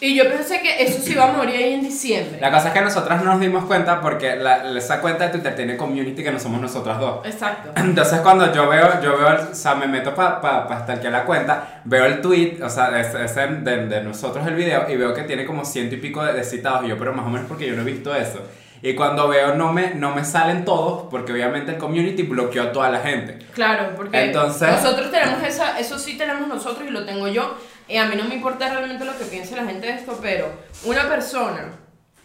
Y 0.00 0.14
yo 0.14 0.28
pensé 0.30 0.60
que 0.60 0.82
eso 0.82 1.02
se 1.02 1.12
iba 1.12 1.24
a 1.28 1.32
morir 1.32 1.56
ahí 1.56 1.72
en 1.74 1.82
diciembre. 1.82 2.38
La 2.40 2.52
cosa 2.52 2.68
es 2.68 2.74
que 2.74 2.80
nosotras 2.80 3.22
no 3.24 3.32
nos 3.32 3.40
dimos 3.40 3.64
cuenta 3.64 4.00
porque 4.00 4.36
la, 4.36 4.70
esa 4.78 5.00
cuenta 5.00 5.24
de 5.26 5.30
Twitter 5.32 5.56
tiene 5.56 5.76
community 5.76 6.22
que 6.22 6.30
no 6.30 6.38
somos 6.38 6.60
nosotras 6.60 6.98
dos. 7.00 7.26
Exacto. 7.26 7.72
Entonces 7.76 8.20
cuando 8.20 8.52
yo 8.52 8.68
veo, 8.68 9.00
yo 9.02 9.18
veo, 9.18 9.28
el- 9.28 9.48
o 9.50 9.54
sea, 9.54 9.74
me 9.74 9.86
meto 9.88 10.14
para 10.14 10.40
pa, 10.40 10.68
pa 10.68 10.80
stalkear 10.84 11.12
la 11.12 11.24
cuenta, 11.24 11.80
veo 11.84 12.04
el 12.04 12.20
tweet, 12.20 12.62
o 12.62 12.70
sea, 12.70 12.98
ese, 13.00 13.24
ese 13.24 13.46
de, 13.48 13.86
de 13.86 14.00
nosotros 14.02 14.46
el 14.46 14.54
video 14.54 14.88
y 14.88 14.96
veo 14.96 15.12
que 15.14 15.22
tiene 15.22 15.44
como 15.44 15.64
ciento 15.64 15.96
y 15.96 15.98
pico 15.98 16.24
de, 16.24 16.32
de 16.32 16.44
citados 16.44 16.84
y 16.84 16.88
yo, 16.88 16.98
pero 16.98 17.12
más 17.12 17.26
o 17.26 17.30
menos 17.30 17.48
porque 17.48 17.66
yo 17.66 17.74
no 17.74 17.82
he 17.82 17.84
visto 17.84 18.14
eso. 18.14 18.40
Y 18.80 18.94
cuando 18.94 19.26
veo 19.26 19.56
no 19.56 19.72
me, 19.72 19.94
no 19.96 20.14
me 20.14 20.24
salen 20.24 20.64
todos 20.64 21.06
porque 21.10 21.32
obviamente 21.32 21.72
el 21.72 21.78
community 21.78 22.22
bloqueó 22.22 22.62
a 22.62 22.70
toda 22.72 22.88
la 22.90 23.00
gente. 23.00 23.36
Claro, 23.52 23.96
porque 23.96 24.26
Entonces- 24.26 24.70
nosotros 24.70 25.10
tenemos 25.10 25.42
esa, 25.42 25.76
eso 25.80 25.98
sí 25.98 26.16
tenemos 26.16 26.46
nosotros 26.46 26.86
y 26.86 26.92
lo 26.92 27.04
tengo 27.04 27.26
yo. 27.26 27.56
Y 27.88 27.96
a 27.96 28.06
mí 28.06 28.16
no 28.16 28.24
me 28.24 28.34
importa 28.34 28.68
realmente 28.68 29.04
lo 29.04 29.16
que 29.16 29.24
piense 29.24 29.56
la 29.56 29.64
gente 29.64 29.86
de 29.86 29.94
esto, 29.94 30.18
pero 30.20 30.52
una 30.84 31.08
persona 31.08 31.72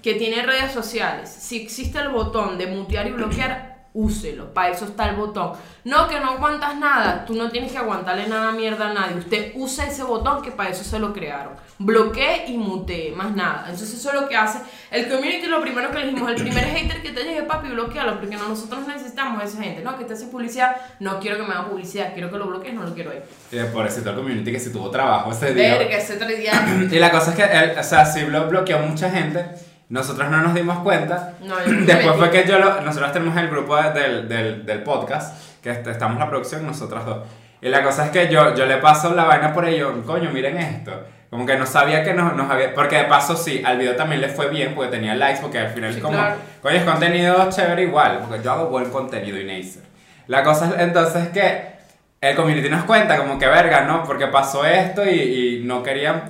que 0.01 0.15
tiene 0.15 0.41
redes 0.41 0.73
sociales, 0.73 1.29
si 1.29 1.61
existe 1.61 1.97
el 1.99 2.09
botón 2.09 2.57
de 2.57 2.67
mutear 2.67 3.07
y 3.07 3.11
bloquear, 3.11 3.72
úselo. 3.93 4.53
Para 4.53 4.69
eso 4.69 4.85
está 4.85 5.09
el 5.09 5.15
botón. 5.15 5.53
No 5.83 6.07
que 6.07 6.19
no 6.19 6.31
aguantas 6.31 6.75
nada, 6.77 7.25
tú 7.25 7.35
no 7.35 7.49
tienes 7.51 7.71
que 7.71 7.77
aguantarle 7.77 8.27
nada 8.27 8.51
mierda 8.51 8.89
a 8.89 8.93
nadie. 8.93 9.17
Usted 9.17 9.51
usa 9.55 9.85
ese 9.85 10.03
botón 10.03 10.41
que 10.41 10.51
para 10.51 10.69
eso 10.69 10.83
se 10.83 10.99
lo 10.99 11.13
crearon. 11.13 11.53
Bloquee 11.77 12.45
y 12.47 12.57
mutee, 12.57 13.11
más 13.11 13.35
nada. 13.35 13.65
Entonces 13.65 13.93
eso 13.93 14.09
es 14.09 14.21
lo 14.21 14.27
que 14.27 14.35
hace. 14.35 14.59
El 14.89 15.09
community 15.09 15.47
lo 15.47 15.61
primero 15.61 15.91
que 15.91 15.99
le 15.99 16.07
dijimos, 16.07 16.29
el 16.29 16.37
primer 16.37 16.63
hater 16.65 17.01
que 17.01 17.11
te 17.11 17.23
llegue, 17.23 17.43
papi, 17.43 17.69
bloquealo, 17.69 18.19
porque 18.19 18.35
no, 18.35 18.47
nosotros 18.47 18.87
necesitamos 18.87 19.41
a 19.41 19.45
esa 19.45 19.61
gente. 19.61 19.81
No, 19.83 19.97
que 19.97 20.05
te 20.05 20.13
hace 20.13 20.27
publicidad, 20.27 20.75
no 20.99 21.19
quiero 21.19 21.37
que 21.37 21.43
me 21.43 21.53
haga 21.53 21.69
publicidad, 21.69 22.13
quiero 22.13 22.31
que 22.31 22.37
lo 22.37 22.47
bloquees, 22.47 22.73
no 22.73 22.83
lo 22.83 22.93
quiero 22.93 23.11
ahí. 23.11 23.21
Y 23.51 23.63
pobrecito 23.71 24.09
el 24.09 24.15
community 24.15 24.51
que 24.51 24.59
si 24.59 24.71
tuvo 24.71 24.89
trabajo 24.89 25.31
ese 25.31 25.53
día. 25.53 25.77
Verga, 25.77 25.97
ese 25.97 26.15
tres 26.15 26.39
días. 26.39 26.57
Y 26.91 26.99
la 26.99 27.11
cosa 27.11 27.31
es 27.31 27.35
que 27.35 27.43
él, 27.43 27.77
o 27.77 27.83
sea, 27.83 28.05
sí 28.05 28.21
lo 28.21 28.47
bloqueó 28.47 28.79
mucha 28.79 29.09
gente, 29.09 29.45
nosotros 29.89 30.29
no 30.29 30.37
nos 30.41 30.53
dimos 30.53 30.79
cuenta. 30.79 31.33
No, 31.41 31.55
Después 31.57 32.15
fue 32.17 32.29
que 32.31 32.45
yo 32.47 32.57
lo, 32.59 32.81
nosotros 32.81 33.11
tenemos 33.11 33.37
el 33.37 33.49
grupo 33.49 33.75
de- 33.77 33.91
del, 33.91 34.27
del, 34.29 34.65
del 34.65 34.83
podcast, 34.83 35.37
que 35.61 35.71
est- 35.71 35.87
estamos 35.87 36.17
la 36.19 36.29
producción 36.29 36.65
nosotras 36.65 37.05
dos. 37.05 37.19
Y 37.61 37.69
la 37.69 37.83
cosa 37.83 38.05
es 38.05 38.11
que 38.11 38.27
yo, 38.29 38.53
yo 38.55 38.65
le 38.65 38.77
paso 38.77 39.13
la 39.13 39.23
vaina 39.23 39.53
por 39.53 39.65
ello, 39.65 40.03
coño, 40.05 40.29
miren 40.31 40.57
esto. 40.57 40.91
Como 41.29 41.45
que 41.45 41.57
no 41.57 41.65
sabía 41.65 42.03
que 42.03 42.13
nos, 42.13 42.35
nos 42.35 42.51
había... 42.51 42.73
Porque 42.75 42.97
de 42.97 43.03
paso 43.05 43.35
sí, 43.35 43.63
al 43.65 43.77
video 43.77 43.95
también 43.95 44.21
le 44.21 44.29
fue 44.29 44.49
bien 44.49 44.75
porque 44.75 44.91
tenía 44.91 45.15
likes, 45.15 45.39
porque 45.41 45.57
al 45.59 45.69
final 45.69 45.93
Sí, 45.93 45.99
como... 46.01 46.13
claro. 46.17 46.35
Coño, 46.61 46.75
es 46.75 46.83
contenido 46.83 47.49
chévere 47.49 47.83
igual, 47.83 48.19
porque 48.27 48.43
yo 48.43 48.51
hago 48.51 48.65
buen 48.67 48.89
contenido 48.91 49.39
y 49.39 49.43
nice. 49.45 49.79
La 50.27 50.43
cosa 50.43 50.67
es 50.75 50.79
entonces 50.81 51.29
que 51.29 51.73
el 52.21 52.35
community 52.35 52.69
nos 52.69 52.83
cuenta 52.83 53.17
como 53.17 53.39
que 53.39 53.47
verga, 53.47 53.81
¿no? 53.81 54.03
Porque 54.03 54.27
pasó 54.27 54.63
esto 54.65 55.03
y, 55.09 55.59
y 55.61 55.63
no 55.65 55.81
querían... 55.81 56.23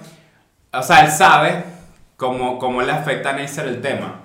O 0.71 0.81
sea, 0.81 1.03
él 1.03 1.11
sabe 1.11 1.63
cómo, 2.23 2.57
cómo 2.57 2.81
le 2.81 2.91
afecta 2.93 3.31
a 3.31 3.33
Neisser 3.33 3.67
el 3.67 3.81
tema. 3.81 4.21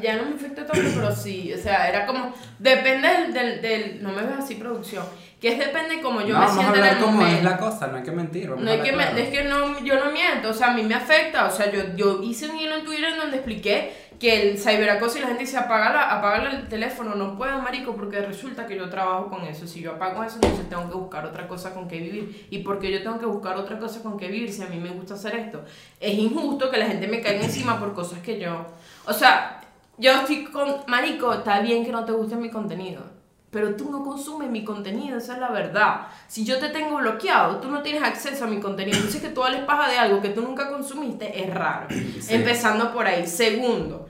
Ya 0.00 0.16
no 0.16 0.24
me 0.28 0.34
afecta 0.36 0.66
tanto, 0.66 0.88
pero 0.94 1.10
sí, 1.14 1.52
o 1.54 1.58
sea, 1.58 1.88
era 1.88 2.04
como, 2.06 2.32
depende 2.58 3.08
del, 3.08 3.32
del, 3.32 3.62
del- 3.62 4.02
no 4.02 4.10
me 4.12 4.22
ves 4.22 4.36
así 4.38 4.56
producción, 4.56 5.04
que 5.40 5.52
es 5.52 5.58
depende 5.58 6.02
como 6.02 6.20
yo 6.20 6.34
no, 6.34 6.40
me 6.40 6.46
vamos 6.46 6.58
a 6.58 6.60
siento 6.72 6.78
en 6.78 6.84
el 6.96 6.98
cómo 7.02 7.12
momento. 7.18 7.38
es 7.38 7.44
la 7.44 7.56
cosa, 7.56 7.86
no 7.86 7.96
hay 7.96 8.02
que 8.02 8.10
mentir. 8.12 8.50
No 8.50 8.70
es 8.70 8.80
que, 8.82 8.90
hablar 8.90 8.94
me- 8.94 9.04
claro. 9.04 9.18
es 9.18 9.28
que 9.30 9.44
no, 9.44 9.84
yo 9.84 10.04
no 10.04 10.10
miento, 10.12 10.50
o 10.50 10.52
sea, 10.52 10.72
a 10.72 10.74
mí 10.74 10.82
me 10.82 10.94
afecta, 10.94 11.46
o 11.46 11.50
sea, 11.50 11.70
yo, 11.72 11.94
yo 11.96 12.20
hice 12.22 12.48
un 12.50 12.58
hilo 12.58 12.74
en 12.76 12.84
Twitter 12.84 13.10
en 13.12 13.16
donde 13.18 13.36
expliqué 13.38 13.92
que 14.20 14.50
el 14.50 14.58
ciberacoso 14.58 15.16
y 15.16 15.22
la 15.22 15.28
gente 15.28 15.44
dice 15.44 15.56
apaga, 15.56 16.16
apaga 16.16 16.50
el 16.50 16.68
teléfono, 16.68 17.14
no 17.14 17.38
puedo, 17.38 17.60
marico, 17.62 17.96
porque 17.96 18.20
resulta 18.20 18.66
que 18.66 18.76
yo 18.76 18.90
trabajo 18.90 19.30
con 19.30 19.44
eso, 19.44 19.66
si 19.66 19.80
yo 19.80 19.92
apago 19.92 20.22
eso, 20.22 20.36
entonces 20.36 20.68
tengo 20.68 20.88
que 20.90 20.94
buscar 20.94 21.24
otra 21.24 21.48
cosa 21.48 21.72
con 21.72 21.88
que 21.88 21.98
vivir, 21.98 22.46
y 22.50 22.58
porque 22.58 22.92
yo 22.92 23.02
tengo 23.02 23.18
que 23.18 23.24
buscar 23.24 23.56
otra 23.56 23.78
cosa 23.78 24.02
con 24.02 24.18
que 24.18 24.28
vivir 24.28 24.52
si 24.52 24.62
a 24.62 24.66
mí 24.66 24.76
me 24.76 24.90
gusta 24.90 25.14
hacer 25.14 25.34
esto, 25.36 25.64
es 25.98 26.14
injusto 26.18 26.70
que 26.70 26.76
la 26.76 26.86
gente 26.86 27.08
me 27.08 27.22
caiga 27.22 27.44
encima 27.44 27.80
por 27.80 27.94
cosas 27.94 28.18
que 28.18 28.38
yo, 28.38 28.66
o 29.06 29.12
sea, 29.14 29.62
yo 29.96 30.12
estoy 30.12 30.44
con, 30.44 30.68
marico, 30.86 31.32
está 31.32 31.60
bien 31.60 31.82
que 31.82 31.90
no 31.90 32.04
te 32.04 32.12
guste 32.12 32.36
mi 32.36 32.50
contenido, 32.50 33.02
pero 33.50 33.74
tú 33.74 33.90
no 33.90 34.04
consumes 34.04 34.48
mi 34.48 34.64
contenido, 34.64 35.18
esa 35.18 35.34
es 35.34 35.40
la 35.40 35.50
verdad. 35.50 36.02
Si 36.28 36.44
yo 36.44 36.60
te 36.60 36.68
tengo 36.68 36.98
bloqueado, 36.98 37.56
tú 37.56 37.68
no 37.68 37.82
tienes 37.82 38.02
acceso 38.04 38.44
a 38.44 38.46
mi 38.46 38.60
contenido. 38.60 38.96
Entonces 38.96 39.20
que 39.20 39.30
tú 39.30 39.42
les 39.50 39.64
paja 39.64 39.90
de 39.90 39.98
algo 39.98 40.22
que 40.22 40.28
tú 40.28 40.40
nunca 40.40 40.70
consumiste 40.70 41.42
es 41.42 41.52
raro. 41.52 41.88
Empezando 42.28 42.92
por 42.92 43.08
ahí. 43.08 43.26
Segundo, 43.26 44.06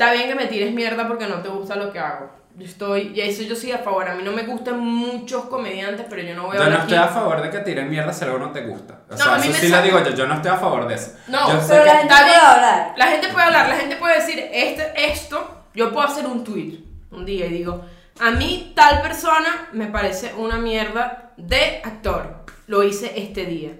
está 0.00 0.12
bien 0.12 0.28
que 0.28 0.34
me 0.34 0.46
tires 0.46 0.72
mierda 0.72 1.06
porque 1.06 1.26
no 1.26 1.36
te 1.42 1.48
gusta 1.48 1.76
lo 1.76 1.92
que 1.92 1.98
hago. 1.98 2.30
Yo 2.56 2.66
estoy, 2.66 3.12
y 3.14 3.20
eso 3.20 3.42
yo 3.42 3.54
sí 3.54 3.70
a 3.70 3.78
favor. 3.78 4.08
A 4.08 4.14
mí 4.14 4.22
no 4.24 4.32
me 4.32 4.42
gustan 4.42 4.80
muchos 4.80 5.44
comediantes, 5.44 6.06
pero 6.10 6.22
yo 6.22 6.34
no 6.34 6.46
voy 6.46 6.56
a 6.56 6.58
Yo 6.58 6.58
no 6.58 6.64
hablar 6.64 6.80
estoy 6.80 6.96
aquí. 6.98 7.06
a 7.08 7.12
favor 7.12 7.42
de 7.42 7.50
que 7.50 7.58
tiren 7.60 7.88
mierda 7.88 8.12
si 8.12 8.24
algo 8.24 8.38
no 8.38 8.50
te 8.50 8.62
gusta. 8.62 9.00
O 9.08 9.12
No, 9.12 9.16
sea, 9.16 9.34
a 9.34 9.38
mí 9.38 9.44
eso 9.44 9.52
me 9.52 9.58
sí 9.58 9.68
lo 9.68 9.82
digo 9.82 9.98
yo, 10.02 10.10
yo 10.14 10.26
no 10.26 10.34
estoy 10.34 10.50
a 10.50 10.56
favor 10.56 10.88
de 10.88 10.94
eso. 10.94 11.12
No, 11.28 11.52
yo 11.52 11.60
sé 11.60 11.68
Pero 11.68 11.82
que... 11.84 11.88
la 11.88 11.96
gente 11.98 12.14
puede 12.14 12.36
hablar. 12.36 12.94
La 12.96 13.06
gente 13.06 13.28
puede 13.28 13.44
hablar, 13.46 13.68
la 13.68 13.76
gente 13.76 13.96
puede 13.96 14.14
decir 14.16 14.48
este, 14.52 15.10
esto. 15.12 15.64
Yo 15.74 15.92
puedo 15.92 16.06
hacer 16.06 16.26
un 16.26 16.42
tweet 16.44 16.80
un 17.12 17.24
día 17.24 17.46
y 17.46 17.50
digo, 17.50 17.84
a 18.18 18.30
mí 18.32 18.72
tal 18.74 19.00
persona 19.02 19.68
me 19.72 19.86
parece 19.86 20.34
una 20.34 20.58
mierda 20.58 21.32
de 21.36 21.80
actor. 21.84 22.44
Lo 22.66 22.82
hice 22.82 23.12
este 23.16 23.46
día. 23.46 23.70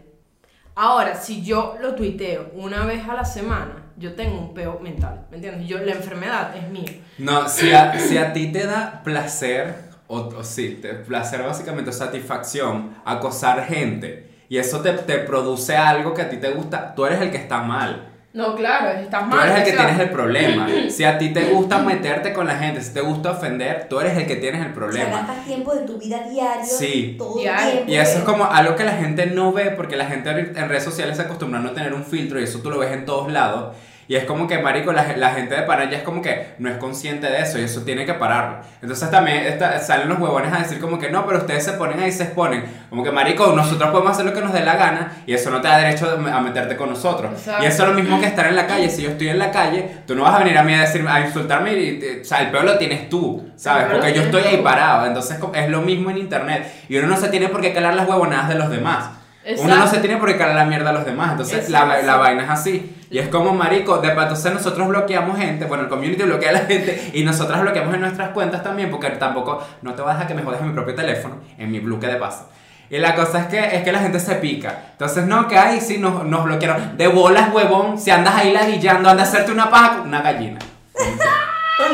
Ahora, 0.76 1.16
si 1.16 1.42
yo 1.42 1.76
lo 1.80 1.94
tuiteo 1.94 2.50
una 2.54 2.84
vez 2.86 3.06
a 3.08 3.14
la 3.14 3.24
semana, 3.24 3.79
yo 4.00 4.14
tengo 4.14 4.38
un 4.38 4.54
peo 4.54 4.80
mental, 4.80 5.26
¿me 5.30 5.36
entiendes? 5.36 5.68
Yo, 5.68 5.78
la 5.78 5.92
enfermedad 5.92 6.56
es 6.56 6.68
mía. 6.70 6.90
No, 7.18 7.48
si 7.48 7.72
a, 7.72 7.98
si 8.00 8.16
a 8.18 8.32
ti 8.32 8.50
te 8.50 8.66
da 8.66 9.02
placer, 9.04 9.74
o, 10.08 10.16
o 10.20 10.42
sí, 10.42 10.78
te, 10.82 10.94
placer 10.94 11.42
básicamente, 11.42 11.90
o 11.90 11.92
satisfacción, 11.92 12.94
acosar 13.04 13.66
gente, 13.66 14.30
y 14.48 14.58
eso 14.58 14.80
te, 14.80 14.92
te 14.92 15.18
produce 15.18 15.76
algo 15.76 16.14
que 16.14 16.22
a 16.22 16.30
ti 16.30 16.38
te 16.38 16.50
gusta, 16.50 16.94
tú 16.94 17.06
eres 17.06 17.20
el 17.20 17.30
que 17.30 17.36
está 17.36 17.58
mal. 17.62 18.06
No, 18.32 18.54
claro, 18.54 18.90
estás 19.00 19.28
Tú 19.28 19.34
mal. 19.34 19.48
eres 19.48 19.58
el 19.58 19.64
que 19.64 19.70
sea, 19.72 19.86
tienes 19.86 20.00
el 20.02 20.10
problema. 20.10 20.68
Si 20.90 21.02
a 21.02 21.18
ti 21.18 21.30
te 21.32 21.46
gusta 21.50 21.78
meterte 21.80 22.32
con 22.32 22.46
la 22.46 22.54
gente, 22.56 22.80
si 22.80 22.94
te 22.94 23.00
gusta 23.00 23.32
ofender, 23.32 23.86
tú 23.88 23.98
eres 24.00 24.16
el 24.16 24.24
que 24.26 24.36
tienes 24.36 24.60
el 24.60 24.68
O 24.68 24.70
sea, 24.70 24.74
problema. 24.74 25.10
gastas 25.18 25.44
tiempo 25.46 25.74
de 25.74 25.80
tu 25.84 25.98
vida 25.98 26.28
diario. 26.28 26.64
Sí. 26.64 27.16
Todo 27.18 27.38
Diario. 27.40 27.72
tiempo. 27.72 27.90
Y 27.90 27.96
eso 27.96 28.18
es 28.18 28.24
como 28.24 28.44
algo 28.44 28.76
que 28.76 28.84
la 28.84 28.92
gente 28.92 29.26
no 29.26 29.52
ve 29.52 29.72
porque 29.72 29.96
la 29.96 30.06
gente 30.06 30.30
en 30.30 30.68
redes 30.68 30.84
sociales 30.84 31.16
se 31.16 31.22
acostumbra 31.24 31.58
a 31.58 31.62
no 31.62 31.72
tener 31.72 31.92
un 31.92 32.04
filtro 32.04 32.38
y 32.40 32.44
eso 32.44 32.60
tú 32.60 32.70
lo 32.70 32.78
ves 32.78 32.92
en 32.92 33.04
todos 33.04 33.32
lados. 33.32 33.76
Y 34.10 34.16
es 34.16 34.24
como 34.24 34.48
que, 34.48 34.58
marico, 34.58 34.92
la, 34.92 35.06
la 35.16 35.30
gente 35.34 35.54
de 35.54 35.62
Panamá 35.62 35.88
ya 35.88 35.98
es 35.98 36.02
como 36.02 36.20
que 36.20 36.54
no 36.58 36.68
es 36.68 36.78
consciente 36.78 37.28
de 37.28 37.42
eso 37.42 37.60
y 37.60 37.62
eso 37.62 37.82
tiene 37.82 38.04
que 38.04 38.14
pararlo. 38.14 38.56
Entonces 38.82 39.08
también 39.08 39.44
esta- 39.46 39.78
salen 39.78 40.08
los 40.08 40.18
huevones 40.18 40.52
a 40.52 40.58
decir 40.58 40.80
como 40.80 40.98
que 40.98 41.10
no, 41.10 41.24
pero 41.26 41.38
ustedes 41.38 41.64
se 41.64 41.74
ponen 41.74 42.00
ahí, 42.00 42.10
se 42.10 42.24
exponen. 42.24 42.64
Como 42.88 43.04
que, 43.04 43.12
marico, 43.12 43.52
nosotros 43.54 43.88
podemos 43.90 44.10
hacer 44.10 44.24
lo 44.26 44.32
que 44.34 44.40
nos 44.40 44.52
dé 44.52 44.64
la 44.64 44.74
gana 44.74 45.12
y 45.26 45.32
eso 45.34 45.48
no 45.50 45.60
te 45.60 45.68
da 45.68 45.78
derecho 45.78 46.10
a 46.28 46.40
meterte 46.40 46.76
con 46.76 46.90
nosotros. 46.90 47.30
Exacto. 47.34 47.62
Y 47.62 47.66
eso 47.68 47.82
es 47.84 47.88
lo 47.90 47.94
mismo 47.94 48.18
que 48.18 48.26
estar 48.26 48.46
en 48.48 48.56
la 48.56 48.66
calle. 48.66 48.90
Si 48.90 49.02
yo 49.02 49.10
estoy 49.10 49.28
en 49.28 49.38
la 49.38 49.52
calle, 49.52 49.98
tú 50.08 50.16
no 50.16 50.24
vas 50.24 50.34
a 50.34 50.38
venir 50.40 50.58
a 50.58 50.64
mí 50.64 50.74
a 50.74 50.80
decir, 50.80 51.06
a 51.08 51.20
insultarme 51.20 51.72
y, 51.74 51.76
y- 51.78 52.20
o 52.22 52.24
sea, 52.24 52.40
el 52.40 52.50
peor 52.50 52.64
lo 52.64 52.78
tienes 52.78 53.08
tú, 53.08 53.48
¿sabes? 53.54 53.86
Porque 53.92 54.12
yo 54.12 54.22
estoy 54.22 54.42
ahí 54.42 54.56
parado. 54.56 55.06
Entonces 55.06 55.38
es 55.54 55.68
lo 55.68 55.82
mismo 55.82 56.10
en 56.10 56.18
internet. 56.18 56.66
Y 56.88 56.96
uno 56.96 57.06
no 57.06 57.16
se 57.16 57.28
tiene 57.28 57.46
por 57.46 57.60
qué 57.60 57.72
calar 57.72 57.94
las 57.94 58.08
huevonadas 58.08 58.48
de 58.48 58.56
los 58.56 58.70
demás. 58.70 59.10
Uno 59.42 59.68
no 59.68 59.74
Exacto. 59.74 59.90
se 59.94 59.98
tiene 60.00 60.16
por 60.18 60.28
qué 60.28 60.36
calar 60.36 60.54
la 60.54 60.64
mierda 60.66 60.90
a 60.90 60.92
los 60.92 61.04
demás. 61.04 61.30
Entonces 61.32 61.70
la, 61.70 61.80
Exacto. 61.84 62.06
la 62.06 62.16
vaina 62.16 62.44
es 62.44 62.50
así. 62.50 62.96
Y 63.10 63.18
es 63.18 63.28
como 63.28 63.54
marico, 63.54 63.98
de 63.98 64.08
entonces 64.08 64.52
nosotros 64.52 64.86
bloqueamos 64.88 65.38
gente, 65.38 65.64
bueno, 65.64 65.84
el 65.84 65.88
community 65.88 66.22
bloquea 66.22 66.50
a 66.50 66.52
la 66.52 66.58
gente 66.60 67.10
y 67.14 67.24
nosotras 67.24 67.60
bloqueamos 67.62 67.94
en 67.94 68.02
nuestras 68.02 68.28
cuentas 68.30 68.62
también 68.62 68.90
porque 68.90 69.08
tampoco 69.10 69.66
no 69.82 69.94
te 69.94 70.02
voy 70.02 70.10
a 70.10 70.14
dejar 70.14 70.28
que 70.28 70.34
me 70.34 70.42
jodas 70.42 70.60
en 70.60 70.68
mi 70.68 70.74
propio 70.74 70.94
teléfono, 70.94 71.38
en 71.58 71.70
mi 71.70 71.80
bloque 71.80 72.06
de 72.06 72.16
paso. 72.16 72.48
Y 72.90 72.98
la 72.98 73.14
cosa 73.14 73.40
es 73.40 73.46
que, 73.46 73.76
es 73.76 73.82
que 73.82 73.92
la 73.92 74.00
gente 74.00 74.18
se 74.20 74.34
pica. 74.36 74.82
Entonces, 74.92 75.24
no, 75.24 75.46
que 75.48 75.56
ahí 75.56 75.80
sí 75.80 75.98
nos, 75.98 76.24
nos 76.24 76.44
bloquearon. 76.44 76.96
De 76.96 77.06
bolas, 77.06 77.52
huevón, 77.54 77.98
si 78.00 78.10
andas 78.10 78.34
ahí 78.34 78.52
ladillando, 78.52 79.08
anda 79.08 79.22
a 79.22 79.26
hacerte 79.26 79.52
una 79.52 79.70
paja 79.70 79.98
con 79.98 80.08
una 80.08 80.20
gallina. 80.22 80.58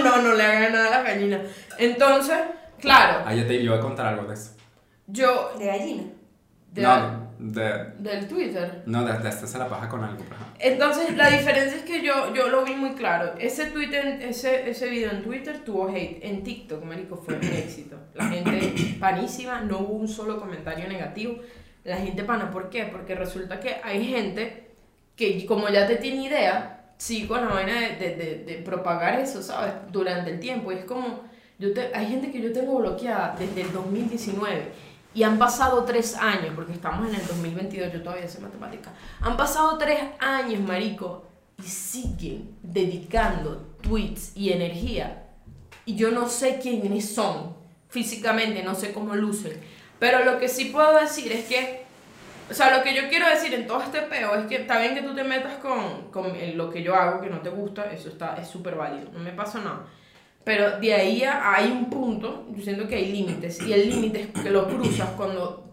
No, 0.05 0.21
no 0.23 0.35
le 0.35 0.45
hagan 0.45 0.73
nada 0.73 0.87
a 0.89 0.91
la 0.91 1.03
gallina. 1.03 1.39
Entonces, 1.79 2.37
claro, 2.81 3.23
Ah, 3.27 3.33
yo 3.35 3.47
te 3.47 3.67
voy 3.69 3.79
a 3.79 3.81
contar 3.81 4.07
algo 4.07 4.25
de 4.25 4.35
eso. 4.35 4.51
yo. 5.07 5.53
De 5.59 5.67
gallina. 5.67 6.03
de- 6.73 6.83
no, 6.83 7.26
de, 7.39 7.93
del 7.99 8.29
Twitter. 8.29 8.83
no, 8.87 9.05
de, 9.05 9.19
de 9.19 9.29
hacerse 9.29 9.59
la 9.59 9.69
paja 9.69 9.89
con 9.89 10.03
algo. 10.03 10.23
ajá. 10.31 10.47
Entonces, 10.59 11.17
la 11.17 11.29
diferencia 11.29 11.77
es 11.77 11.85
que 11.85 12.03
yo, 12.03 12.35
yo 12.35 12.49
lo 12.49 12.65
vi 12.65 12.75
muy 12.75 12.91
claro. 12.91 13.35
Ese, 13.39 13.67
Twitter, 13.67 14.21
ese, 14.23 14.69
ese 14.69 14.89
video 14.89 15.11
en 15.11 15.23
Twitter 15.23 15.65
tuvo 15.65 15.89
hate. 15.89 16.21
En 16.23 16.43
TikTok, 16.43 16.83
marico, 16.85 17.17
fue 17.17 17.35
un 17.35 17.45
éxito. 17.45 17.97
La 18.15 18.29
gente 18.29 18.97
panísima, 19.01 19.61
no 19.61 19.81
hubo 19.81 19.95
un 19.95 20.09
solo 20.09 20.39
comentario 20.41 20.89
negativo. 20.89 21.37
La 21.85 21.99
gente 21.99 22.25
pana, 22.25 22.51
¿por 22.51 22.71
qué? 22.71 22.85
Porque 22.85 23.15
resulta 23.15 23.61
que 23.61 23.77
hay 23.83 24.05
gente 24.05 24.71
que, 25.15 25.47
como 25.47 25.69
ya 25.69 25.87
te 25.87 25.97
tiene 25.97 26.25
idea, 26.25 26.93
sigue 26.97 27.29
con 27.29 27.43
la 27.43 27.53
vaina 27.53 27.81
de, 27.81 27.97
de, 27.97 28.17
de, 28.17 28.45
de 28.45 28.55
propagar 28.63 29.21
eso, 29.21 29.43
¿sabes? 29.43 29.73
Durante 29.93 30.31
el 30.31 30.41
tiempo. 30.41 30.73
Y 30.73 30.77
es 30.77 30.85
como, 30.85 31.21
yo 31.59 31.73
te, 31.73 31.91
hay 31.95 32.07
gente 32.07 32.31
que 32.31 32.41
yo 32.41 32.53
tengo 32.53 32.79
bloqueada 32.79 33.37
desde 33.39 33.63
el 33.63 33.73
2019. 33.73 34.86
Y 35.17 35.23
han 35.23 35.39
pasado 35.39 35.83
tres 35.85 36.15
años, 36.15 36.53
porque 36.55 36.75
estamos 36.75 37.09
en 37.09 37.15
el 37.15 37.27
2022, 37.27 37.91
yo 37.91 38.03
todavía 38.03 38.29
sé 38.29 38.39
matemática. 38.39 38.93
Han 39.23 39.35
pasado 39.35 39.79
tres 39.79 39.99
años, 40.19 40.61
marico, 40.61 41.25
y 41.59 41.63
siguen 41.63 42.55
dedicando 42.63 43.67
tweets 43.81 44.37
y 44.37 44.53
energía. 44.53 45.25
Y 45.87 45.97
yo 45.97 46.11
no 46.11 46.29
sé 46.29 46.59
quiénes 46.61 47.15
son 47.15 47.57
físicamente, 47.89 48.63
no 48.63 48.75
sé 48.75 48.93
cómo 48.93 49.15
lucen. 49.15 49.59
Pero 49.99 50.23
lo 50.23 50.39
que 50.39 50.51
sí 50.51 50.67
puedo 50.67 51.01
decir 51.01 51.33
es 51.33 51.47
que, 51.47 51.85
o 52.51 52.53
sea, 52.53 52.77
lo 52.77 52.85
que 52.85 52.95
yo 52.95 53.09
quiero 53.09 53.27
decir 53.27 53.55
en 53.55 53.67
todo 53.67 53.81
este 53.81 54.03
peo 54.03 54.35
es 54.35 54.47
que 54.49 54.57
está 54.57 54.79
bien 54.81 54.95
que 54.95 55.01
tú 55.01 55.15
te 55.15 55.25
metas 55.25 55.55
con, 55.55 56.11
con 56.11 56.31
lo 56.59 56.71
que 56.71 56.83
yo 56.83 56.95
hago, 56.95 57.23
que 57.23 57.31
no 57.31 57.41
te 57.41 57.49
gusta, 57.49 57.91
eso 57.91 58.11
está, 58.11 58.37
es 58.37 58.49
súper 58.49 58.75
válido, 58.75 59.11
no 59.15 59.21
me 59.21 59.33
pasa 59.33 59.61
nada. 59.61 59.87
Pero 60.47 60.79
de 60.79 60.95
ahí 60.95 61.25
a- 61.25 61.53
hay 61.57 61.73
un 61.73 61.91
punto, 61.91 62.47
yo 62.55 62.63
siento 62.63 62.87
que 62.87 62.95
hay 62.95 63.11
límites, 63.11 63.61
y 63.67 63.73
el 63.73 63.91
límite 63.91 64.21
es 64.33 64.43
que 64.45 64.49
lo 64.51 64.69
cruzas 64.69 65.09
cuando 65.17 65.65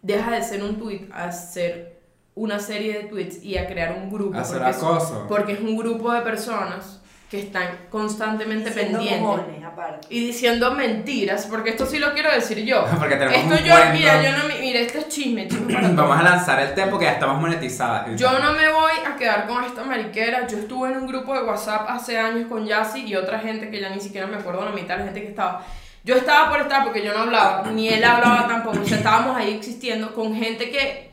deja 0.00 0.30
de 0.30 0.42
ser 0.44 0.62
un 0.62 0.76
tweet 0.76 1.08
a 1.12 1.32
ser 1.32 2.00
una 2.36 2.60
serie 2.60 2.92
de 2.98 3.04
tweets 3.08 3.42
y 3.42 3.58
a 3.58 3.66
crear 3.66 3.96
un 4.00 4.12
grupo. 4.12 4.38
Hacer 4.38 4.58
porque 4.58 4.70
es- 4.70 4.76
acoso. 4.76 5.26
porque 5.28 5.52
es 5.54 5.60
un 5.60 5.76
grupo 5.76 6.12
de 6.12 6.20
personas 6.20 7.02
que 7.32 7.40
están 7.40 7.66
constantemente 7.90 8.72
Siendo 8.72 8.98
pendientes 8.98 9.22
mojones, 9.22 9.61
aparte. 9.82 10.06
y 10.10 10.26
diciendo 10.26 10.72
mentiras, 10.72 11.46
porque 11.46 11.70
esto 11.70 11.86
sí 11.86 11.98
lo 11.98 12.12
quiero 12.12 12.32
decir 12.32 12.64
yo. 12.64 12.84
Porque 12.98 13.16
tenemos 13.16 13.36
esto 13.36 13.54
un 13.54 13.64
yo, 13.64 13.74
cuento. 13.74 13.92
mira, 13.92 14.22
yo 14.22 14.38
no 14.38 14.48
me, 14.48 14.60
mira, 14.60 14.80
esto 14.80 14.98
es 14.98 15.08
chisme, 15.08 15.48
chisme 15.48 15.74
para 15.74 15.88
Vamos 15.88 16.18
a 16.18 16.22
lanzar 16.22 16.60
el 16.60 16.74
tema 16.74 16.90
porque 16.90 17.06
ya 17.06 17.12
estamos 17.12 17.40
monetizadas. 17.40 18.18
Yo 18.18 18.38
no 18.38 18.52
me 18.52 18.68
voy 18.68 18.92
a 19.06 19.16
quedar 19.16 19.46
con 19.46 19.64
esta 19.64 19.84
mariquera. 19.84 20.46
Yo 20.46 20.58
estuve 20.58 20.90
en 20.90 20.98
un 20.98 21.06
grupo 21.06 21.34
de 21.34 21.42
WhatsApp 21.42 21.86
hace 21.88 22.18
años 22.18 22.48
con 22.48 22.66
Yassi 22.66 23.04
y 23.04 23.16
otra 23.16 23.38
gente 23.38 23.70
que 23.70 23.80
ya 23.80 23.90
ni 23.90 24.00
siquiera 24.00 24.26
me 24.26 24.36
acuerdo 24.36 24.64
la 24.64 24.72
mitad 24.72 24.94
de 24.94 25.00
la 25.00 25.04
gente 25.06 25.22
que 25.22 25.28
estaba. 25.28 25.64
Yo 26.04 26.16
estaba 26.16 26.50
por 26.50 26.60
estar 26.60 26.82
porque 26.84 27.04
yo 27.04 27.12
no 27.12 27.20
hablaba, 27.20 27.70
ni 27.70 27.88
él 27.88 28.02
hablaba 28.02 28.48
tampoco. 28.48 28.80
O 28.80 28.84
sea, 28.84 28.98
estábamos 28.98 29.36
ahí 29.36 29.54
existiendo 29.54 30.14
con 30.14 30.34
gente 30.34 30.70
que. 30.70 31.10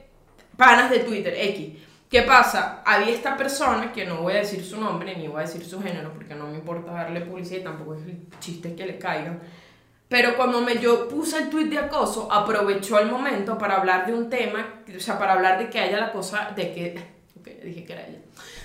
panas 0.57 0.89
de 0.89 0.99
Twitter, 0.99 1.33
X. 1.37 1.88
¿Qué 2.09 2.23
pasa? 2.23 2.81
Había 2.85 3.13
esta 3.13 3.37
persona, 3.37 3.93
que 3.93 4.03
no 4.05 4.23
voy 4.23 4.33
a 4.33 4.37
decir 4.37 4.65
su 4.65 4.81
nombre 4.81 5.15
ni 5.15 5.27
voy 5.27 5.37
a 5.37 5.45
decir 5.45 5.63
su 5.63 5.79
género 5.79 6.11
porque 6.11 6.33
no 6.33 6.47
me 6.47 6.55
importa 6.55 6.91
darle 6.91 7.21
publicidad 7.21 7.59
y 7.59 7.63
tampoco 7.63 7.95
es 7.95 8.01
el 8.01 8.19
chiste 8.39 8.75
que 8.75 8.87
le 8.87 8.97
caigan. 8.97 9.39
Pero 10.07 10.35
cuando 10.35 10.59
me, 10.61 10.79
yo 10.79 11.07
puse 11.07 11.37
el 11.37 11.51
tweet 11.51 11.67
de 11.67 11.77
acoso, 11.77 12.31
aprovechó 12.31 12.97
el 12.97 13.11
momento 13.11 13.59
para 13.59 13.75
hablar 13.75 14.07
de 14.07 14.13
un 14.13 14.27
tema, 14.27 14.81
o 14.95 14.99
sea, 14.99 15.19
para 15.19 15.33
hablar 15.33 15.59
de 15.59 15.69
que 15.69 15.77
a 15.77 15.85
ella 15.85 15.99
la 15.99 16.05
acosa, 16.07 16.51
de 16.55 16.73
que, 16.73 16.99
ok, 17.39 17.47
dije 17.63 17.85
que 17.85 17.93
era 17.93 18.07
ella, 18.07 18.19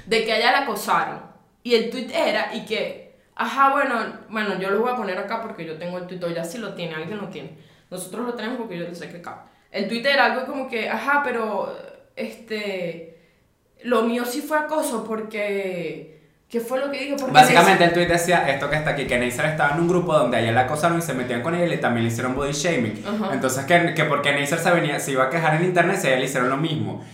de 0.07 0.25
que 0.25 0.33
a 0.33 0.39
ella 0.39 0.53
la 0.53 0.59
acosaron. 0.61 1.21
Y 1.63 1.75
el 1.75 1.91
tweet 1.91 2.09
era, 2.15 2.55
y 2.55 2.65
que, 2.65 3.17
ajá, 3.35 3.73
bueno, 3.73 4.21
bueno, 4.31 4.59
yo 4.59 4.71
lo 4.71 4.81
voy 4.81 4.93
a 4.93 4.97
poner 4.97 5.19
acá 5.19 5.43
porque 5.43 5.67
yo 5.67 5.77
tengo 5.77 5.99
el 5.99 6.07
tweet, 6.07 6.25
o 6.25 6.31
ya 6.31 6.45
si 6.45 6.57
lo 6.57 6.73
tiene, 6.73 6.95
alguien 6.95 7.19
lo 7.19 7.29
tiene. 7.29 7.59
Nosotros 7.91 8.25
lo 8.25 8.33
tenemos 8.33 8.57
porque 8.57 8.79
yo 8.79 8.89
lo 8.89 8.95
sé 8.95 9.11
que 9.11 9.19
acá. 9.19 9.45
El 9.71 9.87
tweet 9.87 10.07
era 10.07 10.33
algo 10.33 10.47
como 10.47 10.67
que, 10.67 10.89
ajá, 10.89 11.21
pero, 11.23 11.77
este, 12.17 13.14
lo 13.85 14.03
mío 14.03 14.25
sí 14.25 14.41
fue 14.43 14.59
acoso 14.59 15.05
porque, 15.05 16.21
¿qué 16.51 16.61
fue 16.61 16.81
lo 16.81 16.91
que 16.91 16.99
dijo? 17.05 17.17
Porque 17.17 17.33
Básicamente 17.33 17.85
el 17.85 17.93
tweet 17.93 18.07
decía 18.07 18.49
esto 18.51 18.69
que 18.69 18.77
está 18.77 18.91
aquí, 18.91 19.07
que 19.07 19.19
Neisser 19.19 19.47
estaba 19.47 19.75
en 19.75 19.81
un 19.81 19.89
grupo 19.89 20.13
donde 20.17 20.37
a 20.37 20.41
ella 20.41 20.53
la 20.53 20.61
acosaron 20.63 20.99
y 20.99 21.03
se 21.03 21.15
metían 21.15 21.43
con 21.43 21.55
ella 21.55 21.73
y 21.75 21.79
también 21.79 22.05
le 22.07 22.13
hicieron 22.13 22.35
body 22.35 22.53
shaming. 22.53 23.05
Ajá. 23.07 23.35
Entonces 23.35 23.65
que, 23.65 23.95
que 23.95 24.05
porque 24.05 24.33
Neisser 24.33 24.59
se, 24.59 24.71
venía, 24.71 24.99
se 25.01 25.13
iba 25.13 25.25
a 25.25 25.31
quejar 25.31 25.55
en 25.57 25.65
internet 25.65 25.99
si 26.01 26.07
a 26.07 26.11
ella 26.11 26.19
le 26.21 26.25
hicieron 26.27 26.49
lo 26.51 26.57
mismo. 26.57 27.05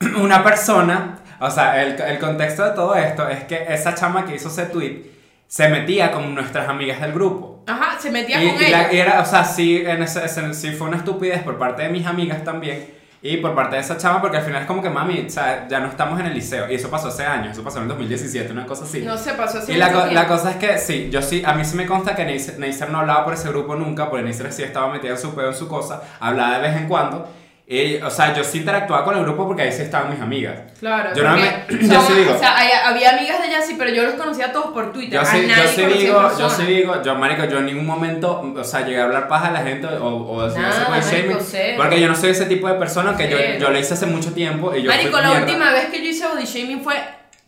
Una 0.20 0.42
persona, 0.42 1.18
o 1.40 1.50
sea, 1.50 1.82
el, 1.82 2.00
el 2.00 2.18
contexto 2.18 2.64
de 2.64 2.70
todo 2.70 2.94
esto 2.94 3.28
es 3.28 3.44
que 3.44 3.66
esa 3.68 3.94
chama 3.94 4.24
que 4.24 4.34
hizo 4.36 4.48
ese 4.48 4.64
tweet 4.66 5.02
se 5.46 5.68
metía 5.68 6.12
con 6.12 6.34
nuestras 6.34 6.68
amigas 6.68 7.00
del 7.00 7.12
grupo. 7.12 7.64
Ajá, 7.66 7.98
se 7.98 8.10
metía 8.10 8.42
Y, 8.42 8.52
con 8.52 8.62
y 8.62 8.64
ella. 8.66 8.82
la- 8.86 8.92
y 8.92 8.98
era, 8.98 9.20
o 9.20 9.24
sea, 9.26 9.44
sí, 9.44 9.82
en 9.84 10.02
ese, 10.02 10.24
ese- 10.24 10.54
sí 10.54 10.70
fue 10.72 10.88
una 10.88 10.96
estupidez 10.98 11.42
por 11.42 11.58
parte 11.58 11.82
de 11.82 11.88
mis 11.88 12.06
amigas 12.06 12.44
también. 12.44 12.99
Y 13.22 13.36
por 13.36 13.54
parte 13.54 13.76
de 13.76 13.82
esa 13.82 13.98
chama, 13.98 14.20
porque 14.22 14.38
al 14.38 14.44
final 14.44 14.62
es 14.62 14.66
como 14.66 14.82
que 14.82 14.88
mami, 14.88 15.26
o 15.26 15.30
sea, 15.30 15.68
ya 15.68 15.78
no 15.80 15.88
estamos 15.88 16.18
en 16.20 16.26
el 16.26 16.32
liceo. 16.34 16.70
Y 16.70 16.74
eso 16.76 16.88
pasó 16.90 17.08
hace 17.08 17.24
años, 17.26 17.52
eso 17.52 17.62
pasó 17.62 17.76
en 17.78 17.82
el 17.82 17.88
2017, 17.88 18.50
una 18.52 18.64
cosa 18.64 18.84
así. 18.84 19.00
No 19.02 19.18
se 19.18 19.32
pasó 19.34 19.58
así. 19.58 19.72
Y 19.72 19.76
la, 19.76 19.92
co- 19.92 20.06
la 20.06 20.26
cosa 20.26 20.50
es 20.52 20.56
que 20.56 20.78
sí, 20.78 21.10
yo 21.12 21.20
sí, 21.20 21.42
a 21.44 21.52
mí 21.52 21.64
sí 21.66 21.76
me 21.76 21.84
consta 21.86 22.14
que 22.16 22.24
Neisser, 22.24 22.88
no 22.90 23.00
hablaba 23.00 23.24
por 23.24 23.34
ese 23.34 23.48
grupo 23.50 23.74
nunca, 23.76 24.08
porque 24.08 24.24
Neisser 24.24 24.50
sí 24.52 24.62
estaba 24.62 24.90
metida 24.90 25.10
en 25.12 25.18
su 25.18 25.34
pedo, 25.34 25.48
en 25.48 25.54
su 25.54 25.68
cosa, 25.68 26.00
hablaba 26.18 26.56
de 26.56 26.62
vez 26.68 26.76
en 26.78 26.88
cuando. 26.88 27.28
Y, 27.72 28.02
o 28.02 28.10
sea, 28.10 28.34
yo 28.34 28.42
sí 28.42 28.58
interactuaba 28.58 29.04
con 29.04 29.16
el 29.16 29.22
grupo 29.22 29.46
porque 29.46 29.62
ahí 29.62 29.70
sí 29.70 29.82
estaban 29.82 30.10
mis 30.10 30.20
amigas. 30.20 30.58
Claro, 30.80 31.14
Yo 31.14 31.22
no 31.22 31.36
me- 31.36 31.64
yo 31.86 32.02
sí 32.02 32.14
digo- 32.14 32.34
O 32.34 32.38
sea, 32.40 32.58
hay- 32.58 32.68
había 32.84 33.10
amigas 33.16 33.40
de 33.40 33.46
ella 33.46 33.62
sí, 33.62 33.76
pero 33.78 33.92
yo 33.92 34.02
los 34.02 34.14
conocía 34.14 34.46
a 34.46 34.52
todos 34.52 34.72
por 34.72 34.92
Twitter. 34.92 35.20
Yo 35.20 35.24
sí, 35.24 35.46
yo 35.46 35.68
sí 35.68 35.82
digo, 35.98 36.30
yo 36.36 36.50
sí 36.50 36.62
digo, 36.64 37.00
yo 37.04 37.14
marico, 37.14 37.44
yo 37.44 37.58
en 37.58 37.66
ningún 37.66 37.86
momento, 37.86 38.42
o 38.56 38.64
sea, 38.64 38.84
llegué 38.84 38.98
a 39.00 39.04
hablar 39.04 39.28
paja 39.28 39.48
a 39.48 39.52
la 39.52 39.62
gente 39.62 39.86
o, 39.86 40.04
o 40.32 40.48
decir 40.48 40.60
shaming, 40.64 41.76
porque 41.76 42.00
yo 42.00 42.08
no 42.08 42.16
soy 42.16 42.30
ese 42.30 42.46
tipo 42.46 42.66
de 42.66 42.74
persona 42.74 43.16
que 43.16 43.30
yo, 43.30 43.36
yo 43.60 43.70
lo 43.70 43.78
hice 43.78 43.94
hace 43.94 44.06
mucho 44.06 44.32
tiempo 44.34 44.74
y 44.74 44.82
yo 44.82 44.90
Marico, 44.90 45.12
fui 45.12 45.20
la 45.22 45.28
mierda. 45.28 45.46
última 45.46 45.70
vez 45.70 45.84
que 45.90 45.98
yo 46.02 46.10
hice 46.10 46.26
body 46.26 46.44
shaming 46.46 46.82
fue. 46.82 46.96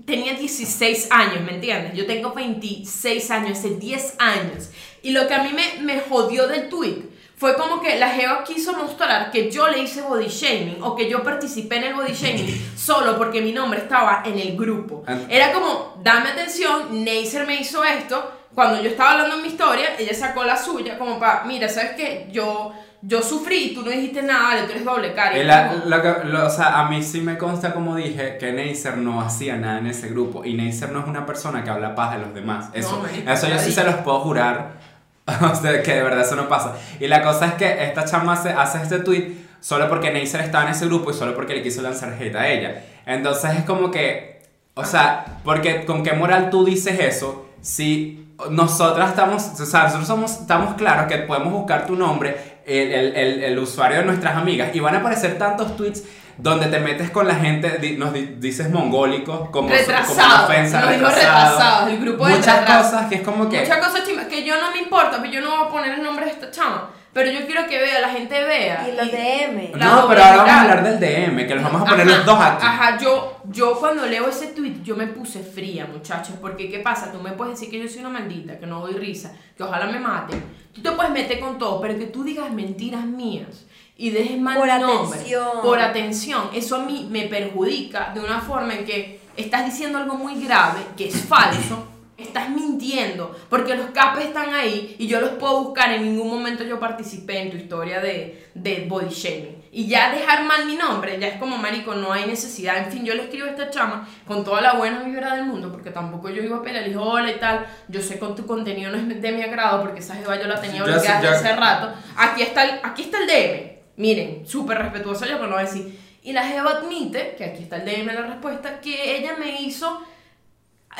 Tenía 0.06 0.34
16 0.34 1.08
años, 1.10 1.40
¿me 1.44 1.52
entiendes? 1.54 1.94
Yo 1.94 2.06
tengo 2.06 2.32
26 2.32 3.30
años, 3.32 3.58
hace 3.58 3.70
10 3.70 4.14
años. 4.18 4.70
Y 5.02 5.10
lo 5.10 5.26
que 5.26 5.34
a 5.34 5.42
mí 5.42 5.50
me, 5.52 5.82
me 5.82 6.00
jodió 6.00 6.46
del 6.48 6.68
tweet 6.68 7.10
fue 7.42 7.56
como 7.56 7.80
que 7.82 7.98
la 7.98 8.08
Geo 8.10 8.44
quiso 8.44 8.72
mostrar 8.74 9.32
que 9.32 9.50
yo 9.50 9.66
le 9.66 9.80
hice 9.80 10.00
body 10.02 10.28
shaming 10.28 10.78
o 10.80 10.94
que 10.94 11.10
yo 11.10 11.24
participé 11.24 11.78
en 11.78 11.84
el 11.90 11.94
body 11.94 12.12
shaming 12.12 12.70
solo 12.76 13.18
porque 13.18 13.40
mi 13.40 13.50
nombre 13.50 13.80
estaba 13.80 14.22
en 14.24 14.38
el 14.38 14.56
grupo. 14.56 15.02
An- 15.08 15.26
Era 15.28 15.50
como, 15.52 15.96
dame 16.04 16.28
atención, 16.30 17.02
Neisser 17.04 17.44
me 17.44 17.56
hizo 17.56 17.82
esto. 17.82 18.30
Cuando 18.54 18.80
yo 18.80 18.90
estaba 18.90 19.12
hablando 19.12 19.34
en 19.36 19.42
mi 19.42 19.48
historia, 19.48 19.96
ella 19.98 20.14
sacó 20.14 20.44
la 20.44 20.56
suya 20.56 20.96
como 20.98 21.18
para, 21.18 21.42
mira, 21.42 21.68
¿sabes 21.68 21.92
qué? 21.96 22.28
Yo, 22.30 22.72
yo 23.00 23.22
sufrí, 23.22 23.72
tú 23.74 23.82
no 23.82 23.90
dijiste 23.90 24.22
nada, 24.22 24.64
tú 24.64 24.70
eres 24.70 24.84
doble 24.84 25.12
cara. 25.14 25.36
Y 25.36 25.40
Y 25.40 25.44
la- 25.44 26.00
que- 26.02 26.28
lo- 26.28 26.46
o 26.46 26.50
sea, 26.50 26.78
a 26.78 26.88
mí 26.88 27.02
sí 27.02 27.22
me 27.22 27.36
consta, 27.38 27.72
como 27.74 27.96
dije, 27.96 28.36
que 28.38 28.52
Neisser 28.52 28.98
no 28.98 29.20
hacía 29.20 29.56
nada 29.56 29.78
en 29.78 29.88
ese 29.88 30.08
grupo. 30.10 30.44
Y 30.44 30.54
Neisser 30.54 30.92
no 30.92 31.00
es 31.00 31.06
una 31.08 31.26
persona 31.26 31.64
que 31.64 31.70
habla 31.70 31.96
paja 31.96 32.18
de 32.18 32.26
los 32.26 32.34
demás. 32.34 32.68
Eso, 32.72 33.02
eso 33.26 33.48
yo 33.48 33.58
sí 33.58 33.72
se 33.72 33.82
los 33.84 33.96
puedo 33.96 34.20
jurar. 34.20 34.81
O 35.52 35.54
sea, 35.54 35.82
que 35.82 35.94
de 35.94 36.02
verdad 36.02 36.22
eso 36.22 36.36
no 36.36 36.48
pasa. 36.48 36.76
Y 36.98 37.06
la 37.06 37.22
cosa 37.22 37.46
es 37.46 37.54
que 37.54 37.84
esta 37.84 38.04
chama 38.04 38.34
hace, 38.34 38.50
hace 38.50 38.82
este 38.82 38.98
tweet 39.00 39.32
solo 39.60 39.88
porque 39.88 40.10
Neisser 40.10 40.40
estaba 40.40 40.64
en 40.64 40.70
ese 40.70 40.86
grupo 40.86 41.10
y 41.10 41.14
solo 41.14 41.34
porque 41.34 41.54
le 41.54 41.62
quiso 41.62 41.82
lanzar 41.82 42.16
hate 42.20 42.34
a 42.34 42.48
ella. 42.48 42.84
Entonces 43.06 43.58
es 43.58 43.64
como 43.64 43.90
que 43.90 44.42
O 44.74 44.84
sea, 44.84 45.24
porque 45.44 45.84
con 45.84 46.02
qué 46.02 46.12
moral 46.14 46.50
tú 46.50 46.64
dices 46.64 46.98
eso 46.98 47.46
si 47.60 48.34
nosotras 48.50 49.10
estamos, 49.10 49.60
o 49.60 49.66
sea, 49.66 49.84
nosotros 49.84 50.06
somos, 50.08 50.40
estamos 50.40 50.74
claros 50.74 51.06
que 51.06 51.18
podemos 51.18 51.52
buscar 51.52 51.86
tu 51.86 51.94
nombre, 51.94 52.36
el, 52.66 52.92
el, 52.92 53.16
el, 53.16 53.44
el 53.44 53.58
usuario 53.58 53.98
de 53.98 54.04
nuestras 54.04 54.36
amigas, 54.36 54.74
y 54.74 54.80
van 54.80 54.96
a 54.96 54.98
aparecer 54.98 55.38
tantos 55.38 55.76
tweets 55.76 56.02
donde 56.38 56.66
te 56.66 56.80
metes 56.80 57.10
con 57.10 57.26
la 57.28 57.34
gente, 57.36 57.78
di- 57.78 57.96
nos 57.96 58.12
di- 58.12 58.36
dices 58.38 58.70
mongólicos, 58.70 59.50
como, 59.50 59.50
como 59.50 59.66
una 59.68 59.76
Retrasados, 59.76 60.50
ofensa, 60.50 60.80
nos 60.80 60.90
dijo 60.92 61.06
retrasados. 61.06 61.90
el 61.90 61.98
grupo 62.00 62.26
de 62.26 62.36
Muchas 62.36 62.60
cosas 62.70 63.06
que 63.08 63.14
es 63.16 63.22
como 63.22 63.48
que... 63.48 63.60
Muchas 63.60 63.78
cosas 63.86 64.04
chimba, 64.06 64.24
que 64.26 64.44
yo 64.44 64.60
no 64.60 64.70
me 64.72 64.78
importa, 64.78 65.18
pero 65.20 65.32
yo 65.32 65.40
no 65.40 65.50
voy 65.56 65.66
a 65.66 65.68
poner 65.70 65.92
el 65.92 66.02
nombre 66.02 66.24
de 66.26 66.32
esta 66.32 66.50
chama. 66.50 66.90
Pero 67.14 67.30
yo 67.30 67.44
quiero 67.46 67.66
que 67.68 67.78
vea, 67.78 68.00
la 68.00 68.08
gente 68.08 68.42
vea. 68.42 68.88
Y 68.88 68.96
los 68.96 69.12
DM. 69.12 69.72
No, 69.78 70.08
pero 70.08 70.24
ahora 70.24 70.36
vamos 70.36 70.50
a 70.50 70.60
hablar 70.62 70.82
del 70.82 70.98
DM, 70.98 71.46
que 71.46 71.54
los 71.54 71.62
vamos 71.62 71.82
a 71.82 71.84
poner 71.84 72.06
Ajá, 72.08 72.16
los 72.16 72.24
dos 72.24 72.38
aquí. 72.40 72.66
Ajá, 72.66 72.98
yo, 72.98 73.36
yo 73.50 73.78
cuando 73.78 74.06
leo 74.06 74.28
ese 74.30 74.46
tweet, 74.46 74.76
yo 74.82 74.96
me 74.96 75.08
puse 75.08 75.40
fría, 75.42 75.86
muchachos. 75.92 76.36
Porque, 76.40 76.70
¿qué 76.70 76.78
pasa? 76.78 77.12
Tú 77.12 77.20
me 77.20 77.32
puedes 77.32 77.60
decir 77.60 77.70
que 77.70 77.78
yo 77.82 77.86
soy 77.86 78.00
una 78.00 78.08
maldita, 78.18 78.58
que 78.58 78.66
no 78.66 78.80
doy 78.80 78.94
risa, 78.94 79.30
que 79.54 79.62
ojalá 79.62 79.84
me 79.86 80.00
maten. 80.00 80.42
Tú 80.72 80.80
te 80.80 80.90
puedes 80.92 81.12
meter 81.12 81.38
con 81.38 81.58
todo, 81.58 81.82
pero 81.82 81.98
que 81.98 82.06
tú 82.06 82.24
digas 82.24 82.50
mentiras 82.50 83.04
mías 83.04 83.66
y 83.96 84.10
dejes 84.10 84.38
mal 84.40 84.56
Por 84.58 84.66
mi 84.72 84.78
nombre. 84.80 85.18
atención. 85.18 85.48
Por 85.62 85.78
atención. 85.80 86.50
Eso 86.54 86.76
a 86.76 86.84
mí 86.84 87.06
me 87.10 87.22
perjudica 87.28 88.10
de 88.14 88.20
una 88.20 88.40
forma 88.40 88.74
en 88.74 88.84
que 88.84 89.20
estás 89.36 89.64
diciendo 89.64 89.98
algo 89.98 90.14
muy 90.14 90.42
grave, 90.44 90.80
que 90.96 91.08
es 91.08 91.20
falso. 91.24 91.88
Estás 92.16 92.50
mintiendo, 92.50 93.34
porque 93.48 93.74
los 93.74 93.86
capes 93.90 94.26
están 94.26 94.54
ahí 94.54 94.94
y 94.98 95.08
yo 95.08 95.20
los 95.20 95.30
puedo 95.30 95.64
buscar. 95.64 95.90
En 95.92 96.04
ningún 96.04 96.28
momento 96.28 96.62
yo 96.62 96.78
participé 96.78 97.40
en 97.40 97.50
tu 97.50 97.56
historia 97.56 98.00
de, 98.00 98.48
de 98.54 98.86
body 98.88 99.08
shaming. 99.08 99.60
Y 99.72 99.86
ya 99.88 100.12
dejar 100.12 100.44
mal 100.44 100.66
mi 100.66 100.76
nombre, 100.76 101.18
ya 101.18 101.26
es 101.28 101.38
como 101.40 101.56
marico, 101.56 101.94
no 101.94 102.12
hay 102.12 102.26
necesidad. 102.26 102.76
En 102.78 102.92
fin, 102.92 103.04
yo 103.04 103.14
le 103.14 103.22
escribo 103.24 103.46
a 103.46 103.50
esta 103.50 103.70
chama 103.70 104.06
con 104.26 104.44
toda 104.44 104.60
la 104.60 104.74
buena 104.74 105.02
vibra 105.02 105.34
del 105.34 105.46
mundo, 105.46 105.72
porque 105.72 105.90
tampoco 105.90 106.28
yo 106.28 106.42
iba 106.42 106.58
a 106.58 106.62
pelear. 106.62 106.82
Le 106.84 106.90
digo, 106.90 107.02
hola 107.02 107.32
y 107.32 107.40
tal. 107.40 107.66
Yo 107.88 108.00
sé 108.00 108.20
que 108.20 108.26
tu 108.26 108.46
contenido 108.46 108.92
no 108.92 108.98
es 108.98 109.20
de 109.20 109.32
mi 109.32 109.42
agrado, 109.42 109.80
porque 109.80 109.98
esa 110.00 110.14
jeva 110.14 110.38
yo 110.40 110.46
la 110.46 110.60
tenía 110.60 110.84
yo- 110.86 110.94
hace 110.94 111.56
rato. 111.56 111.92
Aquí 112.16 112.42
está 112.42 112.64
el, 112.64 112.80
aquí 112.84 113.02
está 113.02 113.18
el 113.18 113.26
DM. 113.26 113.71
Miren, 113.96 114.46
súper 114.46 114.78
respetuoso 114.78 115.24
yo, 115.26 115.32
pero 115.34 115.46
no 115.48 115.54
voy 115.54 115.64
a 115.64 115.66
decir. 115.66 115.98
Y 116.22 116.32
la 116.32 116.46
jeva 116.46 116.70
admite, 116.78 117.34
que 117.36 117.44
aquí 117.44 117.64
está 117.64 117.76
el 117.76 117.84
DM 117.84 118.06
de 118.06 118.14
la 118.14 118.26
respuesta, 118.26 118.80
que 118.80 119.16
ella 119.18 119.34
me 119.38 119.60
hizo 119.62 120.00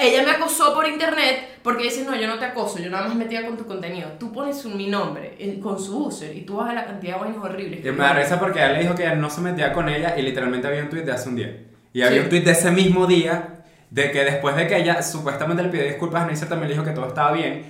ella 0.01 0.23
me 0.23 0.31
acosó 0.31 0.73
por 0.73 0.89
internet 0.89 1.59
porque 1.63 1.85
dice, 1.85 2.03
no, 2.05 2.17
yo 2.17 2.27
no 2.27 2.39
te 2.39 2.47
acoso, 2.47 2.79
yo 2.79 2.89
nada 2.89 3.07
más 3.09 3.15
metía 3.15 3.45
con 3.45 3.59
tu 3.59 3.67
contenido. 3.67 4.09
Tú 4.19 4.33
pones 4.33 4.65
un, 4.65 4.75
mi 4.79 4.87
nombre 4.89 5.37
el- 5.39 5.61
con 5.61 5.79
su 5.79 6.07
user 6.07 6.35
y 6.35 6.41
tú 6.47 6.57
vas 6.57 6.71
a 6.71 6.73
la 6.73 6.87
cantidad 6.87 7.17
de 7.17 7.21
vainas 7.21 7.45
horribles. 7.45 7.81
Y 7.85 7.91
me 7.91 7.99
da 7.99 8.15
risa 8.15 8.41
porque 8.41 8.59
ella 8.61 8.73
le 8.73 8.81
dijo 8.81 8.95
que 8.95 9.07
no 9.17 9.29
se 9.29 9.43
metía 9.43 9.71
con 9.75 9.91
ella 9.91 10.15
y 10.17 10.23
literalmente 10.23 10.67
había 10.67 10.81
un 10.83 10.89
tweet 10.89 11.03
de 11.03 11.13
hace 11.13 11.29
un 11.29 11.37
día. 11.37 11.59
Y 11.93 12.01
había 12.01 12.21
Sí. 12.21 12.25
un 12.25 12.29
tweet 12.31 12.41
de 12.41 12.53
ese 12.53 12.71
mismo 12.71 13.07
día 13.07 13.65
de 13.91 14.11
que 14.11 14.25
después 14.25 14.57
de 14.57 14.67
que 14.67 14.79
ella 14.79 15.03
supuestamente 15.03 15.63
le 15.63 15.69
pidió 15.69 15.85
disculpas 15.85 16.23
a 16.23 16.27
Neisser 16.27 16.49
también 16.49 16.69
le 16.71 16.75
dijo 16.75 16.87
que 16.87 16.93
todo 16.93 17.09
estaba 17.09 17.33
bien. 17.33 17.63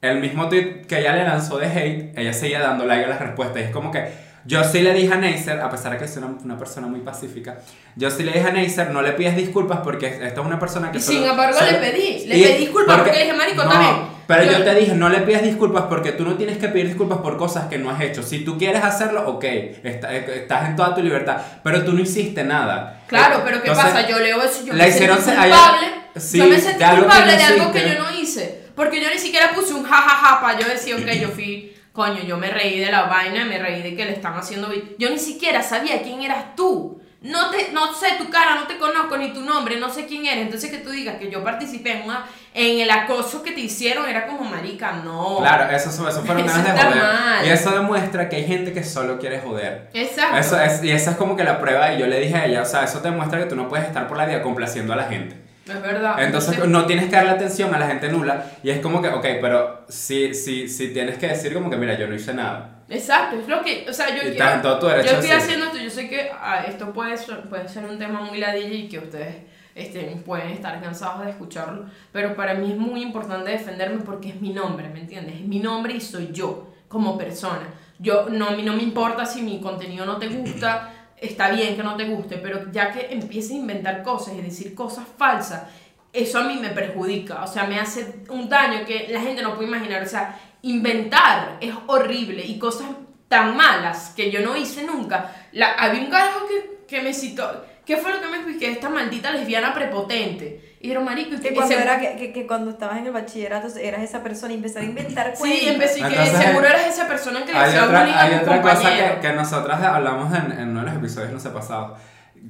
El 0.00 0.18
mismo 0.18 0.48
tweet 0.48 0.82
que 0.88 0.98
ella 0.98 1.14
le 1.14 1.22
lanzó 1.22 1.58
de 1.58 1.66
hate, 1.66 2.18
ella 2.18 2.32
seguía 2.32 2.58
dando 2.60 2.86
like 2.86 3.04
a 3.04 3.08
las 3.08 3.20
respuestas. 3.20 3.62
Y 3.62 3.64
es 3.66 3.70
como 3.70 3.92
que 3.92 4.04
yo 4.48 4.64
sí 4.64 4.80
le 4.80 4.94
dije 4.94 5.12
a 5.12 5.16
Neisser, 5.16 5.60
a 5.60 5.70
pesar 5.70 5.92
de 5.92 5.98
que 5.98 6.04
es 6.06 6.16
una, 6.16 6.28
una 6.42 6.56
persona 6.58 6.86
muy 6.86 7.00
pacífica, 7.00 7.58
yo 7.96 8.10
sí 8.10 8.22
le 8.22 8.32
dije 8.32 8.46
a 8.48 8.52
Neisser, 8.52 8.90
no 8.90 9.02
le 9.02 9.12
pidas 9.12 9.36
disculpas 9.36 9.80
porque 9.84 10.06
esta 10.06 10.40
es 10.40 10.46
una 10.46 10.58
persona 10.58 10.90
que 10.90 10.98
Y 10.98 11.00
solo- 11.02 11.18
sin 11.18 11.28
embargo 11.28 11.58
solo- 11.58 11.70
le 11.72 11.78
pedí, 11.78 12.24
le 12.26 12.34
pedí 12.34 12.58
disculpas 12.64 12.96
porque 12.98 13.12
le 13.12 13.18
dije, 13.24 13.32
marico, 13.34 13.64
no, 13.64 13.78
bien. 13.78 14.18
Pero 14.26 14.44
yo, 14.44 14.52
Yo- 14.58 14.64
te 14.64 14.74
dije, 14.74 14.94
no 14.94 15.08
le 15.08 15.20
pidas 15.20 15.42
disculpas 15.42 15.84
porque 15.88 16.12
tú 16.12 16.24
no 16.24 16.34
tienes 16.34 16.58
que 16.58 16.68
pedir 16.68 16.86
disculpas 16.88 17.18
por 17.18 17.36
cosas 17.38 17.66
que 17.68 17.78
no 17.78 17.90
has 17.90 18.00
hecho. 18.02 18.22
Si 18.22 18.40
tú 18.44 18.58
quieres 18.58 18.82
hacerlo, 18.84 19.24
ok, 19.28 19.44
está- 19.84 20.14
eh, 20.14 20.40
estás 20.42 20.68
en 20.68 20.76
toda 20.76 20.94
tu 20.94 21.02
libertad, 21.02 21.36
pero 21.62 21.82
tú 21.84 21.92
no 21.92 22.00
hiciste 22.00 22.44
nada. 22.44 23.00
Claro, 23.06 23.38
Eh, 23.38 23.42
pero 23.44 23.62
¿qué 23.62 23.68
entonces, 23.70 23.92
pasa? 23.94 24.06
Yo 24.08 24.18
leo 24.18 24.42
eso 24.42 24.60
y 24.62 24.66
yo 24.66 24.72
la 24.74 24.84
me 24.84 24.88
hicieron 24.90 25.16
culpable. 25.16 25.86
sí, 26.16 26.38
yo 26.38 26.46
me 26.46 26.60
sentí 26.60 26.84
culpable 26.84 27.36
de 27.36 27.42
algo 27.42 27.72
que 27.72 27.80
yo 27.88 27.98
no 28.02 28.10
hice. 28.20 28.64
Porque 28.74 29.02
yo 29.02 29.08
ni 29.10 29.18
siquiera 29.18 29.52
puse 29.54 29.72
un 29.74 29.82
jajaja 29.84 30.40
para 30.40 30.58
yo 30.60 30.68
decir, 30.68 30.94
ok, 30.94 31.10
yo 31.20 31.28
fui, 31.30 31.74
coño, 31.92 32.22
yo 32.22 32.36
me 32.36 32.50
reí 32.50 32.78
de 32.78 32.90
la 32.90 33.02
vaina, 33.02 33.44
me 33.44 33.58
reí 33.58 33.82
de 33.82 33.94
que 33.94 34.04
le 34.04 34.12
están 34.12 34.34
haciendo... 34.34 34.70
Yo 34.98 35.10
ni 35.10 35.18
siquiera 35.18 35.62
sabía 35.62 36.02
quién 36.02 36.22
eras 36.22 36.54
tú. 36.54 37.00
No, 37.20 37.50
te, 37.50 37.72
no 37.72 37.92
sé 37.92 38.10
tu 38.16 38.30
cara, 38.30 38.54
no 38.54 38.68
te 38.68 38.78
conozco 38.78 39.16
ni 39.16 39.32
tu 39.32 39.40
nombre, 39.40 39.76
no 39.80 39.90
sé 39.90 40.06
quién 40.06 40.24
eres. 40.24 40.44
Entonces 40.44 40.70
que 40.70 40.78
tú 40.78 40.90
digas 40.90 41.16
que 41.16 41.28
yo 41.28 41.42
participé 41.42 41.98
en, 41.98 42.02
una, 42.04 42.24
en 42.54 42.80
el 42.80 42.88
acoso 42.88 43.42
que 43.42 43.50
te 43.50 43.60
hicieron 43.60 44.08
era 44.08 44.28
como 44.28 44.48
marica, 44.48 44.92
no. 44.92 45.38
Claro, 45.40 45.68
eso, 45.68 45.88
eso 45.88 46.22
fueron 46.22 46.46
ganas 46.46 46.64
de 46.64 46.80
joder. 46.80 46.96
mal. 46.96 47.44
Y 47.44 47.50
eso 47.50 47.70
demuestra 47.72 48.28
que 48.28 48.36
hay 48.36 48.46
gente 48.46 48.72
que 48.72 48.84
solo 48.84 49.18
quiere 49.18 49.40
joder. 49.40 49.90
Exacto. 49.94 50.36
Eso 50.36 50.60
es, 50.60 50.84
y 50.84 50.92
esa 50.92 51.10
es 51.10 51.16
como 51.16 51.34
que 51.34 51.42
la 51.42 51.60
prueba, 51.60 51.92
y 51.92 51.98
yo 51.98 52.06
le 52.06 52.20
dije 52.20 52.36
a 52.36 52.46
ella, 52.46 52.62
o 52.62 52.66
sea, 52.66 52.84
eso 52.84 53.00
te 53.00 53.10
muestra 53.10 53.40
que 53.40 53.46
tú 53.46 53.56
no 53.56 53.68
puedes 53.68 53.86
estar 53.88 54.06
por 54.06 54.16
la 54.16 54.24
vida 54.24 54.40
complaciendo 54.40 54.92
a 54.92 54.96
la 54.96 55.04
gente. 55.08 55.47
Es 55.68 55.82
verdad. 55.82 56.22
Entonces 56.22 56.66
no 56.66 56.86
tienes 56.86 57.06
que 57.06 57.16
darle 57.16 57.30
atención 57.30 57.74
a 57.74 57.78
la 57.78 57.86
gente 57.86 58.08
nula, 58.08 58.52
y 58.62 58.70
es 58.70 58.80
como 58.80 59.02
que, 59.02 59.08
ok, 59.08 59.26
pero 59.40 59.84
si, 59.88 60.34
si, 60.34 60.68
si 60.68 60.92
tienes 60.92 61.18
que 61.18 61.28
decir 61.28 61.52
como 61.52 61.70
que, 61.70 61.76
mira, 61.76 61.98
yo 61.98 62.06
no 62.06 62.14
hice 62.14 62.34
nada. 62.34 62.82
Exacto, 62.88 63.38
es 63.38 63.48
lo 63.48 63.62
que, 63.62 63.86
o 63.88 63.92
sea, 63.92 64.08
yo 64.14 64.22
quiero, 64.22 65.02
yo 65.02 65.10
estoy 65.10 65.30
haciendo 65.30 65.66
esto, 65.66 65.78
yo 65.78 65.90
sé 65.90 66.08
que 66.08 66.30
ah, 66.32 66.64
esto 66.66 66.90
puede 66.92 67.16
ser, 67.18 67.42
puede 67.42 67.68
ser 67.68 67.84
un 67.84 67.98
tema 67.98 68.22
muy 68.22 68.38
ladilla 68.38 68.72
y 68.72 68.88
que 68.88 68.98
ustedes 68.98 69.36
este, 69.74 70.00
pueden 70.24 70.48
estar 70.48 70.80
cansados 70.80 71.24
de 71.24 71.30
escucharlo, 71.30 71.84
pero 72.12 72.34
para 72.34 72.54
mí 72.54 72.72
es 72.72 72.78
muy 72.78 73.02
importante 73.02 73.50
defenderme 73.50 74.02
porque 74.02 74.30
es 74.30 74.40
mi 74.40 74.54
nombre, 74.54 74.88
¿me 74.88 75.00
entiendes? 75.00 75.36
Es 75.36 75.46
mi 75.46 75.60
nombre 75.60 75.94
y 75.94 76.00
soy 76.00 76.30
yo 76.32 76.72
como 76.88 77.18
persona. 77.18 77.68
Yo, 77.98 78.26
no, 78.30 78.48
a 78.48 78.50
mí 78.52 78.62
no 78.62 78.74
me 78.74 78.82
importa 78.82 79.26
si 79.26 79.42
mi 79.42 79.60
contenido 79.60 80.06
no 80.06 80.16
te 80.16 80.28
gusta, 80.28 80.90
está 81.20 81.50
bien 81.50 81.76
que 81.76 81.82
no 81.82 81.96
te 81.96 82.04
guste, 82.04 82.36
pero 82.38 82.70
ya 82.72 82.92
que 82.92 83.12
empieces 83.12 83.52
a 83.52 83.54
inventar 83.54 84.02
cosas 84.02 84.34
y 84.34 84.42
decir 84.42 84.74
cosas 84.74 85.04
falsas, 85.16 85.64
eso 86.12 86.38
a 86.38 86.44
mí 86.44 86.58
me 86.60 86.70
perjudica, 86.70 87.42
o 87.44 87.46
sea, 87.46 87.64
me 87.64 87.78
hace 87.78 88.22
un 88.30 88.48
daño 88.48 88.84
que 88.86 89.08
la 89.10 89.20
gente 89.20 89.42
no 89.42 89.54
puede 89.54 89.68
imaginar, 89.68 90.02
o 90.02 90.08
sea, 90.08 90.40
inventar 90.62 91.58
es 91.60 91.74
horrible 91.86 92.44
y 92.44 92.58
cosas 92.58 92.88
tan 93.28 93.56
malas 93.56 94.12
que 94.16 94.30
yo 94.30 94.40
no 94.40 94.56
hice 94.56 94.84
nunca. 94.84 95.48
La, 95.52 95.72
había 95.74 96.02
un 96.02 96.10
carajo 96.10 96.46
que, 96.46 96.86
que 96.88 97.02
me 97.02 97.12
citó, 97.12 97.64
¿qué 97.84 97.96
fue 97.96 98.12
lo 98.12 98.20
que 98.20 98.28
me 98.28 98.36
expliqué? 98.38 98.70
Esta 98.70 98.88
maldita 98.88 99.30
lesbiana 99.30 99.74
prepotente. 99.74 100.67
Y 100.80 100.90
era 100.92 101.00
marico, 101.00 101.30
Que 101.40 101.48
que 101.48 101.54
cuando, 101.54 101.74
ese- 101.74 101.82
era, 101.82 101.98
que, 101.98 102.16
que, 102.16 102.32
que 102.32 102.46
cuando 102.46 102.70
estabas 102.70 102.98
en 102.98 103.06
el 103.06 103.12
bachillerato 103.12 103.66
eras 103.78 104.02
esa 104.02 104.22
persona 104.22 104.52
y 104.52 104.56
empezar 104.56 104.82
a 104.82 104.84
inventar 104.86 105.34
cuentos. 105.34 105.60
Sí, 105.60 105.68
empecé 105.68 105.98
y 105.98 106.02
que 106.02 106.08
Entonces, 106.08 106.38
seguro 106.38 106.66
eras 106.66 106.86
esa 106.86 107.08
persona 107.08 107.44
que 107.44 107.52
le 107.52 107.58
Hay 107.58 107.68
hacía 107.70 107.84
otra, 107.84 108.00
bullying 108.00 108.14
hay 108.16 108.30
tus 108.30 108.40
otra 108.42 108.62
cosa 108.62 108.90
que, 108.96 109.20
que 109.26 109.32
nosotras 109.32 109.82
hablamos 109.82 110.32
en, 110.36 110.52
en 110.52 110.68
uno 110.70 110.80
de 110.80 110.86
los 110.86 110.96
episodios, 110.96 111.32
no 111.32 111.40
sé, 111.40 111.50
pasados. 111.50 111.98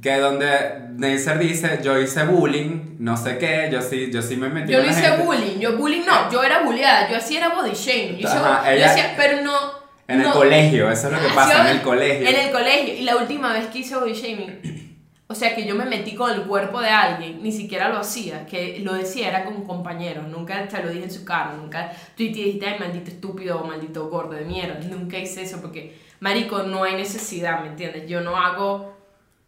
Que 0.02 0.18
donde 0.18 0.48
Neisser 0.96 1.38
dice, 1.38 1.80
yo 1.82 1.98
hice 1.98 2.24
bullying, 2.24 2.96
no 2.98 3.16
sé 3.16 3.38
qué, 3.38 3.70
yo 3.72 3.80
sí, 3.80 4.10
yo 4.12 4.20
sí 4.20 4.36
me 4.36 4.50
metí 4.50 4.72
Yo 4.72 4.82
no 4.82 4.90
hice 4.90 5.00
gente. 5.00 5.22
bullying, 5.24 5.58
yo 5.58 5.78
bullying 5.78 6.04
no, 6.04 6.30
yo 6.30 6.42
era 6.42 6.60
bulleada, 6.60 7.08
yo 7.10 7.16
así 7.16 7.38
era 7.38 7.48
body 7.48 7.72
shaming. 7.72 8.18
Yo, 8.18 8.28
hice- 8.28 8.36
Ajá, 8.36 8.64
yo 8.66 8.70
ella- 8.72 8.88
decía, 8.88 9.14
pero 9.16 9.40
no. 9.42 9.56
En 10.06 10.20
el 10.20 10.26
no- 10.26 10.34
colegio, 10.34 10.90
eso 10.90 11.06
es 11.06 11.12
lo 11.14 11.18
que 11.20 11.26
Ah, 11.28 11.34
pasa, 11.34 11.60
en 11.70 11.76
el 11.76 11.82
colegio. 11.82 12.28
En 12.28 12.36
el 12.36 12.50
colegio. 12.52 12.94
Y 12.94 13.00
la 13.02 13.16
última 13.16 13.54
vez 13.54 13.66
que 13.68 13.78
hice 13.78 13.96
body 13.96 14.12
shaming, 14.12 14.77
o 15.30 15.34
sea 15.34 15.54
que 15.54 15.66
yo 15.66 15.74
me 15.74 15.84
metí 15.84 16.14
con 16.14 16.30
el 16.30 16.42
cuerpo 16.42 16.80
de 16.80 16.88
alguien, 16.88 17.42
ni 17.42 17.52
siquiera 17.52 17.90
lo 17.90 17.98
hacía, 17.98 18.46
que 18.46 18.78
lo 18.82 18.94
decía 18.94 19.28
era 19.28 19.44
con 19.44 19.62
compañeros, 19.64 20.26
nunca 20.26 20.66
te 20.66 20.82
lo 20.82 20.88
dije 20.90 21.04
en 21.04 21.10
su 21.10 21.24
cara, 21.24 21.52
nunca 21.54 21.92
tú 22.16 22.22
y 22.22 22.32
te 22.32 22.38
dijiste, 22.38 22.66
ay, 22.66 22.78
maldito 22.80 23.10
estúpido 23.10 23.60
o 23.60 23.64
maldito 23.66 24.08
gordo 24.08 24.32
de 24.32 24.44
mierda, 24.46 24.80
nunca 24.88 25.18
hice 25.18 25.42
eso 25.42 25.60
porque, 25.60 25.98
marico, 26.20 26.62
no 26.62 26.82
hay 26.84 26.94
necesidad, 26.94 27.60
¿me 27.62 27.68
entiendes? 27.68 28.08
Yo 28.08 28.20
no 28.22 28.36
hago... 28.36 28.96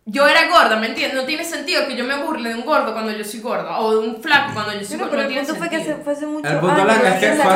Yo 0.07 0.27
era 0.27 0.49
gorda, 0.49 0.77
¿me 0.77 0.89
entiendes? 0.89 1.15
No 1.15 1.25
tiene 1.25 1.45
sentido 1.45 1.87
que 1.87 1.95
yo 1.95 2.05
me 2.05 2.25
burle 2.25 2.49
de 2.49 2.55
un 2.57 2.65
gordo 2.65 2.93
cuando 2.95 3.13
yo 3.13 3.23
soy 3.23 3.41
gorda, 3.41 3.79
o 3.79 3.93
de 3.93 4.09
un 4.09 4.17
flaco 4.21 4.55
cuando 4.55 4.73
yo 4.73 4.85
soy 4.85 4.97
gorda, 4.97 5.11
pero 5.11 5.23
no 5.23 5.29
el 5.29 5.35
punto 5.47 5.55
fue 5.57 5.69
que 5.69 5.85
se 5.85 5.95
fuese 5.97 6.27
mucho 6.27 6.49
El 6.49 6.59
punto 6.59 6.75
es 7.07 7.15
que 7.21 7.27
fue-. 7.43 7.53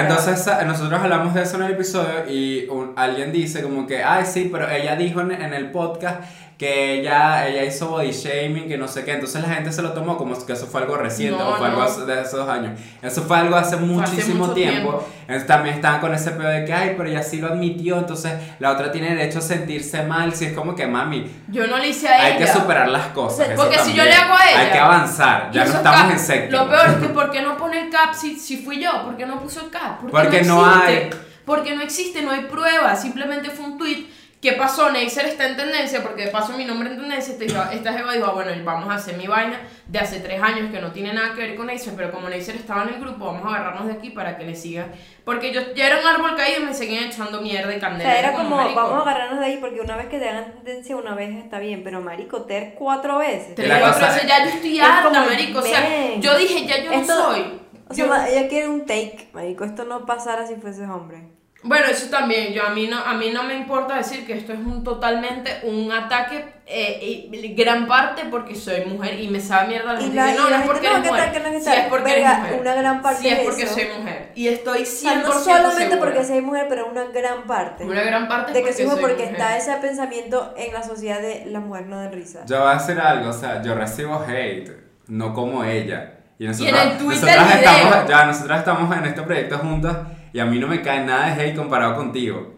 Entonces 0.00 0.46
a- 0.48 0.64
nosotros 0.64 1.00
hablamos 1.00 1.34
de 1.34 1.42
eso 1.42 1.56
en 1.56 1.62
el 1.64 1.72
episodio 1.72 2.30
y 2.30 2.66
un- 2.68 2.92
alguien 2.96 3.32
dice 3.32 3.62
como 3.62 3.86
que, 3.86 4.04
ay 4.04 4.24
sí, 4.26 4.48
pero 4.52 4.70
ella 4.70 4.94
dijo 4.94 5.20
en, 5.22 5.32
en 5.32 5.52
el 5.54 5.70
podcast 5.72 6.22
que 6.60 7.00
ella, 7.00 7.48
ella 7.48 7.64
hizo 7.64 7.88
body 7.88 8.10
shaming, 8.10 8.68
que 8.68 8.76
no 8.76 8.86
sé 8.86 9.02
qué, 9.02 9.12
entonces 9.14 9.40
la 9.40 9.48
gente 9.48 9.72
se 9.72 9.80
lo 9.80 9.92
tomó 9.94 10.18
como 10.18 10.36
que 10.44 10.52
eso 10.52 10.66
fue 10.66 10.82
algo 10.82 10.94
reciente 10.98 11.38
No, 11.42 11.48
o 11.48 11.56
fue 11.56 11.68
algo 11.68 11.78
no. 11.80 11.86
hace- 11.86 12.04
de 12.04 12.20
esos 12.20 12.46
años. 12.46 12.78
Eso 13.00 13.22
fue 13.22 13.38
algo 13.38 13.56
hace 13.56 13.76
muchísimo 13.76 14.40
mucho 14.44 14.52
tiempo. 14.52 14.74
tiempo. 14.90 15.08
Entonces, 15.22 15.46
también 15.46 15.76
estaban 15.76 16.00
con 16.02 16.12
ese 16.12 16.32
pedo 16.32 16.48
de 16.48 16.66
que, 16.66 16.72
ay, 16.74 16.94
pero 16.98 17.08
ella 17.08 17.22
sí 17.22 17.38
lo 17.40 17.46
admitió, 17.48 17.96
entonces 17.96 18.34
la 18.58 18.72
otra 18.72 18.92
tiene 18.92 19.14
derecho 19.14 19.38
a 19.38 19.40
sentirse 19.40 20.02
mal, 20.02 20.34
si 20.34 20.44
es 20.44 20.52
como 20.52 20.74
que, 20.74 20.86
mami, 20.86 21.30
Yo 21.48 21.66
no 21.66 21.78
le 21.78 21.88
hice 21.88 22.08
a 22.08 22.22
hay 22.26 22.36
que 22.36 22.42
ella. 22.42 22.52
superar 22.52 22.88
las 22.90 23.06
cosas. 23.06 23.48
Porque 23.56 23.78
si 23.78 23.94
yo 23.94 24.04
le 24.04 24.12
hago 24.12 24.34
a 24.34 24.50
ella. 24.50 24.60
Hay 24.60 24.70
que 24.72 24.78
avanzar, 24.78 25.50
ya 25.52 25.64
no 25.64 25.72
estamos 25.72 26.12
en 26.12 26.18
séptimo. 26.18 26.62
Lo 26.64 26.68
peor 26.68 26.86
es 26.90 26.94
que 26.96 27.08
¿por 27.14 27.30
qué 27.30 27.40
no 27.40 27.56
pone 27.56 27.80
el 27.86 27.88
cap 27.90 28.12
si, 28.12 28.38
si 28.38 28.58
fui 28.58 28.78
yo? 28.82 29.02
¿Por 29.06 29.16
qué 29.16 29.24
no 29.24 29.40
puso 29.40 29.62
el 29.64 29.70
cap? 29.70 30.00
Porque 30.10 30.42
no 30.42 30.66
existe. 30.66 30.92
hay. 30.92 31.10
Porque 31.46 31.74
no 31.74 31.80
existe, 31.82 32.20
no 32.22 32.30
hay 32.32 32.42
pruebas. 32.42 33.00
Simplemente 33.00 33.48
fue 33.50 33.64
un 33.64 33.78
tweet 33.78 34.06
¿Qué 34.40 34.52
pasó? 34.52 34.90
Neisser 34.90 35.26
está 35.26 35.46
en 35.46 35.56
tendencia, 35.56 36.02
porque 36.02 36.24
de 36.24 36.30
paso 36.30 36.54
mi 36.54 36.64
nombre 36.64 36.88
en 36.90 36.96
tendencia, 36.98 37.34
esta, 37.38 37.72
esta 37.74 37.92
jeva 37.92 38.14
dijo, 38.14 38.24
ah, 38.26 38.32
bueno, 38.32 38.50
vamos 38.64 38.88
a 38.88 38.94
hacer 38.94 39.18
mi 39.18 39.26
vaina 39.26 39.60
de 39.86 39.98
hace 39.98 40.20
tres 40.20 40.40
años 40.42 40.70
que 40.72 40.80
no 40.80 40.92
tiene 40.92 41.12
nada 41.12 41.34
que 41.34 41.42
ver 41.42 41.56
con 41.56 41.66
Neisser, 41.66 41.92
pero 41.94 42.10
como 42.10 42.26
Neisser 42.30 42.56
estaba 42.56 42.84
en 42.84 42.94
el 42.94 43.00
grupo, 43.02 43.26
vamos 43.26 43.44
a 43.44 43.48
agarrarnos 43.56 43.86
de 43.88 43.92
aquí 43.92 44.08
para 44.08 44.38
que 44.38 44.44
le 44.44 44.56
sigan. 44.56 44.92
Porque 45.26 45.52
yo 45.52 45.60
ya 45.74 45.88
era 45.88 46.00
un 46.00 46.06
árbol 46.06 46.36
caído 46.36 46.62
y 46.62 46.64
me 46.64 46.72
seguían 46.72 47.04
echando 47.04 47.42
mierda 47.42 47.70
y 47.74 47.76
O 47.76 47.80
candela. 47.80 48.10
sea, 48.10 48.18
era 48.18 48.32
como, 48.32 48.56
como, 48.56 48.74
vamos 48.74 48.92
a 49.06 49.10
agarrarnos 49.10 49.40
de 49.40 49.44
ahí 49.44 49.58
porque 49.60 49.80
una 49.80 49.96
vez 49.96 50.06
que 50.06 50.18
te 50.18 50.26
hagan 50.30 50.52
tendencia, 50.54 50.96
una 50.96 51.14
vez 51.14 51.36
está 51.36 51.58
bien, 51.58 51.84
pero 51.84 52.00
marico, 52.00 52.42
ter 52.44 52.72
cuatro 52.78 53.18
veces. 53.18 53.54
Tres 53.56 53.68
La 53.68 53.78
cuatro 53.80 54.06
veces, 54.06 54.22
es- 54.22 54.28
ya 54.28 54.38
yo 54.44 54.50
estoy 54.54 54.78
es 54.78 54.82
harta, 54.82 55.08
como, 55.10 55.20
marico. 55.26 55.58
O 55.58 55.62
sea, 55.62 56.14
yo 56.18 56.38
dije, 56.38 56.64
ya 56.66 56.82
yo 56.82 56.92
Esto- 56.92 57.14
no 57.14 57.24
soy. 57.32 57.60
O 57.90 57.92
sea, 57.94 58.06
Yo- 58.06 58.14
ella 58.24 58.48
quiere 58.48 58.68
un 58.68 58.86
take, 58.86 59.28
marico, 59.34 59.64
esto 59.64 59.84
no 59.84 60.06
pasara 60.06 60.46
si 60.46 60.54
fueses 60.54 60.88
hombre. 60.88 61.24
Bueno, 61.62 61.84
eso 61.90 62.08
también, 62.08 62.54
yo 62.54 62.64
a 62.64 62.70
mí 62.70 62.86
no, 62.86 62.98
a 62.98 63.12
mí 63.12 63.30
no 63.34 63.42
me 63.42 63.54
importa 63.54 63.96
decir 63.96 64.26
que 64.26 64.32
esto 64.32 64.54
es 64.54 64.60
un 64.60 64.82
totalmente 64.82 65.60
un 65.64 65.92
ataque, 65.92 66.54
eh, 66.66 67.28
y 67.30 67.54
gran 67.54 67.86
parte 67.86 68.22
porque 68.30 68.54
soy 68.54 68.86
mujer 68.86 69.20
y 69.20 69.28
me 69.28 69.40
sabe 69.40 69.68
mierda 69.68 69.92
la 69.92 70.00
Y 70.00 70.04
gente 70.04 70.16
la- 70.16 70.26
dice, 70.28 70.36
y 70.38 70.42
no, 70.42 70.48
no 70.48 70.56
es 70.56 70.62
porque 70.62 70.86
eres 70.86 70.98
¿qué 71.00 71.08
tal 71.08 71.12
mujer, 71.18 71.32
que 71.32 71.40
no 71.40 71.46
es 71.56 71.64
si 71.64 71.70
es 71.70 71.86
porque 71.90 72.04
Verga, 72.12 72.30
eres 72.30 72.38
mujer, 72.44 72.60
una 72.62 72.74
gran 72.76 73.02
parte 73.02 73.20
si 73.20 73.28
es 73.28 73.38
porque 73.40 73.62
eso. 73.64 73.74
soy 73.74 73.84
mujer 73.98 74.32
y 74.34 74.48
estoy 74.48 74.78
100% 74.80 74.84
O 74.84 74.86
sea, 74.86 75.16
no 75.18 75.32
solamente 75.32 75.78
segura. 75.80 75.98
porque 76.00 76.24
seas 76.24 76.42
mujer, 76.42 76.66
pero 76.70 76.86
una 76.86 77.04
gran 77.04 77.42
parte. 77.46 77.84
una 77.84 78.02
gran 78.04 78.26
parte 78.26 78.52
de 78.52 78.58
que 78.60 78.64
porque 78.68 78.76
soy 78.76 78.84
mujer 78.86 78.98
soy 79.00 79.08
porque 79.10 79.22
mujer. 79.24 79.40
está 79.40 79.56
ese 79.58 79.72
pensamiento 79.86 80.54
en 80.56 80.72
la 80.72 80.82
sociedad 80.82 81.20
de 81.20 81.44
la 81.46 81.60
mujer 81.60 81.86
no 81.86 81.98
de 82.00 82.08
risa. 82.10 82.40
Yo 82.46 82.58
voy 82.60 82.70
a 82.70 82.74
decir 82.78 82.98
algo, 82.98 83.28
o 83.28 83.32
sea, 83.34 83.60
yo 83.62 83.74
recibo 83.74 84.24
hate, 84.26 84.70
no 85.08 85.34
como 85.34 85.62
ella. 85.64 86.14
Y, 86.38 86.46
nosotros, 86.46 86.72
en 86.80 86.88
el 86.92 86.96
Twitter 86.96 87.36
nosotras 87.36 87.54
estamos, 87.56 88.08
ya, 88.08 88.24
nosotras 88.24 88.58
estamos 88.60 88.96
en 88.96 89.04
este 89.04 89.20
proyecto 89.22 89.58
juntas 89.58 89.96
y 90.32 90.38
a 90.40 90.46
mí 90.46 90.58
no 90.58 90.66
me 90.68 90.82
cae 90.82 91.04
nada 91.04 91.34
de 91.34 91.42
hate 91.50 91.56
comparado 91.56 91.96
contigo. 91.96 92.54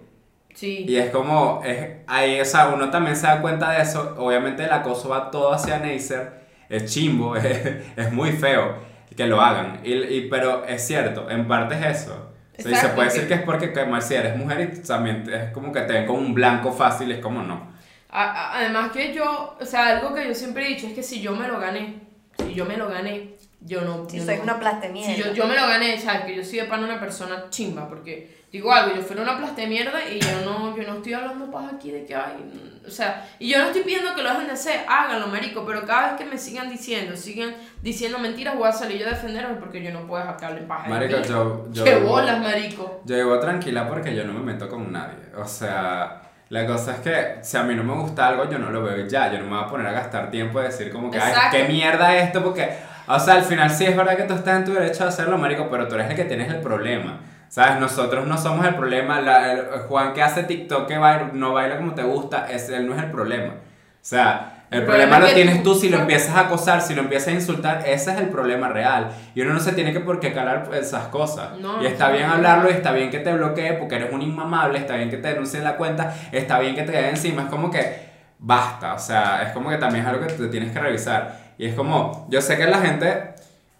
Sí. 0.54 0.86
Y 0.86 0.96
es 0.96 1.10
como, 1.10 1.62
es, 1.64 1.98
ahí, 2.08 2.40
o 2.40 2.44
sea, 2.44 2.68
uno 2.68 2.90
también 2.90 3.16
se 3.16 3.26
da 3.26 3.40
cuenta 3.40 3.70
de 3.72 3.82
eso. 3.82 4.14
Obviamente 4.18 4.64
el 4.64 4.72
acoso 4.72 5.08
va 5.10 5.30
todo 5.30 5.52
hacia 5.52 5.78
Neisser, 5.78 6.42
es 6.68 6.92
chimbo, 6.92 7.36
es, 7.36 7.66
es 7.96 8.12
muy 8.12 8.32
feo 8.32 8.76
que 9.16 9.26
lo 9.26 9.40
hagan. 9.40 9.80
Y, 9.84 9.92
y- 9.94 10.28
pero 10.30 10.64
es 10.64 10.86
cierto, 10.86 11.30
en 11.30 11.46
parte 11.46 11.74
es 11.76 12.02
eso. 12.02 12.30
O 12.58 12.60
sea, 12.62 12.72
y 12.72 12.76
se 12.76 12.88
Exacto, 12.88 12.96
puede 12.96 13.08
decir 13.08 13.28
que 13.28 13.34
es 13.34 13.42
porque 13.42 13.72
que, 13.72 14.00
si 14.02 14.14
eres 14.14 14.36
mujer 14.36 14.60
y 14.74 14.82
también 14.82 15.24
es 15.32 15.52
como 15.52 15.72
que 15.72 15.80
te 15.82 15.92
ven 15.94 16.06
como 16.06 16.18
un 16.20 16.34
blanco 16.34 16.72
fácil, 16.72 17.10
es 17.12 17.18
como 17.20 17.42
no. 17.42 17.72
Además 18.10 18.92
que 18.92 19.14
yo, 19.14 19.56
o 19.60 19.64
sea, 19.64 19.88
algo 19.98 20.14
que 20.14 20.26
yo 20.28 20.34
siempre 20.34 20.66
he 20.66 20.68
dicho 20.74 20.86
es 20.86 20.92
que 20.94 21.02
si 21.02 21.20
yo 21.22 21.34
me 21.34 21.48
lo 21.48 21.58
gané, 21.58 22.00
si 22.36 22.52
yo 22.54 22.66
me 22.66 22.76
lo 22.76 22.88
gané, 22.88 23.36
yo 23.64 23.82
no... 23.82 24.08
Si 24.08 24.18
yo 24.18 24.24
soy 24.24 24.36
no- 24.36 24.42
una 24.44 24.58
plastemierda. 24.58 25.14
Si 25.14 25.22
yo, 25.22 25.32
yo 25.32 25.46
me 25.46 25.54
lo 25.54 25.66
gané, 25.66 25.98
¿sabes? 25.98 26.22
Que 26.22 26.36
yo 26.36 26.44
soy 26.44 26.60
de 26.60 26.64
pan 26.64 26.82
una 26.82 26.98
persona 26.98 27.46
chimba, 27.50 27.88
porque 27.88 28.42
digo 28.52 28.72
algo, 28.72 28.94
yo 28.94 29.02
fuera 29.02 29.22
una 29.22 29.38
plasta 29.38 29.62
de 29.62 29.66
mierda 29.66 29.98
y 30.08 30.20
yo 30.20 30.40
no, 30.44 30.76
yo 30.76 30.82
no 30.86 30.96
estoy 30.96 31.14
hablando 31.14 31.50
paja 31.50 31.70
aquí 31.74 31.90
de 31.90 32.04
que 32.04 32.14
hay, 32.14 32.80
o 32.86 32.90
sea, 32.90 33.26
y 33.38 33.48
yo 33.48 33.58
no 33.58 33.66
estoy 33.66 33.82
pidiendo 33.82 34.14
que 34.14 34.22
lo 34.22 34.28
dejen 34.28 34.46
de 34.46 34.52
hacer, 34.52 34.80
háganlo, 34.86 35.28
marico, 35.28 35.64
pero 35.64 35.86
cada 35.86 36.08
vez 36.08 36.20
que 36.20 36.26
me 36.26 36.36
sigan 36.36 36.68
diciendo, 36.68 37.16
sigan 37.16 37.54
diciendo 37.80 38.18
mentiras, 38.18 38.54
voy 38.56 38.68
a 38.68 38.72
salir 38.72 38.98
yo 38.98 39.06
a 39.06 39.10
defenderme 39.10 39.54
porque 39.54 39.82
yo 39.82 39.90
no 39.90 40.06
puedo 40.06 40.22
dejar 40.22 40.36
que 40.36 40.44
hablen 40.44 40.68
paja 40.68 40.82
de 40.84 40.90
Marico, 40.90 41.22
yo, 41.22 41.66
yo, 41.72 41.84
¡Qué 41.84 41.96
bolas, 41.96 42.40
marico! 42.40 43.00
yo 43.06 43.16
vivo 43.16 43.38
tranquila 43.38 43.88
porque 43.88 44.14
yo 44.14 44.24
no 44.24 44.34
me 44.34 44.40
meto 44.40 44.68
con 44.68 44.92
nadie. 44.92 45.16
O 45.36 45.46
sea, 45.46 46.20
la 46.50 46.66
cosa 46.66 46.96
es 46.96 47.00
que 47.00 47.38
si 47.42 47.56
a 47.56 47.62
mí 47.62 47.74
no 47.74 47.84
me 47.84 47.94
gusta 47.94 48.28
algo, 48.28 48.50
yo 48.50 48.58
no 48.58 48.70
lo 48.70 48.82
veo 48.82 49.06
ya. 49.06 49.32
Yo 49.32 49.38
no 49.38 49.44
me 49.44 49.56
voy 49.56 49.64
a 49.64 49.66
poner 49.66 49.86
a 49.86 49.92
gastar 49.92 50.30
tiempo 50.30 50.60
de 50.60 50.66
decir 50.66 50.92
como 50.92 51.10
que, 51.10 51.18
ay, 51.18 51.34
qué 51.50 51.64
mierda 51.64 52.14
esto, 52.16 52.44
porque, 52.44 52.68
o 53.16 53.20
sea, 53.20 53.34
al 53.34 53.42
final 53.44 53.70
sí 53.70 53.84
es 53.84 53.96
verdad 53.96 54.16
que 54.16 54.24
tú 54.24 54.34
estás 54.34 54.56
en 54.58 54.64
tu 54.64 54.72
derecho 54.72 55.02
de 55.04 55.08
hacerlo, 55.08 55.38
marico, 55.38 55.68
pero 55.70 55.88
tú 55.88 55.94
eres 55.96 56.10
el 56.10 56.16
que 56.16 56.24
tienes 56.24 56.48
el 56.50 56.60
problema. 56.60 57.20
¿Sabes? 57.48 57.78
Nosotros 57.80 58.26
no 58.26 58.38
somos 58.38 58.64
el 58.66 58.74
problema. 58.76 59.20
La- 59.20 59.52
el- 59.52 59.66
Juan 59.88 60.14
que 60.14 60.22
hace 60.22 60.44
TikTok 60.44 60.86
que 60.88 60.96
baila, 60.96 61.30
no 61.34 61.52
baila 61.52 61.76
como 61.76 61.94
te 61.94 62.02
gusta, 62.02 62.50
es, 62.50 62.68
él 62.70 62.86
no 62.88 62.94
es 62.96 63.02
el 63.02 63.10
problema. 63.10 63.52
O 63.54 64.04
sea, 64.04 64.64
el, 64.70 64.78
El 64.80 64.84
problema, 64.86 65.16
problema 65.18 65.28
lo 65.28 65.34
tienes 65.34 65.62
tú- 65.62 65.74
si 65.74 65.90
lo 65.90 65.98
empiezas 65.98 66.34
a 66.34 66.40
acosar, 66.40 66.80
si 66.80 66.94
lo 66.94 67.02
empiezas 67.02 67.28
a 67.28 67.32
insultar, 67.32 67.82
ese 67.86 68.12
es 68.12 68.18
el 68.20 68.28
problema 68.30 68.68
real. 68.70 69.10
Y 69.34 69.42
uno 69.42 69.52
no 69.52 69.60
se 69.60 69.72
tiene 69.72 69.92
que 69.92 70.00
por 70.00 70.18
qué 70.18 70.32
calar 70.32 70.70
esas 70.72 71.08
cosas. 71.08 71.58
No, 71.60 71.82
y 71.82 71.86
está 71.86 72.06
no, 72.08 72.14
bien 72.14 72.26
no. 72.26 72.32
hablarlo, 72.32 72.70
y 72.70 72.72
está 72.72 72.92
bien 72.92 73.10
que 73.10 73.18
te 73.18 73.34
bloquee 73.34 73.74
porque 73.74 73.96
eres 73.96 74.10
un 74.14 74.22
inmamable, 74.22 74.78
está 74.78 74.96
bien 74.96 75.10
que 75.10 75.18
te 75.18 75.28
denuncien 75.28 75.62
la 75.62 75.76
cuenta, 75.76 76.14
está 76.32 76.58
bien 76.58 76.74
que 76.74 76.84
te 76.84 76.92
quede 76.92 77.10
encima. 77.10 77.42
Es 77.42 77.48
como 77.48 77.70
que 77.70 78.10
basta, 78.38 78.94
o 78.94 78.98
sea, 78.98 79.42
es 79.42 79.52
como 79.52 79.68
que 79.68 79.76
también 79.76 80.04
es 80.04 80.10
algo 80.10 80.26
que 80.26 80.32
te 80.32 80.46
tienes 80.48 80.72
que 80.72 80.80
revisar. 80.80 81.41
Y 81.58 81.66
es 81.66 81.74
como, 81.74 82.26
yo 82.30 82.40
sé 82.40 82.56
que 82.56 82.66
la 82.66 82.78
gente, 82.80 83.34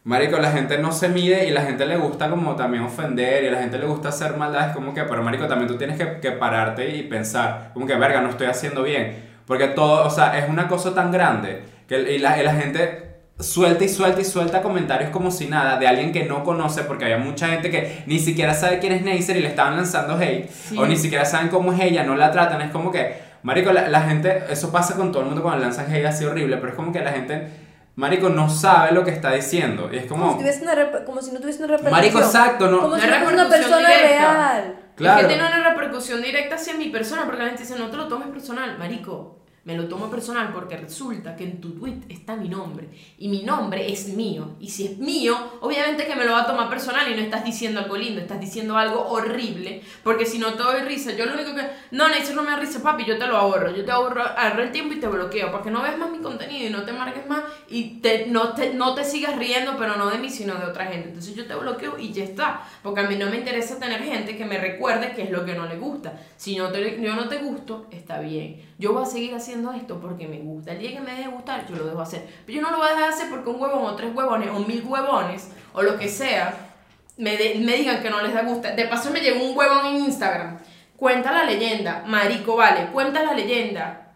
marico, 0.04 0.38
la 0.38 0.50
gente 0.52 0.78
no 0.78 0.92
se 0.92 1.08
mide 1.08 1.46
y 1.46 1.50
la 1.50 1.62
gente 1.62 1.86
le 1.86 1.96
gusta 1.96 2.28
como 2.30 2.54
también 2.56 2.82
ofender 2.84 3.44
y 3.44 3.48
a 3.48 3.52
la 3.52 3.58
gente 3.58 3.78
le 3.78 3.86
gusta 3.86 4.08
hacer 4.10 4.36
maldades, 4.36 4.74
como 4.74 4.94
que, 4.94 5.02
pero 5.04 5.22
marico, 5.22 5.46
también 5.46 5.68
tú 5.68 5.76
tienes 5.76 5.96
que, 5.98 6.20
que 6.20 6.32
pararte 6.32 6.96
y 6.96 7.02
pensar, 7.04 7.70
como 7.74 7.86
que, 7.86 7.94
verga, 7.96 8.20
no 8.20 8.30
estoy 8.30 8.46
haciendo 8.46 8.82
bien. 8.82 9.30
Porque 9.46 9.68
todo, 9.68 10.06
o 10.06 10.10
sea, 10.10 10.38
es 10.38 10.48
una 10.48 10.68
cosa 10.68 10.94
tan 10.94 11.10
grande 11.10 11.64
que 11.88 12.00
y 12.14 12.18
la, 12.18 12.40
y 12.40 12.44
la 12.44 12.54
gente 12.54 13.10
suelta 13.40 13.82
y 13.84 13.88
suelta 13.88 14.20
y 14.20 14.24
suelta 14.24 14.62
comentarios 14.62 15.10
como 15.10 15.30
si 15.32 15.46
nada 15.48 15.76
de 15.76 15.88
alguien 15.88 16.12
que 16.12 16.24
no 16.24 16.44
conoce 16.44 16.84
porque 16.84 17.04
había 17.06 17.18
mucha 17.18 17.48
gente 17.48 17.70
que 17.70 18.04
ni 18.06 18.20
siquiera 18.20 18.54
sabe 18.54 18.78
quién 18.78 18.92
es 18.92 19.02
Neisser 19.02 19.36
y 19.36 19.40
le 19.40 19.48
estaban 19.48 19.74
lanzando 19.76 20.16
hate 20.16 20.48
Sí. 20.48 20.76
o 20.78 20.86
ni 20.86 20.96
siquiera 20.96 21.24
saben 21.24 21.48
cómo 21.48 21.72
es 21.72 21.80
ella, 21.80 22.04
no 22.04 22.14
la 22.14 22.30
tratan, 22.30 22.60
es 22.62 22.70
como 22.70 22.92
que, 22.92 23.16
marico, 23.42 23.72
la, 23.72 23.88
la 23.88 24.02
gente, 24.02 24.44
eso 24.48 24.70
pasa 24.70 24.94
con 24.94 25.10
todo 25.10 25.22
el 25.22 25.28
mundo 25.28 25.42
cuando 25.42 25.60
lanzan 25.64 25.92
hate 25.92 26.06
así 26.06 26.24
horrible, 26.24 26.56
pero 26.58 26.68
es 26.68 26.74
como 26.76 26.92
que 26.92 27.00
la 27.00 27.10
gente, 27.10 27.48
marico, 27.96 28.28
no 28.28 28.48
sabe 28.48 28.92
lo 28.92 29.04
que 29.04 29.10
está 29.10 29.32
diciendo 29.32 29.88
y 29.92 29.96
es 29.98 30.06
Como, 30.06 30.22
como, 30.24 30.32
si, 30.32 30.38
tuviese 30.38 30.62
una 30.62 31.04
como 31.04 31.20
si 31.22 31.32
no 31.32 31.40
tuviese 31.40 31.58
una 31.60 31.68
repercusión. 31.76 32.00
marico, 32.00 32.18
exacto, 32.18 32.70
no, 32.70 32.80
Como 32.80 32.98
si 32.98 33.06
Una 33.06 33.18
no 33.18 33.24
fuese 33.24 33.40
una 33.40 33.48
persona 33.50 33.88
directa. 33.88 34.02
real. 34.32 34.76
Claro. 34.96 35.20
Es 35.20 35.26
que 35.26 35.32
tiene 35.34 35.46
una 35.48 35.68
repercusión 35.70 36.22
directa 36.22 36.54
hacia 36.56 36.74
mi 36.74 36.90
persona, 36.90 37.24
porque 37.24 37.40
la 37.42 37.48
gente 37.48 37.62
dice, 37.62 37.78
no 37.78 37.90
te 37.90 37.96
lo 37.96 38.08
tomes 38.08 38.28
personal, 38.28 38.78
marico. 38.78 39.41
Me 39.64 39.76
lo 39.76 39.86
tomo 39.86 40.10
personal 40.10 40.52
porque 40.52 40.76
resulta 40.76 41.36
que 41.36 41.44
en 41.44 41.60
tu 41.60 41.78
tweet 41.78 42.00
está 42.08 42.34
mi 42.34 42.48
nombre 42.48 42.88
y 43.16 43.28
mi 43.28 43.44
nombre 43.44 43.92
es 43.92 44.08
mío. 44.08 44.56
Y 44.58 44.70
si 44.70 44.86
es 44.86 44.98
mío, 44.98 45.36
obviamente 45.60 46.04
que 46.04 46.16
me 46.16 46.24
lo 46.24 46.32
va 46.32 46.42
a 46.42 46.46
tomar 46.48 46.68
personal 46.68 47.08
y 47.08 47.14
no 47.14 47.20
estás 47.20 47.44
diciendo 47.44 47.78
algo 47.78 47.96
lindo, 47.96 48.20
estás 48.20 48.40
diciendo 48.40 48.76
algo 48.76 49.06
horrible. 49.06 49.82
Porque 50.02 50.26
si 50.26 50.40
no 50.40 50.54
te 50.54 50.64
doy 50.64 50.80
risa, 50.80 51.12
yo 51.12 51.26
lo 51.26 51.34
único 51.34 51.54
que. 51.54 51.62
No, 51.92 52.08
Neisser 52.08 52.34
no 52.34 52.42
me 52.42 52.50
da 52.50 52.56
risa, 52.56 52.82
papi, 52.82 53.04
yo 53.04 53.16
te 53.18 53.26
lo 53.28 53.36
ahorro. 53.36 53.70
Yo 53.70 53.84
te 53.84 53.92
ahorro, 53.92 54.24
ahorro 54.24 54.64
el 54.64 54.72
tiempo 54.72 54.94
y 54.94 55.00
te 55.00 55.06
bloqueo 55.06 55.52
para 55.52 55.62
que 55.62 55.70
no 55.70 55.80
veas 55.80 55.96
más 55.96 56.10
mi 56.10 56.18
contenido 56.18 56.66
y 56.66 56.70
no 56.70 56.82
te 56.82 56.92
marques 56.92 57.28
más 57.28 57.44
y 57.68 58.00
te, 58.00 58.26
no, 58.26 58.54
te, 58.54 58.74
no 58.74 58.96
te 58.96 59.04
sigas 59.04 59.38
riendo, 59.38 59.76
pero 59.78 59.94
no 59.94 60.10
de 60.10 60.18
mí, 60.18 60.28
sino 60.28 60.56
de 60.56 60.64
otra 60.64 60.86
gente. 60.86 61.06
Entonces 61.06 61.36
yo 61.36 61.46
te 61.46 61.54
bloqueo 61.54 61.98
y 62.00 62.12
ya 62.12 62.24
está. 62.24 62.62
Porque 62.82 63.02
a 63.02 63.04
mí 63.04 63.14
no 63.14 63.30
me 63.30 63.36
interesa 63.36 63.78
tener 63.78 64.02
gente 64.02 64.36
que 64.36 64.44
me 64.44 64.58
recuerde 64.58 65.12
qué 65.14 65.22
es 65.22 65.30
lo 65.30 65.44
que 65.44 65.54
no 65.54 65.66
le 65.66 65.78
gusta. 65.78 66.18
Si 66.36 66.56
no 66.56 66.72
te, 66.72 67.00
yo 67.00 67.14
no 67.14 67.28
te 67.28 67.38
gusto, 67.38 67.86
está 67.92 68.18
bien. 68.18 68.72
Yo 68.78 68.92
voy 68.92 69.04
a 69.04 69.06
seguir 69.06 69.34
haciendo 69.52 69.72
esto 69.72 70.00
porque 70.00 70.26
me 70.26 70.38
gusta. 70.38 70.72
El 70.72 70.78
día 70.78 70.92
que 70.92 71.00
me 71.00 71.10
deje 71.10 71.24
de 71.24 71.28
gustar, 71.28 71.66
yo 71.68 71.76
lo 71.76 71.84
dejo 71.86 72.00
hacer. 72.00 72.26
Pero 72.46 72.56
yo 72.56 72.62
no 72.62 72.70
lo 72.70 72.78
voy 72.78 72.86
a 72.86 72.90
dejar 72.90 73.08
de 73.08 73.14
hacer 73.14 73.30
porque 73.30 73.50
un 73.50 73.60
huevón 73.60 73.84
o 73.84 73.94
tres 73.94 74.14
huevones 74.14 74.48
o 74.50 74.58
mil 74.60 74.82
huevones 74.86 75.50
o 75.74 75.82
lo 75.82 75.98
que 75.98 76.08
sea 76.08 76.70
me, 77.18 77.36
de- 77.36 77.56
me 77.56 77.76
digan 77.76 78.02
que 78.02 78.08
no 78.10 78.22
les 78.22 78.32
da 78.32 78.42
gusta. 78.42 78.74
De 78.74 78.84
paso 78.86 79.10
me 79.10 79.20
llegó 79.20 79.44
un 79.44 79.56
huevón 79.56 79.86
en 79.86 79.96
Instagram. 80.04 80.58
Cuenta 80.96 81.32
la 81.32 81.44
leyenda, 81.44 82.04
marico, 82.06 82.56
vale, 82.56 82.86
cuenta 82.92 83.22
la 83.22 83.34
leyenda 83.34 84.12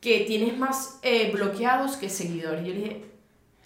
que 0.00 0.20
tienes 0.20 0.56
más 0.56 0.98
eh, 1.02 1.30
bloqueados 1.32 1.96
que 1.96 2.08
seguidores. 2.08 2.64
Yo 2.64 2.72
le 2.74 2.78
dije, 2.80 3.04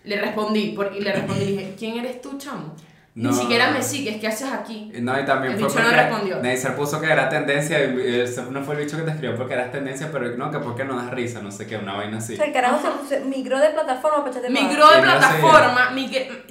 le 0.05 0.21
respondí, 0.21 0.68
por- 0.71 0.95
y 0.97 1.01
le 1.01 1.12
respondí, 1.12 1.45
le 1.45 1.51
dije, 1.53 1.75
¿quién 1.79 1.99
eres 1.99 2.23
tú, 2.23 2.39
chamo? 2.39 2.75
No. 3.13 3.31
Ni 3.31 3.37
siquiera 3.37 3.73
me 3.73 3.83
sigues, 3.83 4.21
¿qué 4.21 4.29
haces 4.29 4.53
aquí? 4.53 4.93
No, 5.01 5.19
y 5.21 5.25
también 5.25 5.55
El 5.55 5.59
fue 5.59 5.69
bicho 5.69 5.83
no 5.83 5.91
respondió. 5.91 6.41
Neisser 6.41 6.77
puso 6.77 7.01
que 7.01 7.11
era 7.11 7.29
tendencia, 7.29 7.85
y 7.85 7.93
no 8.51 8.63
fue 8.63 8.77
el 8.77 8.85
bicho 8.85 8.97
que 8.97 9.03
te 9.03 9.11
escribió 9.11 9.37
porque 9.37 9.55
eras 9.55 9.73
tendencia, 9.73 10.11
pero 10.13 10.37
no, 10.37 10.51
que 10.51 10.59
porque 10.61 10.85
no 10.85 10.97
das 10.97 11.11
risa, 11.11 11.43
no 11.43 11.51
sé 11.51 11.67
qué, 11.67 11.77
una 11.77 11.97
vaina 11.97 12.19
así. 12.19 12.35
O 12.35 12.37
sea, 12.37 12.47
el 12.47 12.53
carajo 12.53 12.81
se, 13.09 13.17
se 13.17 13.25
migró 13.25 13.59
de 13.59 13.71
plataforma 13.71 14.25
paja. 14.25 14.41
Migró 14.49 14.89
de 14.91 15.03
plataforma, 15.03 15.91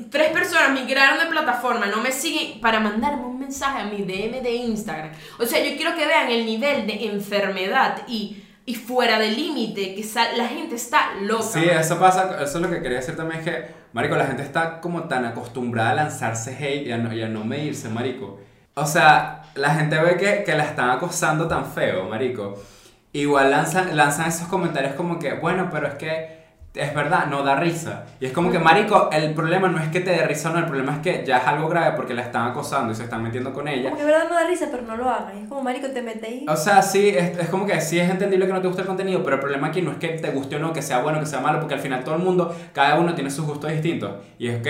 tres 0.10 0.32
personas 0.32 0.72
migraron 0.72 1.20
de 1.20 1.26
plataforma, 1.28 1.86
no 1.86 2.02
me 2.02 2.12
siguen 2.12 2.60
para 2.60 2.80
mandarme 2.80 3.26
un 3.26 3.40
mensaje 3.40 3.80
a 3.80 3.86
mi 3.86 4.04
DM 4.04 4.42
de 4.42 4.56
Instagram. 4.56 5.12
O 5.40 5.46
sea, 5.46 5.64
yo 5.64 5.76
quiero 5.76 5.96
que 5.96 6.06
vean 6.06 6.30
el 6.30 6.46
nivel 6.46 6.86
de 6.88 7.06
enfermedad 7.06 8.02
y, 8.08 8.44
y 8.70 8.76
fuera 8.76 9.18
de 9.18 9.32
límite, 9.32 9.96
que 9.96 10.06
la 10.38 10.48
gente 10.48 10.76
está 10.76 11.16
loca. 11.22 11.42
Sí, 11.42 11.64
eso 11.64 11.98
pasa, 11.98 12.36
eso 12.40 12.60
es 12.60 12.62
lo 12.64 12.70
que 12.70 12.84
quería 12.84 13.00
decir 13.00 13.16
también, 13.16 13.40
es 13.40 13.46
que, 13.46 13.66
marico, 13.94 14.16
la 14.16 14.28
gente 14.28 14.44
está 14.44 14.80
como 14.80 15.06
tan 15.06 15.26
acostumbrada 15.26 15.90
a 15.90 15.96
lanzarse 15.96 16.52
hate 16.56 16.86
y 16.86 16.92
a 16.92 17.00
no, 17.00 17.12
y 17.12 17.24
a 17.24 17.28
no 17.28 17.44
medirse, 17.44 17.90
marico. 17.90 18.40
O 18.76 18.86
sea, 18.86 19.42
la 19.56 19.74
gente 19.74 20.00
ve 20.00 20.18
que, 20.18 20.44
que 20.44 20.54
la 20.54 20.66
están 20.66 20.92
acosando 20.92 21.48
tan 21.48 21.66
feo, 21.66 22.08
marico. 22.08 22.62
Igual 23.12 23.50
lanzan, 23.50 23.98
lanzan 23.98 24.28
esos 24.28 24.48
comentarios 24.48 24.94
como 24.94 25.18
que, 25.18 25.34
bueno, 25.34 25.70
pero 25.72 25.88
es 25.88 25.96
que 25.96 26.39
es 26.80 26.94
verdad, 26.94 27.28
no 27.28 27.44
da 27.44 27.56
risa. 27.56 28.06
Y 28.20 28.26
es 28.26 28.32
como 28.32 28.52
que, 28.52 28.60
marico, 28.60 29.10
el 29.12 29.34
problema 29.34 29.68
no 29.68 29.80
es 29.80 29.90
que 29.90 30.00
te 30.00 30.12
dé 30.12 30.26
risa 30.26 30.50
o 30.50 30.54
no, 30.54 30.60
el 30.60 30.66
problema 30.66 30.94
es 30.94 31.00
que 31.00 31.26
ya 31.26 31.38
es 31.38 31.48
algo 31.48 31.68
grave 31.68 31.96
porque 31.96 32.14
la 32.14 32.24
están 32.24 32.48
acosando 32.48 32.92
y 32.92 32.96
se 32.96 33.04
están 33.04 33.24
metiendo 33.24 33.54
con 33.54 33.68
ella. 33.68 33.90
Como 33.90 33.98
que 33.98 34.06
verdad 34.06 34.30
no 34.30 34.36
da 34.36 34.48
risa, 34.48 34.68
pero 34.72 34.84
no 34.84 34.98
lo 34.98 35.10
hagan. 35.10 35.38
Y 35.38 35.44
es 35.44 35.50
como, 35.50 35.62
marico, 35.62 35.88
te 35.88 36.02
metéis. 36.02 36.48
O 36.48 36.56
sea, 36.56 36.82
sí, 36.82 37.10
es, 37.10 37.38
es 37.38 37.50
como 37.50 37.66
que 37.66 37.80
sí 37.82 38.00
es 38.00 38.10
entendible 38.10 38.48
que 38.48 38.54
no 38.54 38.62
te 38.62 38.68
guste 38.68 38.82
el 38.82 38.88
contenido, 38.88 39.24
pero 39.24 39.36
el 39.36 39.42
problema 39.42 39.68
aquí 39.68 39.82
no 39.82 39.92
es 39.92 39.98
que 39.98 40.10
te 40.10 40.32
guste 40.32 40.56
o 40.56 40.60
no, 40.60 40.74
que 40.74 40.82
sea 40.82 41.00
bueno, 41.02 41.20
que 41.20 41.26
sea 41.26 41.40
malo, 41.40 41.60
porque 41.60 41.76
al 41.76 41.82
final 41.82 42.04
todo 42.04 42.16
el 42.16 42.22
mundo, 42.22 42.56
cada 42.74 43.00
uno 43.00 43.14
tiene 43.14 43.30
sus 43.30 43.46
gustos 43.46 43.72
distintos. 43.72 44.12
Y 44.38 44.48
es 44.48 44.60
ok, 44.60 44.68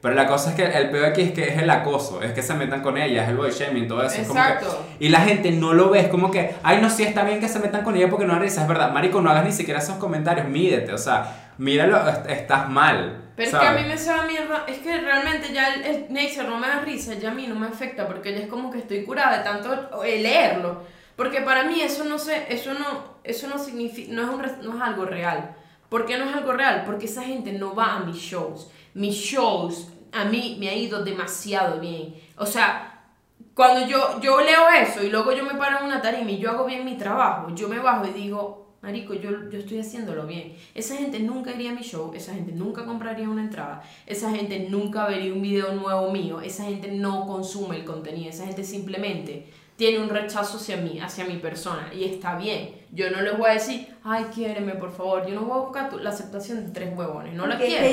Pero 0.00 0.14
la 0.14 0.26
cosa 0.28 0.50
es 0.50 0.56
que 0.56 0.64
el 0.64 0.90
peor 0.90 1.06
aquí 1.06 1.22
es 1.22 1.32
que 1.32 1.48
es 1.48 1.58
el 1.58 1.68
acoso, 1.70 2.22
es 2.22 2.32
que 2.32 2.40
se 2.42 2.54
metan 2.54 2.82
con 2.82 2.96
ella, 2.96 3.24
es 3.24 3.30
el 3.30 3.36
body 3.36 3.50
shaming, 3.50 3.88
todo 3.88 4.02
eso. 4.04 4.20
es 4.20 4.28
como 4.28 4.40
que- 4.40 4.48
Exacto. 4.52 4.84
y 5.00 5.08
la 5.08 5.20
gente 5.22 5.50
no 5.50 5.72
lo 5.74 5.90
ve, 5.90 6.00
es 6.00 6.08
como 6.08 6.30
que, 6.30 6.54
ay, 6.62 6.80
no, 6.80 6.88
sí 6.88 7.02
está 7.02 7.24
bien 7.24 7.40
que 7.40 7.48
se 7.48 7.58
metan 7.58 7.82
con 7.82 7.96
ella 7.96 8.08
porque 8.08 8.24
no 8.24 8.38
risa, 8.38 8.62
es 8.62 8.68
verdad. 8.68 8.92
Marico, 8.92 9.20
no 9.20 9.30
hagas 9.30 9.44
ni 9.44 9.50
siquiera 9.52 9.80
esos 9.80 9.96
comentarios, 9.96 10.46
mídete, 10.46 10.92
o 10.92 10.98
sea, 10.98 11.52
míralo, 11.58 12.08
est- 12.08 12.30
estás 12.30 12.68
mal. 12.68 13.24
Pero 13.34 13.48
es 13.50 13.54
que 13.56 13.60
a 13.64 13.68
¿sabes? 13.70 13.82
mí 13.82 13.88
me 13.88 13.98
sabe 13.98 14.28
mierda, 14.32 14.64
es 14.68 14.78
que 14.78 15.00
realmente 15.00 15.52
ya 15.52 15.74
el, 15.74 15.82
el 15.84 16.06
Neisser 16.12 16.46
no 16.48 16.58
me 16.58 16.68
da 16.68 16.80
risa, 16.80 17.14
ya 17.14 17.30
a 17.30 17.34
mí 17.34 17.46
no 17.48 17.56
me 17.56 17.66
afecta, 17.66 18.06
porque 18.06 18.32
ya 18.32 18.38
es 18.40 18.48
como 18.48 18.70
que 18.70 18.78
estoy 18.78 19.04
curada 19.04 19.38
de 19.38 19.42
tanto 19.44 20.02
eh, 20.04 20.20
leerlo. 20.22 20.82
Porque 21.16 21.40
para 21.40 21.64
mí 21.64 21.80
eso 21.80 22.04
no 22.04 22.18
sé, 22.20 22.46
eso 22.48 22.72
no, 22.74 23.14
eso 23.24 23.48
no 23.48 23.58
significa, 23.58 24.12
no 24.12 24.22
es, 24.22 24.28
un, 24.28 24.68
no 24.70 24.76
es 24.76 24.82
algo 24.82 25.04
real. 25.04 25.50
¿Por 25.88 26.04
qué 26.06 26.18
no 26.18 26.28
es 26.30 26.36
algo 26.36 26.52
real? 26.52 26.84
Porque 26.86 27.06
esa 27.06 27.22
gente 27.22 27.50
no 27.52 27.74
va 27.74 27.94
a 27.96 28.00
mis 28.00 28.16
shows. 28.16 28.70
Mis 28.94 29.14
shows 29.14 29.88
a 30.12 30.24
mí 30.24 30.56
me 30.58 30.68
ha 30.68 30.74
ido 30.74 31.04
demasiado 31.04 31.80
bien. 31.80 32.14
O 32.36 32.46
sea, 32.46 32.98
cuando 33.54 33.86
yo, 33.86 34.20
yo 34.20 34.40
leo 34.40 34.68
eso 34.68 35.02
y 35.02 35.10
luego 35.10 35.32
yo 35.32 35.44
me 35.44 35.54
paro 35.54 35.80
en 35.80 35.86
una 35.86 36.00
tarima 36.00 36.30
y 36.30 36.38
yo 36.38 36.50
hago 36.50 36.64
bien 36.64 36.84
mi 36.84 36.96
trabajo, 36.96 37.54
yo 37.54 37.68
me 37.68 37.78
bajo 37.78 38.06
y 38.06 38.12
digo, 38.12 38.76
Marico, 38.80 39.12
yo, 39.14 39.50
yo 39.50 39.58
estoy 39.58 39.80
haciéndolo 39.80 40.24
bien. 40.26 40.54
Esa 40.72 40.96
gente 40.96 41.18
nunca 41.18 41.50
iría 41.50 41.72
a 41.72 41.74
mi 41.74 41.82
show, 41.82 42.12
esa 42.14 42.34
gente 42.34 42.52
nunca 42.52 42.84
compraría 42.84 43.28
una 43.28 43.42
entrada, 43.42 43.82
esa 44.06 44.30
gente 44.30 44.68
nunca 44.70 45.06
vería 45.06 45.32
un 45.32 45.42
video 45.42 45.72
nuevo 45.72 46.12
mío, 46.12 46.40
esa 46.40 46.64
gente 46.64 46.92
no 46.92 47.26
consume 47.26 47.76
el 47.76 47.84
contenido, 47.84 48.30
esa 48.30 48.46
gente 48.46 48.62
simplemente 48.62 49.50
tiene 49.78 50.00
un 50.00 50.08
rechazo 50.10 50.58
hacia 50.58 50.76
mí, 50.76 50.98
hacia 51.00 51.24
mi 51.24 51.36
persona, 51.36 51.88
y 51.94 52.04
está 52.04 52.36
bien. 52.36 52.74
Yo 52.90 53.10
no 53.10 53.20
les 53.22 53.38
voy 53.38 53.48
a 53.48 53.52
decir, 53.54 53.88
ay, 54.02 54.26
quiéreme, 54.34 54.74
por 54.74 54.90
favor, 54.92 55.24
yo 55.26 55.34
no 55.34 55.42
voy 55.42 55.56
a 55.56 55.60
buscar 55.62 55.88
tu- 55.88 55.98
la 56.00 56.10
aceptación 56.10 56.66
de 56.66 56.72
tres 56.72 56.90
huevones, 56.98 57.32
no 57.34 57.46
la 57.46 57.54
Porque 57.54 57.68
quiero. 57.68 57.86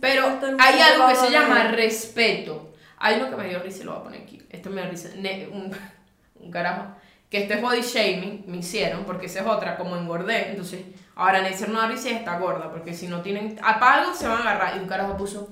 Pero 0.00 0.22
hay 0.62 0.80
algo 0.80 1.08
que 1.08 1.14
se 1.16 1.30
llama 1.32 1.64
respeto. 1.72 2.72
Hay 2.98 3.16
uno 3.20 3.30
que 3.30 3.36
me 3.36 3.48
dio 3.48 3.58
risa 3.58 3.82
y 3.82 3.84
lo 3.86 3.92
voy 3.92 4.00
a 4.00 4.04
poner 4.04 4.22
aquí. 4.22 4.40
Este 4.48 4.68
me 4.70 4.80
dio 4.82 4.90
risa. 4.90 5.08
Ne- 5.16 5.48
un, 5.52 5.70
un 6.40 6.50
carajo. 6.52 6.84
Que 7.30 7.42
este 7.42 7.54
es 7.54 7.62
body 7.62 7.82
shaming, 7.82 8.44
me 8.46 8.56
hicieron, 8.58 9.04
porque 9.04 9.26
esa 9.26 9.40
es 9.40 9.46
otra, 9.46 9.76
como 9.76 9.96
engordé. 9.96 10.50
Entonces, 10.50 10.80
ahora 11.16 11.42
Neisser 11.42 11.68
no 11.68 11.80
da 11.80 11.88
risa 11.88 12.08
y 12.10 12.14
está 12.14 12.38
gorda, 12.38 12.70
porque 12.70 12.94
si 12.94 13.06
no 13.08 13.20
tienen. 13.22 13.58
A 13.62 13.72
algo 13.94 14.14
se 14.14 14.26
van 14.28 14.38
a 14.38 14.50
agarrar. 14.52 14.76
Y 14.76 14.80
un 14.80 14.86
carajo 14.88 15.16
puso: 15.16 15.48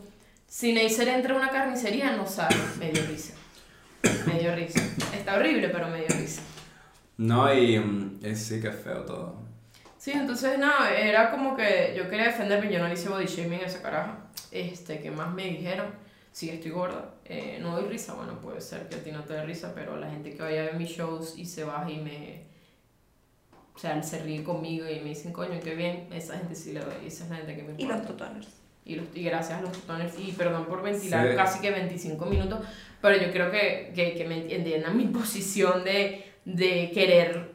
Si 0.46 0.72
Neisser 0.72 1.08
entra 1.08 1.34
a 1.34 1.36
una 1.36 1.50
carnicería, 1.50 2.12
no 2.12 2.24
sabe. 2.26 2.54
Me 2.78 2.90
dio 2.92 3.04
risa. 3.06 3.34
Me 4.26 4.38
dio 4.38 4.54
risa. 4.54 4.80
Está 5.26 5.40
horrible, 5.40 5.68
pero 5.70 5.88
me 5.88 5.98
dio 5.98 6.06
risa. 6.20 6.40
No, 7.18 7.52
y, 7.52 7.76
mm, 7.80 8.20
y 8.24 8.36
sí 8.36 8.60
que 8.60 8.68
es 8.68 8.76
feo 8.76 9.02
todo. 9.04 9.34
Sí, 9.98 10.12
entonces 10.12 10.56
nada, 10.56 10.96
era 10.96 11.32
como 11.32 11.56
que 11.56 11.94
yo 11.96 12.08
quería 12.08 12.26
defenderme, 12.26 12.72
yo 12.72 12.78
no 12.78 12.86
le 12.86 12.94
hice 12.94 13.08
body 13.08 13.26
shaming 13.26 13.60
a 13.60 13.66
esa 13.66 13.82
caraja. 13.82 14.18
Este, 14.52 15.00
que 15.00 15.10
más 15.10 15.34
me 15.34 15.46
dijeron, 15.46 15.86
sí, 16.30 16.48
estoy 16.48 16.70
gorda, 16.70 17.14
eh, 17.24 17.58
no 17.60 17.72
doy 17.74 17.88
risa, 17.88 18.14
bueno, 18.14 18.40
puede 18.40 18.60
ser 18.60 18.88
que 18.88 18.94
a 18.94 18.98
ti 19.02 19.10
no 19.10 19.24
te 19.24 19.32
dé 19.32 19.44
risa, 19.44 19.72
pero 19.74 19.96
la 19.96 20.08
gente 20.08 20.32
que 20.32 20.40
vaya 20.42 20.60
a 20.62 20.64
ver 20.66 20.74
mis 20.76 20.90
shows 20.90 21.36
y 21.36 21.44
se 21.44 21.64
baja 21.64 21.90
y 21.90 21.98
me, 21.98 22.44
o 23.74 23.78
sea, 23.80 24.00
se 24.04 24.22
ríe 24.22 24.44
conmigo 24.44 24.88
y 24.88 25.00
me 25.00 25.08
dicen, 25.08 25.32
coño, 25.32 25.58
qué 25.60 25.74
bien, 25.74 26.06
esa 26.12 26.38
gente 26.38 26.54
sí 26.54 26.72
le 26.72 26.80
doy, 26.80 27.04
esa 27.04 27.24
es 27.24 27.30
la 27.30 27.36
gente 27.38 27.56
que 27.56 27.62
me 27.64 27.72
Y 27.76 27.82
importa. 27.82 27.96
los 27.98 28.06
tutoners. 28.06 28.48
Y, 28.84 28.94
los, 28.94 29.06
y 29.14 29.24
gracias 29.24 29.58
a 29.58 29.62
los 29.62 29.72
tutones, 29.72 30.14
y 30.16 30.30
perdón 30.30 30.66
por 30.66 30.80
ventilar 30.82 31.28
Sí. 31.30 31.34
casi 31.36 31.58
que 31.60 31.72
25 31.72 32.24
minutos, 32.26 32.60
pero 33.06 33.24
yo 33.24 33.32
creo 33.32 33.50
que, 33.50 33.92
que, 33.94 34.14
que 34.14 34.24
me 34.24 34.38
entiendan 34.54 34.96
mi 34.96 35.06
posición 35.06 35.84
de, 35.84 36.24
de 36.44 36.90
querer 36.92 37.54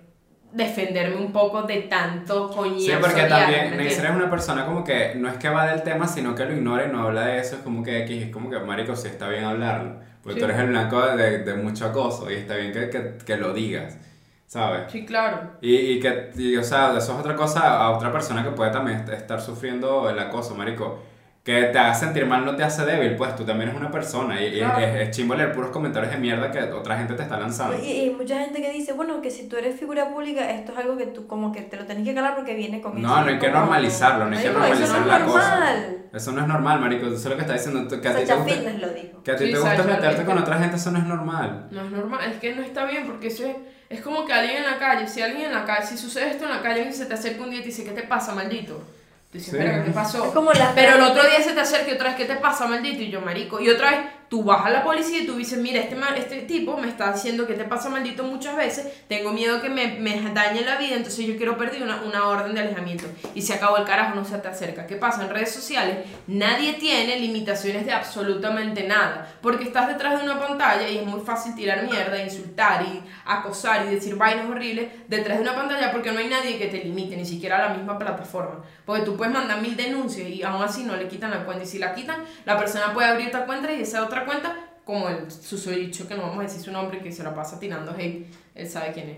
defenderme 0.54 1.16
un 1.16 1.32
poco 1.32 1.64
de 1.64 1.84
tanto 1.84 2.50
coñazo. 2.50 2.80
Sí, 2.80 2.92
porque 3.00 3.24
también 3.24 3.72
¿me 3.72 3.78
Neisser 3.78 4.06
es 4.06 4.12
una 4.12 4.30
persona 4.30 4.66
como 4.66 4.84
que 4.84 5.14
no 5.16 5.30
es 5.30 5.38
que 5.38 5.50
va 5.50 5.68
del 5.68 5.82
tema, 5.84 6.08
sino 6.08 6.36
que 6.36 6.46
lo 6.46 6.54
ignora 6.54 6.86
y 6.86 6.92
no 6.92 7.04
habla 7.04 7.26
de 7.28 7.40
eso. 7.40 7.56
Es 7.56 7.62
como 7.62 7.84
que 7.84 8.00
X, 8.04 8.24
es 8.24 8.30
como 8.32 8.50
que, 8.50 8.60
marico, 8.60 8.96
sí 8.96 9.08
está 9.08 9.30
bien 9.30 9.46
hablarlo. 9.46 10.00
Porque 10.22 10.36
Sí. 10.36 10.40
tú 10.40 10.46
eres 10.46 10.60
el 10.60 10.68
blanco 10.68 11.02
de, 11.02 11.40
de 11.40 11.54
mucho 11.56 11.86
acoso 11.86 12.30
y 12.30 12.36
está 12.36 12.56
bien 12.56 12.72
que, 12.74 12.90
que, 12.90 13.14
que 13.26 13.38
lo 13.38 13.54
digas, 13.54 13.98
¿sabes? 14.46 14.92
Sí, 14.92 15.06
claro. 15.06 15.54
Y, 15.62 15.76
y 15.76 16.00
que, 16.00 16.32
y, 16.36 16.56
o 16.58 16.64
sea, 16.64 16.90
eso 16.98 17.14
es 17.14 17.20
otra 17.20 17.36
cosa 17.36 17.78
a 17.80 17.92
otra 17.92 18.12
persona 18.12 18.44
que 18.44 18.52
puede 18.52 18.72
también 18.72 19.00
est- 19.00 19.10
estar 19.10 19.42
sufriendo 19.42 20.10
el 20.10 20.20
acoso, 20.20 20.54
marico. 20.56 21.02
Que 21.44 21.64
te 21.64 21.80
haga 21.80 21.96
sentir 21.96 22.28
mal 22.28 22.46
no 22.46 22.56
te 22.56 22.64
hace 22.64 22.86
débil, 22.86 23.16
pues 23.16 23.36
tú 23.36 23.44
también 23.44 23.70
eres 23.70 23.82
una 23.82 23.90
persona. 23.90 24.40
Y, 24.40 24.46
y 24.56 24.60
Claro. 24.60 24.78
es, 24.80 24.96
es 25.08 25.16
chimbo 25.16 25.34
leer 25.34 25.52
puros 25.54 25.72
comentarios 25.72 26.12
de 26.12 26.18
mierda 26.20 26.52
que 26.52 26.62
otra 26.72 26.96
gente 27.00 27.16
te 27.16 27.24
está 27.24 27.40
lanzando. 27.40 27.76
Y, 27.84 27.90
y 28.04 28.10
mucha 28.12 28.38
gente 28.40 28.62
que 28.62 28.72
dice, 28.72 28.94
bueno, 28.94 29.22
que 29.24 29.32
si 29.32 29.50
tú 29.50 29.58
eres 29.58 29.80
figura 29.80 30.10
pública, 30.10 30.52
esto 30.52 30.74
es 30.74 30.78
algo 30.78 30.98
que 30.98 31.08
tú 31.08 31.26
como 31.26 31.52
que 31.52 31.62
te 31.62 31.78
lo 31.78 31.86
tenés 31.86 32.06
que 32.08 32.14
calar 32.14 32.36
porque 32.36 32.54
viene 32.54 32.80
con 32.80 32.92
eso. 32.96 33.08
No, 33.08 33.22
no 33.22 33.28
hay 33.28 33.40
que 33.40 33.50
normalizarlo, 33.50 34.26
no 34.28 34.38
hay 34.38 34.44
que 34.44 34.50
normalizar 34.52 35.00
no 35.02 35.06
la 35.08 35.18
es 35.18 35.24
cosa. 35.24 35.50
normal. 35.50 35.98
Eso 36.14 36.32
no 36.34 36.42
es 36.42 36.48
normal, 36.48 36.80
marico. 36.80 37.06
Eso 37.08 37.16
es 37.16 37.26
lo 37.26 37.36
que 37.36 37.42
está 37.42 37.54
diciendo. 37.54 37.88
tú- 37.88 38.00
Que 38.02 38.08
a 38.10 38.16
ti 38.16 38.24
te 38.26 38.36
gusta, 38.36 38.56
lo 38.80 38.90
dijo. 38.90 39.24
que 39.24 39.32
a 39.32 39.36
ti 39.36 39.46
Sí, 39.46 39.52
te 39.52 39.58
gusta 39.58 39.78
Sacha, 39.78 39.88
meterte 39.90 40.26
con 40.26 40.38
otra 40.38 40.60
gente, 40.60 40.76
eso 40.76 40.92
no 40.92 41.00
es 41.00 41.06
normal. 41.06 41.68
No 41.72 41.82
es 41.86 41.90
normal, 41.92 42.20
es 42.32 42.38
que 42.38 42.54
no 42.54 42.62
está 42.62 42.86
bien 42.86 43.08
porque 43.08 43.28
eso 43.28 43.46
es, 43.48 43.56
es 43.90 44.02
como 44.02 44.26
que 44.26 44.34
alguien 44.34 44.58
en 44.58 44.66
la 44.70 44.78
calle, 44.78 45.08
si 45.08 45.24
alguien 45.24 45.48
en 45.48 45.54
la 45.54 45.66
calle, 45.66 45.88
si 45.88 45.98
sucede 45.98 46.30
esto 46.30 46.44
en 46.44 46.52
la 46.52 46.62
calle, 46.62 46.76
alguien 46.82 46.94
se 46.94 47.08
te 47.08 47.16
acerca 47.16 47.42
un 47.44 47.50
día 47.50 47.60
y 47.60 47.62
te 47.64 47.70
dice, 47.70 47.84
¿qué 47.84 47.92
te 47.92 48.04
pasa, 48.04 48.36
maldito? 48.36 48.80
Tú 49.32 49.38
dices, 49.38 49.52
Sí. 49.54 49.58
"Verga, 49.58 49.86
¿qué 49.86 49.92
pasó? 49.92 50.26
Es 50.26 50.32
como 50.32 50.52
las 50.52 50.74
Pero 50.74 50.96
el 50.96 51.02
otro 51.02 51.24
día 51.24 51.42
se 51.42 51.54
te 51.54 51.62
acerca 51.62 51.90
y 51.90 51.94
otra 51.94 52.10
vez, 52.10 52.18
¿qué 52.18 52.26
te 52.26 52.36
pasa, 52.36 52.68
maldito? 52.68 53.02
Y 53.02 53.10
yo, 53.10 53.22
marico. 53.22 53.62
Y 53.62 53.70
otra 53.70 53.92
vez, 53.92 54.00
tú 54.32 54.44
vas 54.46 54.66
a 54.66 54.70
la 54.70 54.82
policía 54.82 55.24
y 55.24 55.26
tú 55.26 55.36
dices, 55.36 55.60
mira, 55.60 55.82
este, 55.82 55.98
este 56.18 56.42
tipo 56.44 56.78
me 56.78 56.88
está 56.88 57.12
diciendo 57.12 57.46
que 57.46 57.54
te 57.54 57.66
pasa, 57.66 57.90
maldito, 57.90 58.24
muchas 58.24 58.56
veces. 58.56 58.88
Tengo 59.10 59.34
miedo 59.34 59.62
que 59.62 59.68
me, 59.68 60.00
me 60.00 60.22
dañe 60.34 60.62
la 60.62 60.78
vida, 60.78 60.96
entonces 60.96 61.26
yo 61.26 61.36
quiero 61.36 61.58
pedir 61.58 61.84
una, 61.84 62.02
una 62.04 62.26
orden 62.26 62.56
de 62.56 62.62
alejamiento. 62.62 63.08
Y 63.36 63.42
se 63.42 63.56
acabó 63.56 63.76
el 63.76 63.84
carajo, 63.84 64.16
no 64.16 64.24
se 64.24 64.38
te 64.38 64.48
acerca. 64.48 64.88
¿Qué 64.88 64.96
pasa? 64.96 65.24
En 65.24 65.32
redes 65.32 65.52
sociales, 65.52 66.08
nadie 66.28 66.76
tiene 66.76 67.20
limitaciones 67.20 67.86
de 67.86 67.92
absolutamente 67.92 68.88
nada. 68.88 69.36
Porque 69.42 69.66
estás 69.66 69.90
detrás 69.90 70.18
de 70.18 70.24
una 70.24 70.40
pantalla 70.40 70.88
y 70.88 71.00
es 71.00 71.06
muy 71.06 71.20
fácil 71.20 71.54
tirar 71.54 71.84
mierda, 71.84 72.24
insultar 72.24 72.84
y 72.84 73.04
acosar 73.26 73.86
y 73.88 73.96
decir 73.96 74.16
vainas 74.16 74.50
horribles 74.50 74.92
detrás 75.10 75.40
de 75.40 75.44
una 75.44 75.56
pantalla 75.56 75.92
porque 75.92 76.14
no 76.14 76.20
hay 76.20 76.30
nadie 76.30 76.58
que 76.58 76.68
te 76.68 76.78
limite, 76.78 77.18
ni 77.18 77.26
siquiera 77.26 77.68
la 77.68 77.74
misma 77.74 78.00
plataforma. 78.00 78.64
Porque 78.86 79.04
tú 79.04 79.18
puedes 79.18 79.34
mandar 79.34 79.60
mil 79.62 79.76
denuncias 79.76 80.30
y 80.30 80.42
aún 80.42 80.64
así 80.64 80.86
no 80.86 80.96
le 80.96 81.10
quitan 81.10 81.32
la 81.32 81.44
cuenta. 81.44 81.66
Y 81.66 81.68
si 81.68 81.80
la 81.80 81.94
quitan, 81.94 82.24
la 82.46 82.58
persona 82.58 82.94
puede 82.94 83.10
abrir 83.10 83.28
otra 83.28 83.46
cuenta 83.46 83.74
y 83.74 83.82
esa 83.82 84.06
otra 84.06 84.21
cuenta, 84.26 84.56
como 84.84 85.10
el 85.10 85.30
susodicho, 85.32 86.08
que 86.08 86.16
no 86.16 86.24
vamos 86.24 86.40
a 86.40 86.44
decir 86.44 86.62
su 86.62 86.72
nombre, 86.72 87.00
que 87.00 87.12
se 87.12 87.24
la 87.24 87.34
pasa 87.34 87.60
tirando 87.60 87.92
hate, 87.92 88.28
él 88.56 88.70
sabe 88.70 88.92
quién 88.92 89.10
es. 89.10 89.18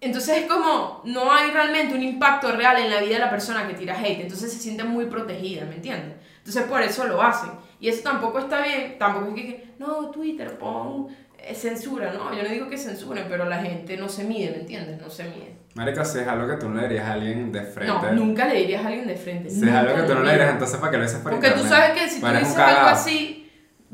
Entonces 0.00 0.38
es 0.38 0.46
como, 0.46 1.00
no 1.04 1.32
hay 1.32 1.50
realmente 1.50 1.94
un 1.94 2.02
impacto 2.02 2.52
real 2.52 2.76
en 2.78 2.90
la 2.90 3.00
vida 3.00 3.14
de 3.14 3.20
la 3.20 3.30
persona 3.30 3.66
que 3.66 3.74
tira 3.74 3.98
hate, 3.98 4.20
entonces 4.20 4.52
se 4.52 4.58
siente 4.58 4.84
muy 4.84 5.06
protegida, 5.06 5.64
¿me 5.64 5.76
entiendes? 5.76 6.16
Entonces 6.38 6.64
por 6.64 6.82
eso 6.82 7.06
lo 7.06 7.22
hacen. 7.22 7.50
Y 7.80 7.88
eso 7.88 8.02
tampoco 8.02 8.38
está 8.38 8.60
bien, 8.62 8.96
tampoco 8.98 9.28
es 9.28 9.34
que, 9.34 9.74
no, 9.78 10.10
Twitter, 10.10 10.58
pon 10.58 11.08
eh, 11.38 11.54
censura, 11.54 12.12
no, 12.12 12.34
yo 12.34 12.42
no 12.42 12.48
digo 12.48 12.68
que 12.68 12.76
censuren, 12.76 13.26
pero 13.28 13.46
la 13.46 13.58
gente 13.62 13.96
no 13.96 14.08
se 14.08 14.24
mide, 14.24 14.50
¿me 14.50 14.58
entiendes? 14.58 15.00
No 15.00 15.08
se 15.08 15.24
mide. 15.24 15.56
Marico, 15.74 16.04
si 16.04 16.18
es 16.18 16.28
algo 16.28 16.46
que 16.46 16.56
tú 16.56 16.68
no 16.68 16.80
le 16.80 16.88
dirías 16.88 17.06
a 17.06 17.14
alguien 17.14 17.50
de 17.50 17.62
frente. 17.62 17.92
No, 17.92 18.12
nunca 18.12 18.46
le 18.46 18.60
dirías 18.60 18.84
a 18.84 18.88
alguien 18.88 19.06
de 19.06 19.16
frente. 19.16 19.50
Si 19.50 19.66
es 19.66 19.74
algo 19.74 19.94
que 19.96 20.02
tú 20.02 20.14
no 20.14 20.22
le 20.22 20.32
dirías, 20.32 20.50
entonces 20.52 20.78
¿para 20.78 20.90
qué 20.90 20.96
lo 20.98 21.02
dices 21.02 21.18
por 21.20 21.32
Porque 21.32 21.50
tú 21.50 21.60
internet? 21.60 21.78
sabes 21.78 22.02
que 22.02 22.08
si 22.10 22.20
tú 22.20 22.26
dices 22.26 22.58
algo 22.58 22.88
así, 22.88 23.43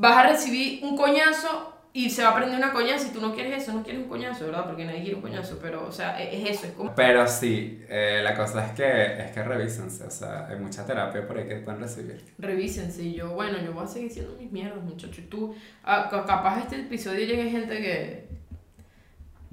vas 0.01 0.17
a 0.17 0.29
recibir 0.31 0.83
un 0.85 0.97
coñazo 0.97 1.75
y 1.93 2.09
se 2.09 2.23
va 2.23 2.29
a 2.31 2.35
prender 2.37 2.57
una 2.57 2.73
coñazo 2.73 3.09
y 3.09 3.11
tú 3.11 3.21
no 3.21 3.35
quieres 3.35 3.63
eso, 3.63 3.73
no 3.73 3.83
quieres 3.83 4.03
un 4.03 4.09
coñazo, 4.09 4.47
¿verdad? 4.47 4.65
Porque 4.67 4.85
nadie 4.85 5.01
quiere 5.01 5.17
un 5.17 5.23
coñazo, 5.23 5.59
pero, 5.61 5.87
o 5.89 5.93
sea, 5.93 6.23
e-, 6.23 6.37
es, 6.37 6.45
es 6.51 6.57
eso, 6.59 6.67
es 6.69 6.73
como... 6.75 6.95
Pero 6.95 7.27
sí, 7.27 7.83
eh, 7.89 8.21
la 8.23 8.37
cosa 8.37 8.65
es 8.67 8.73
que, 8.73 9.23
es 9.25 9.33
que 9.33 9.43
revísense, 9.43 10.05
o 10.05 10.11
sea, 10.11 10.47
hay 10.49 10.59
mucha 10.59 10.87
terapia 10.87 11.27
por 11.27 11.37
ahí 11.37 11.49
que 11.49 11.57
pueden 11.57 11.81
recibir. 11.81 12.23
Revísense 12.39 13.03
y 13.03 13.15
yo, 13.15 13.31
bueno, 13.31 13.59
yo 13.65 13.73
voy 13.73 13.85
a 13.85 13.89
seguir 13.89 14.11
siendo 14.11 14.37
mis 14.37 14.51
mierdas, 14.53 14.83
muchachos. 14.85 15.19
Y 15.19 15.23
Tú, 15.23 15.55
ah, 15.85 16.09
ca- 16.11 16.25
capaz 16.25 16.61
este 16.61 16.77
episodio 16.77 17.27
llegue 17.27 17.51
gente 17.51 17.77
que, 17.83 18.29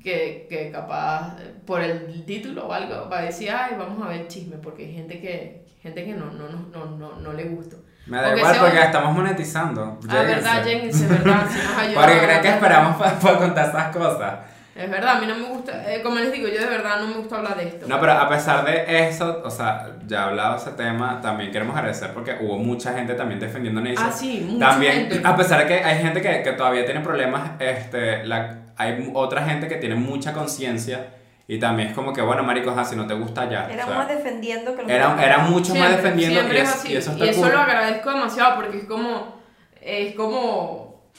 que, 0.04 0.46
que 0.50 0.72
capaz 0.72 1.38
eh, 1.42 1.54
por 1.66 1.82
el 1.82 2.24
título 2.26 2.68
o 2.68 2.72
algo 2.72 3.10
va 3.10 3.20
a 3.20 3.24
decir, 3.24 3.50
ay, 3.50 3.76
vamos 3.78 4.06
a 4.06 4.10
ver 4.10 4.28
chisme, 4.28 4.58
porque 4.58 4.86
hay 4.86 4.94
gente 4.94 5.20
que, 5.20 5.66
gente 5.82 6.06
que 6.06 6.14
no, 6.14 6.32
no, 6.32 6.48
no, 6.50 6.60
no, 6.72 6.98
no, 6.98 7.16
no 7.20 7.34
le 7.34 7.46
gusta. 7.46 7.78
Me 8.08 8.18
da 8.18 8.36
igual 8.38 8.56
porque 8.60 8.80
estamos 8.80 9.14
monetizando. 9.14 10.00
Ah, 10.10 10.22
verdad, 10.24 10.64
lléguense. 10.64 11.08
verdad, 11.08 11.46
si 11.50 11.60
nos 11.60 11.78
ayudan 11.78 12.04
Porque 12.04 12.20
creen 12.26 12.42
que 12.42 12.50
esperamos 12.50 12.96
para 12.96 13.38
contar 13.38 13.70
esas 13.70 13.96
cosas. 13.96 14.34
Es 14.76 14.92
verdad, 14.92 15.18
a 15.18 15.20
mí 15.20 15.26
no 15.26 15.34
me 15.36 15.48
gusta, 15.48 15.92
eh, 15.92 16.04
como 16.04 16.20
les 16.20 16.32
digo, 16.32 16.48
yo 16.48 16.60
de 16.60 16.68
verdad 16.68 17.00
no 17.02 17.08
me 17.08 17.16
gusta 17.16 17.38
hablar 17.38 17.58
de 17.58 17.68
esto. 17.68 17.88
No, 17.88 18.00
pero 18.00 18.12
a 18.12 18.30
pesar 18.30 18.64
de 18.64 19.08
eso, 19.08 19.42
o 19.44 19.50
sea, 19.50 19.90
ya 20.06 20.26
hablado 20.26 20.54
de 20.54 20.60
ese 20.60 20.72
tema, 20.74 21.20
también 21.20 21.52
queremos 21.52 21.76
agradecer 21.76 22.12
porque 22.14 22.38
hubo 22.40 22.60
mucha 22.60 22.94
gente 22.94 23.16
también 23.16 23.40
defendiendo 23.40 23.82
Neisser. 23.82 24.06
Ah, 24.08 24.12
sí, 24.12 24.46
mucha 24.48 24.70
También, 24.70 25.10
gente. 25.10 25.22
a 25.28 25.36
pesar 25.36 25.62
de 25.62 25.66
que 25.66 25.84
hay 25.84 25.98
gente 26.00 26.22
que, 26.22 26.44
que 26.44 26.52
todavía 26.52 26.86
tiene 26.86 27.00
problemas, 27.00 27.54
este, 27.58 28.24
la, 28.26 28.58
hay 28.78 29.12
otra 29.16 29.44
gente 29.46 29.68
que 29.68 29.78
tiene 29.78 29.96
mucha 29.96 30.32
conciencia 30.32 31.08
y 31.48 31.60
también 31.60 31.90
es 31.90 31.96
como 31.96 32.12
que, 32.12 32.22
bueno, 32.22 32.44
marico, 32.44 32.72
ajá, 32.72 32.84
si 32.84 32.96
no 32.96 33.08
te 33.08 33.14
gusta 33.14 33.50
ya. 33.50 33.70
Era 33.72 33.86
o 33.86 33.88
sea, 33.88 33.98
más 33.98 34.10
defendiendo 34.10 34.76
que 34.76 34.84
lo 34.84 34.90
era, 34.90 35.16
que- 35.16 35.26
era 35.26 35.38
mucho 35.40 35.74
más 35.76 35.92
defendiendo 35.92 36.54
y, 36.54 36.58
es 36.58 36.70
así. 36.70 36.92
y 36.92 36.96
eso 36.98 37.12
está 37.12 37.26
y 37.26 37.30
eso 37.30 37.42
cool. 37.42 37.52
lo 37.52 37.60
agradezco 37.60 38.10
demasiado 38.10 38.56
porque 38.56 38.80
es 38.80 38.84
como, 38.84 39.42
es 39.82 40.16
como, 40.16 41.10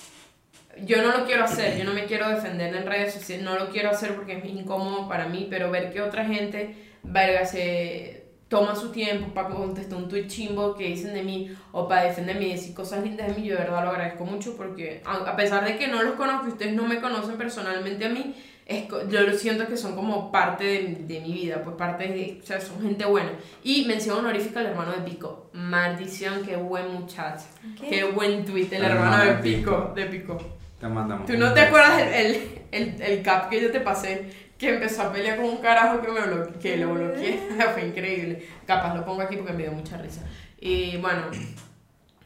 yo 0.85 1.03
no 1.03 1.17
lo 1.17 1.25
quiero 1.25 1.45
hacer, 1.45 1.79
yo 1.79 1.85
no 1.85 1.95
me 1.95 2.05
quiero 2.05 2.29
defender 2.29 2.75
en 2.75 2.87
redes 2.87 3.15
sociales, 3.15 3.45
no 3.45 3.59
lo 3.59 3.71
quiero 3.71 3.91
hacer 3.91 4.15
porque 4.15 4.37
es 4.37 4.45
incómodo 4.45 5.09
para 5.09 5.29
mí, 5.29 5.47
pero 5.49 5.71
ver 5.71 5.93
que 5.93 6.03
otra 6.03 6.27
gente, 6.27 6.77
verga, 7.03 7.47
se, 7.47 8.29
toma 8.49 8.75
su 8.75 8.91
tiempo 8.91 9.33
para 9.35 9.51
contestar 9.51 9.99
un 9.99 10.09
tweet 10.09 10.27
chimbo 10.27 10.75
que 10.75 10.85
dicen 10.85 11.13
de 11.13 11.23
mí 11.23 11.55
o 11.73 11.87
para 11.87 12.05
defenderme 12.05 12.47
y 12.47 12.53
decir 12.53 12.75
cosas 12.75 13.05
lindas 13.05 13.29
de 13.29 13.35
mí, 13.35 13.47
yo 13.47 13.55
de 13.55 13.61
verdad 13.61 13.85
lo 13.85 13.91
agradezco 13.91 14.25
mucho 14.25 14.57
porque 14.57 15.03
a 15.05 15.37
pesar 15.37 15.65
de 15.65 15.77
que 15.77 15.87
no 15.89 16.03
los 16.03 16.15
conozco 16.15 16.49
ustedes 16.49 16.75
no 16.75 16.85
me 16.85 17.01
conocen 17.01 17.37
personalmente 17.37 18.07
a 18.07 18.09
mí, 18.09 18.35
es, 18.69 18.87
yo 18.87 19.23
lo 19.23 19.33
siento 19.33 19.67
que 19.67 19.79
son 19.79 19.97
como 19.97 20.31
parte 20.31 20.63
de, 20.63 20.97
de 21.07 21.21
mi 21.21 21.33
vida, 21.33 21.63
pues 21.65 21.75
parte 21.77 22.07
de, 22.07 22.39
o 22.43 22.47
sea, 22.47 22.61
son 22.61 22.83
gente 22.83 23.07
buena. 23.07 23.31
Y 23.65 23.87
mención 23.87 24.19
honorífica 24.19 24.61
al 24.61 24.67
hermano 24.67 24.93
de 24.93 25.11
Pico. 25.11 25.49
Maldición, 25.55 26.45
qué 26.45 26.55
buen 26.57 26.93
muchacho. 26.93 27.47
¿Qué? 27.81 27.89
Qué 27.89 28.05
buen 28.05 28.45
tweet, 28.45 28.67
el 28.67 28.75
El 28.75 28.85
hermano 28.85 29.23
hermano 29.23 29.25
de 29.25 29.37
de 29.37 29.43
Pico. 29.43 29.71
Pico, 29.71 29.93
de 29.95 30.05
Pico. 30.05 30.39
Te 30.79 30.87
mandamos. 30.87 31.27
¿Tú 31.27 31.39
no 31.39 31.55
te 31.55 31.61
acuerdas 31.61 32.03
el, 32.03 32.13
el, 32.13 32.43
el, 32.71 33.03
el 33.03 33.23
cap 33.23 33.49
que 33.49 33.63
yo 33.63 33.73
te 33.73 33.81
pasé? 33.81 34.31
Que 34.59 34.75
empezó 34.75 35.05
a 35.05 35.13
pelear 35.15 35.39
con 35.39 35.47
un 35.47 35.57
carajo 35.59 36.03
que 36.03 36.13
me 36.13 36.21
bloqueé, 36.21 36.59
que 36.61 36.77
lo 36.77 36.93
bloqueé. 36.93 37.39
Fue 37.73 37.87
increíble. 37.87 38.47
Capaz 38.67 38.95
lo 38.95 39.03
pongo 39.03 39.23
aquí 39.23 39.37
porque 39.37 39.55
me 39.55 39.63
dio 39.63 39.73
mucha 39.73 39.97
risa. 39.97 40.21
Y 40.61 40.99
bueno, 40.99 41.23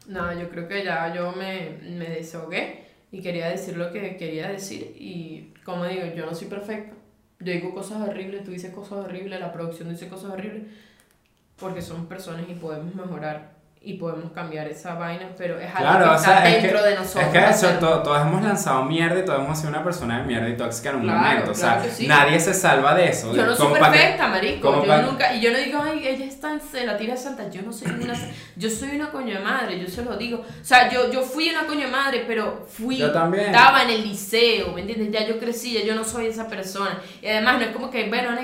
nada, 0.07 0.33
yo 0.33 0.49
creo 0.49 0.67
que 0.67 0.83
ya 0.83 1.13
yo 1.15 1.31
me, 1.31 1.77
me 1.89 2.09
desahogué 2.09 2.83
y 3.13 3.21
quería 3.21 3.47
decir 3.47 3.77
lo 3.77 3.93
que 3.93 4.17
quería 4.17 4.49
decir. 4.49 4.93
Y 4.99 5.52
como 5.63 5.85
digo, 5.85 6.05
yo 6.15 6.25
no 6.25 6.35
soy 6.35 6.47
perfecta. 6.47 6.95
Yo 7.39 7.51
digo 7.53 7.73
cosas 7.73 8.07
horribles, 8.07 8.43
tú 8.43 8.51
dices 8.51 8.73
cosas 8.73 9.05
horribles, 9.05 9.39
la 9.39 9.51
producción 9.51 9.89
dice 9.89 10.07
cosas 10.07 10.31
horribles. 10.31 10.63
Porque 11.57 11.81
somos 11.81 12.07
personas 12.07 12.45
y 12.49 12.55
podemos 12.55 12.93
mejorar 12.95 13.52
y 13.85 13.95
podemos 13.95 14.31
cambiar 14.31 14.65
esa 14.69 14.93
vaina, 14.93 15.27
pero 15.37 15.59
es 15.59 15.67
algo 15.75 15.77
Claro, 15.89 16.09
que 16.11 16.15
está 16.15 16.25
sea, 16.37 16.47
es 16.49 16.55
que, 16.55 16.61
dentro 16.61 16.83
de 16.83 16.95
nosotros. 16.95 17.23
es 17.25 17.29
que 17.31 17.37
eso, 17.39 17.49
hacerlo. 17.67 17.79
to- 17.79 18.03
todos 18.03 18.21
hemos 18.21 18.41
lanzado 18.41 18.85
mierda 18.85 19.19
y 19.19 19.25
todos 19.25 19.39
hemos 19.43 19.57
sido 19.57 19.69
una 19.71 19.83
persona 19.83 20.19
de 20.19 20.23
mierda 20.25 20.47
y 20.47 20.55
tóxica 20.55 20.91
en 20.91 20.95
un 20.95 21.01
Claro, 21.03 21.19
momento. 21.19 21.51
O 21.51 21.53
sea, 21.53 21.73
claro 21.73 21.83
que 21.83 21.91
sí. 21.91 22.07
nadie 22.07 22.39
se 22.39 22.53
salva 22.53 22.95
de 22.95 23.09
eso. 23.09 23.35
Yo 23.35 23.45
no 23.45 23.53
soy 23.55 23.73
que- 23.73 23.79
perfecta, 23.79 24.27
marico. 24.29 24.85
Yo 24.85 25.01
nunca, 25.01 25.33
y 25.35 25.41
yo 25.41 25.51
no 25.51 25.57
digo, 25.57 25.81
ay, 25.83 26.07
ella 26.07 26.25
es 26.25 26.39
tan, 26.39 26.61
la 26.85 26.95
tira 26.97 27.17
santa. 27.17 27.49
Yo 27.49 27.61
no 27.61 27.73
soy 27.73 27.91
una, 27.91 28.13
yo 28.55 28.69
soy 28.69 28.95
una 28.95 29.09
coño 29.11 29.33
de 29.33 29.41
madre, 29.43 29.77
yo 29.79 29.87
se 29.89 30.01
lo 30.05 30.15
digo. 30.15 30.37
O 30.39 30.63
sea, 30.65 30.89
yo, 30.89 31.11
yo 31.11 31.21
fui 31.21 31.49
una 31.49 31.65
coño 31.65 31.81
de 31.87 31.91
madre, 31.91 32.23
pero 32.25 32.65
fui, 32.65 32.97
Yo 32.99 33.11
también. 33.11 33.47
estaba 33.47 33.83
en 33.83 33.89
el 33.89 34.03
liceo, 34.03 34.71
¿me 34.71 34.79
entiendes? 34.81 35.11
Ya 35.11 35.27
yo 35.27 35.37
crecí, 35.39 35.73
ya 35.73 35.83
yo 35.83 35.93
no 35.93 36.05
soy 36.05 36.27
esa 36.27 36.47
persona. 36.47 36.99
Y 37.21 37.27
además, 37.27 37.57
no 37.57 37.65
es 37.65 37.71
como 37.71 37.91
que, 37.91 38.07
bueno, 38.07 38.29
en 38.31 38.37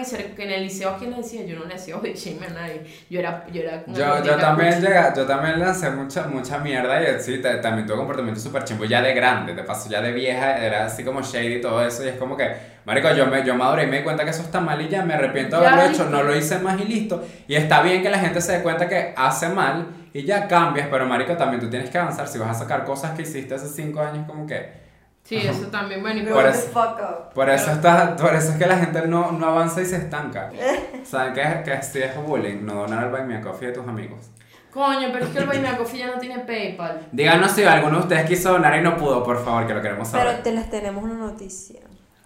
el 0.51 0.63
liceo, 0.63 0.89
¿a 0.89 0.97
quién 0.97 1.11
le 1.11 1.17
decía? 1.17 1.45
Yo 1.45 1.57
no 1.57 1.63
le 1.65 1.75
decía, 1.75 1.95
oye, 1.97 2.13
a 2.45 2.49
nadie. 2.53 2.81
Yo 3.09 3.19
era, 3.21 3.45
yo 3.53 3.61
era 3.61 3.83
una 3.87 4.21
Yo, 4.23 4.35
también 4.37 4.81
yo 4.81 5.28
también 5.29 5.59
lancé 5.59 5.91
mucha, 5.91 6.23
mucha 6.23 6.57
mierda 6.57 7.01
y 7.01 7.21
sí, 7.21 7.39
también 7.61 7.85
tuve 7.85 7.97
comportamiento 7.97 8.41
súper 8.41 8.63
chimbo 8.63 8.85
ya 8.85 9.01
de 9.01 9.13
grande, 9.13 9.53
te 9.53 9.63
pasó 9.63 9.87
ya 9.87 10.01
de 10.01 10.11
vieja, 10.11 10.57
era 10.57 10.87
así 10.87 11.03
como 11.03 11.21
shady 11.21 11.55
y 11.55 11.61
todo 11.61 11.85
eso 11.85 12.03
y 12.03 12.07
es 12.07 12.15
como 12.15 12.35
que, 12.35 12.51
marico, 12.83 13.13
yo, 13.13 13.27
me, 13.27 13.45
yo 13.45 13.53
maduré 13.53 13.83
y 13.83 13.87
me 13.87 13.97
di 13.97 14.03
cuenta 14.03 14.23
que 14.23 14.31
eso 14.31 14.41
está 14.41 14.59
mal 14.59 14.81
y 14.81 14.89
ya 14.89 15.03
me 15.05 15.13
arrepiento 15.13 15.61
de 15.61 15.67
haberlo 15.67 15.93
hecho, 15.93 16.09
no 16.09 16.23
lo 16.23 16.35
hice 16.35 16.57
más 16.57 16.81
y 16.81 16.85
listo. 16.85 17.23
Y 17.47 17.55
está 17.55 17.81
bien 17.83 18.01
que 18.01 18.09
la 18.09 18.17
gente 18.17 18.41
se 18.41 18.53
dé 18.53 18.63
cuenta 18.63 18.89
que 18.89 19.13
hace 19.15 19.49
mal 19.49 19.87
y 20.11 20.23
ya 20.23 20.47
cambias, 20.47 20.87
pero 20.89 21.05
marico, 21.05 21.37
también 21.37 21.61
tú 21.61 21.69
tienes 21.69 21.91
que 21.91 21.97
avanzar, 21.99 22.27
si 22.27 22.39
vas 22.39 22.49
a 22.49 22.59
sacar 22.59 22.83
cosas 22.83 23.11
que 23.11 23.21
hiciste 23.21 23.53
hace 23.53 23.67
cinco 23.67 24.01
años 24.01 24.25
como 24.27 24.47
que... 24.47 24.89
Sí, 25.23 25.35
eso 25.35 25.67
también, 25.67 26.01
bueno, 26.01 26.27
Por 26.27 26.43
up. 26.43 27.33
Por 27.35 27.49
eso, 27.51 27.71
está, 27.71 28.15
por 28.15 28.33
eso 28.33 28.53
es 28.53 28.57
que 28.57 28.65
la 28.65 28.77
gente 28.77 29.07
no, 29.07 29.31
no 29.31 29.45
avanza 29.45 29.79
y 29.79 29.85
se 29.85 29.97
estanca. 29.97 30.49
¿Saben 31.03 31.33
qué, 31.35 31.61
que 31.63 31.83
sí 31.83 32.01
es 32.01 32.15
bullying? 32.17 32.65
No 32.65 32.73
donar 32.73 33.03
al 33.03 33.11
Buy 33.11 33.23
Me 33.25 33.37
a 33.37 33.41
Coffee 33.41 33.67
de 33.67 33.73
tus 33.73 33.87
amigos. 33.87 34.31
Coño, 34.73 35.09
pero 35.11 35.25
es 35.25 35.31
que 35.31 35.39
el 35.39 35.45
Buy 35.47 35.59
Me 35.59 35.67
a 35.69 35.77
Coffee 35.77 35.99
ya 35.99 36.07
no 36.07 36.19
tiene 36.19 36.39
PayPal. 36.39 37.07
Díganos 37.11 37.51
si 37.51 37.63
alguno 37.63 37.97
de 37.97 38.03
ustedes 38.03 38.27
quiso 38.27 38.51
donar 38.51 38.77
y 38.77 38.81
no 38.81 38.95
pudo, 38.97 39.23
por 39.23 39.43
favor, 39.43 39.65
que 39.65 39.73
lo 39.73 39.81
queremos 39.81 40.07
saber. 40.07 40.27
Pero 40.27 40.43
te 40.43 40.51
les 40.53 40.69
tenemos 40.69 41.03
una 41.03 41.15
noticia. 41.15 41.79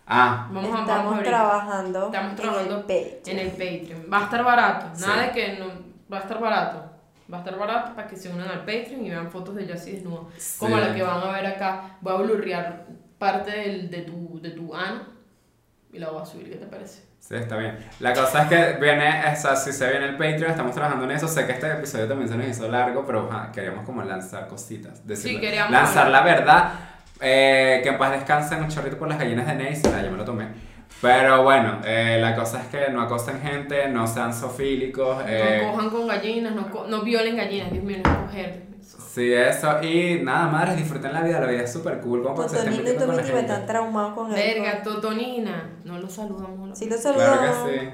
Ah, 0.06 0.50
Vamos 0.52 0.66
a, 0.66 0.84
vamos 0.86 0.90
a 0.90 0.92
Estamos 0.92 1.24
trabajando, 1.24 2.06
Estamos 2.08 2.30
en 2.32 2.36
trabajando 2.36 2.76
el 2.76 2.82
Patreon. 2.82 3.20
en 3.26 3.40
el 3.40 3.52
Patreon. 3.52 4.06
Va 4.12 4.18
a 4.20 4.24
estar 4.24 4.44
barato. 4.44 4.86
Nada 5.00 5.22
Sí. 5.22 5.26
de 5.28 5.32
que 5.32 5.60
no. 5.60 5.66
Va 6.12 6.18
a 6.18 6.22
estar 6.22 6.40
barato. 6.42 6.90
Va 7.32 7.38
a 7.38 7.40
estar 7.40 7.58
barato 7.58 7.96
para 7.96 8.08
que 8.08 8.18
se 8.18 8.30
unan 8.30 8.50
al 8.50 8.60
Patreon 8.60 9.06
y 9.06 9.10
vean 9.10 9.32
fotos 9.32 9.56
de 9.56 9.66
desnuda. 9.66 10.24
Como 10.60 10.76
Sí. 10.76 10.82
la 10.82 10.94
que 10.94 11.02
van 11.04 11.22
a 11.24 11.32
ver 11.32 11.46
acá. 11.46 11.98
Voy 12.02 12.14
a 12.14 12.18
blurrear 12.18 12.86
parte 13.18 13.52
del, 13.52 13.90
de, 13.90 14.02
tu, 14.02 14.40
de 14.42 14.50
tu 14.52 14.76
ano 14.76 15.13
y 15.94 16.00
la 16.00 16.10
voy 16.10 16.22
a 16.22 16.26
subir. 16.26 16.50
¿Qué 16.50 16.58
te 16.58 16.66
parece? 16.66 17.04
sí, 17.20 17.36
está 17.36 17.56
bien. 17.56 17.78
La 18.02 18.14
cosa 18.14 18.44
es 18.44 18.48
que 18.50 18.80
viene, 18.82 19.24
o 19.32 19.36
sea, 19.36 19.56
si 19.56 19.72
se 19.72 19.90
viene 19.90 20.06
el 20.08 20.18
Patreon, 20.18 20.52
estamos 20.52 20.74
trabajando 20.76 21.06
en 21.06 21.12
eso. 21.12 21.28
Sé 21.28 21.46
que 21.46 21.54
este 21.54 21.72
episodio 21.72 22.08
también 22.08 22.28
se 22.30 22.36
nos 22.36 22.48
hizo 22.48 22.68
largo, 22.68 23.06
pero 23.06 23.30
ajá, 23.32 23.50
queríamos 23.54 23.86
como 23.86 24.04
lanzar 24.04 24.48
cositas. 24.48 25.06
decirle- 25.08 25.40
queríamos 25.40 25.72
Lanzar 25.72 26.10
la 26.10 26.22
verdad. 26.22 26.72
Eh, 27.22 27.80
que 27.84 27.90
en 27.90 27.98
paz 27.98 28.12
descansen 28.12 28.62
un 28.62 28.68
chorrito 28.68 28.98
por 28.98 29.08
las 29.08 29.18
gallinas 29.18 29.48
de 29.48 29.56
Neis. 29.56 29.82
Ah, 29.86 30.02
yo 30.04 30.12
me 30.12 30.18
lo 30.18 30.26
tomé. 30.26 30.48
Pero 31.02 31.44
bueno, 31.44 31.80
eh, 31.86 32.18
la 32.22 32.36
cosa 32.36 32.62
es 32.62 32.68
que 32.68 32.90
no 32.92 33.02
acosen 33.02 33.42
gente, 33.42 33.90
no 33.90 34.08
sean 34.08 34.34
sofílicos. 34.34 35.22
eh, 35.28 35.62
no 35.66 35.72
cojan 35.74 35.90
con 35.90 36.08
gallinas, 36.08 36.56
no, 36.56 36.70
co- 36.72 36.86
no 36.88 37.02
violen 37.02 37.36
gallinas. 37.36 37.72
Dios 37.72 37.84
mío, 37.84 37.98
no 38.04 38.10
es 38.12 38.18
coger. 38.18 38.64
Sí, 38.82 39.32
eso. 39.34 39.82
Y 39.84 40.22
nada, 40.24 40.48
madres, 40.48 40.78
disfruten 40.78 41.14
la 41.14 41.22
vida. 41.22 41.40
La 41.40 41.48
vida 41.48 41.64
es 41.64 41.72
súper 41.74 42.00
cool. 42.00 42.24
Como 42.24 42.36
Totonino 42.36 42.74
y 42.74 42.78
metiendo 42.78 43.06
con 43.06 43.16
la 43.18 43.22
Tomiti 43.22 43.34
me 43.34 43.38
gente. 43.40 43.54
están 43.54 43.68
traumados 43.68 44.14
con 44.14 44.30
el 44.30 44.36
Verga, 44.36 44.82
Totonina. 44.82 45.70
No 45.84 46.00
lo 46.00 46.10
saludamos. 46.10 46.78
Sí 46.80 46.90
lo 46.90 46.98
saludamos. 46.98 47.38
Claro 47.40 47.66
que 47.66 47.80
sí. 47.80 47.90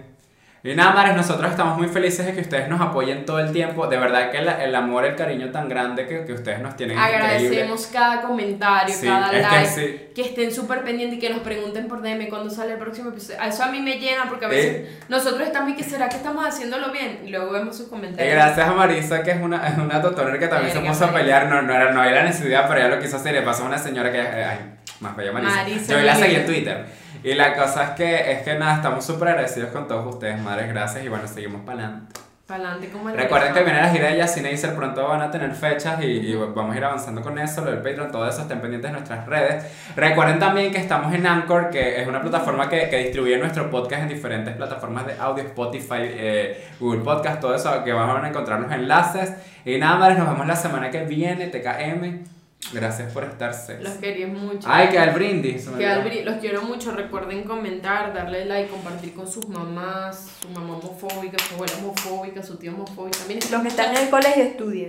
Y 0.62 0.76
nada, 0.76 0.92
Mares, 0.92 1.16
nosotros 1.16 1.50
estamos 1.52 1.78
muy 1.78 1.88
felices 1.88 2.26
de 2.26 2.34
que 2.34 2.42
ustedes 2.42 2.68
nos 2.68 2.82
apoyen 2.82 3.26
todo 3.26 3.40
el 3.40 3.52
tiempo. 3.54 3.88
De 3.88 3.96
verdad 3.98 4.30
que 4.30 4.40
el, 4.40 4.50
el 4.50 4.76
amor, 4.76 5.06
el 5.06 5.16
cariño 5.16 5.52
tan 5.52 5.70
grande 5.70 6.06
que, 6.06 6.26
que 6.26 6.34
ustedes 6.34 6.60
nos 6.60 6.76
tienen 6.76 6.98
es 6.98 7.04
increíble. 7.06 7.26
Agradecemos 7.28 7.88
cada 7.88 8.22
comentario, 8.22 8.94
Sí, 8.94 9.08
cada 9.08 9.28
es 9.32 9.48
que 9.48 9.56
like, 9.56 9.68
sí. 9.70 10.08
que 10.14 10.22
estén 10.22 10.52
súper 10.52 10.84
pendientes 10.84 11.18
y 11.18 11.22
que 11.22 11.30
nos 11.30 11.40
pregunten 11.40 11.88
por 11.88 12.02
DM 12.02 12.28
cuando 12.28 12.50
sale 12.50 12.74
el 12.74 12.78
próximo 12.78 13.10
episodio. 13.12 13.40
Eso 13.42 13.64
a 13.64 13.68
mí 13.72 13.80
me 13.80 14.00
llena 14.00 14.26
porque 14.28 14.46
a 14.46 14.50
veces 14.50 14.76
Eh. 14.76 15.00
nosotros 15.08 15.42
estamos 15.48 15.72
y 15.72 15.76
que 15.76 15.84
será 15.84 16.10
que 16.10 16.18
estamos 16.18 16.46
haciéndolo 16.46 16.92
bien 16.92 17.22
y 17.26 17.30
luego 17.30 17.52
vemos 17.52 17.78
sus 17.78 17.88
Y 17.88 17.90
comentarios. 17.90 18.34
gracias 18.36 18.68
a 18.68 18.72
Marisa, 18.74 19.24
que 19.24 19.32
es 19.32 19.42
una, 19.42 19.66
es 19.66 19.78
una 19.78 20.02
que 20.40 20.48
también 20.48 20.74
se 20.74 20.80
puso 20.82 21.06
a 21.06 21.14
pelear. 21.14 21.48
No, 21.48 21.62
no, 21.62 21.74
era, 21.74 21.92
no 21.92 22.02
había 22.02 22.16
la 22.16 22.24
necesidad, 22.24 22.68
pero 22.68 22.82
ella 22.82 22.96
lo 22.96 23.02
quiso 23.02 23.16
hacer. 23.18 23.34
Y 23.34 23.40
le 23.40 23.44
pasó 23.44 23.64
a 23.64 23.68
una 23.68 23.78
señora 23.78 24.12
que. 24.12 24.20
Ay, 24.20 24.58
más 25.00 25.16
bella 25.16 25.32
Marisa. 25.32 25.56
Marisa, 25.56 25.94
Yo 25.94 26.02
la 26.02 26.16
seguí 26.16 26.36
en. 26.36 26.46
Twitter. 26.46 26.86
Y 27.24 27.34
la 27.34 27.56
cosa 27.56 27.84
es 27.84 27.90
que, 27.92 28.32
es 28.32 28.44
que 28.44 28.56
nada, 28.56 28.76
estamos 28.76 29.06
súper 29.06 29.30
agradecidos 29.30 29.72
con 29.72 29.88
todos 29.88 30.14
ustedes, 30.14 30.40
madres. 30.42 30.70
Gracias. 30.70 31.04
Y 31.04 31.10
bueno, 31.10 31.28
seguimos 31.28 31.62
para 31.62 31.80
adelante. 31.80 32.20
Para 32.48 32.64
adelante 32.64 32.90
como 32.90 33.10
el 33.10 33.16
Recuerden 33.16 33.54
que 33.54 33.64
viene 33.64 33.80
la 33.80 33.90
gira 33.90 34.08
de 34.08 34.18
Yacineisser, 34.18 34.74
pronto 34.76 35.08
van 35.08 35.22
a 35.22 35.30
tener 35.30 35.54
fechas 35.54 36.02
y, 36.02 36.06
y 36.06 36.36
vamos 36.36 36.74
a 36.74 36.78
ir 36.80 36.84
avanzando 36.84 37.22
con 37.22 37.38
eso, 37.38 37.64
lo 37.64 37.70
del 37.70 37.82
Patreon, 37.84 38.12
todo 38.12 38.28
eso, 38.28 38.42
estén 38.42 38.60
pendientes 38.60 38.90
de 38.90 38.98
nuestras 38.98 39.28
redes. 39.28 39.66
Recuerden 39.96 40.40
también 40.40 40.72
que 40.72 40.80
estamos 40.80 41.14
en 41.14 41.28
Anchor, 41.28 41.70
que 41.70 42.02
es 42.02 42.08
una 42.08 42.22
plataforma 42.22 42.68
que, 42.68 42.90
que 42.90 42.98
distribuye 42.98 43.38
nuestro 43.38 43.70
podcast 43.70 44.02
en 44.02 44.10
diferentes 44.10 44.56
plataformas 44.56 45.06
de 45.06 45.14
audio, 45.20 45.44
Spotify, 45.44 46.00
eh, 46.02 46.70
Google 46.80 47.02
Podcast, 47.02 47.40
todo 47.40 47.54
eso, 47.54 47.84
que 47.84 47.94
van 47.94 48.26
a 48.26 48.28
encontrar 48.28 48.60
los 48.60 48.72
enlaces. 48.72 49.32
Y 49.64 49.78
nada 49.78 49.98
más, 49.98 50.18
nos 50.18 50.28
vemos 50.28 50.48
la 50.48 50.56
semana 50.56 50.90
que 50.90 51.04
viene, 51.04 51.50
TKM. 51.50 52.39
Gracias 52.74 53.12
por 53.14 53.24
estar 53.24 53.54
sex. 53.54 53.82
Los 53.82 53.94
quería 53.94 54.28
mucho. 54.28 54.68
Ay, 54.70 54.90
queda 54.90 55.06
el 55.06 55.12
brindis. 55.12 55.68
Que 55.70 55.88
al 55.88 56.00
olvidó. 56.00 56.14
bri- 56.16 56.24
los 56.24 56.36
quiero 56.36 56.62
mucho. 56.62 56.92
Recuerden 56.92 57.44
comentar, 57.44 58.14
darle 58.14 58.46
like, 58.46 58.70
compartir 58.70 59.14
con 59.16 59.32
sus 59.32 59.48
mamás, 59.48 60.28
su 60.42 60.50
mamá 60.50 60.76
homofóbica, 60.78 61.38
su 61.48 61.56
abuela 61.56 61.74
homofóbica, 61.82 62.44
su 62.44 62.58
tío 62.58 62.74
homofóbico. 62.74 63.18
También 63.18 63.40
Los 63.50 63.62
que 63.62 63.68
están 63.70 63.96
en 63.96 64.04
el 64.04 64.10
colegio 64.10 64.44
estudien. 64.44 64.88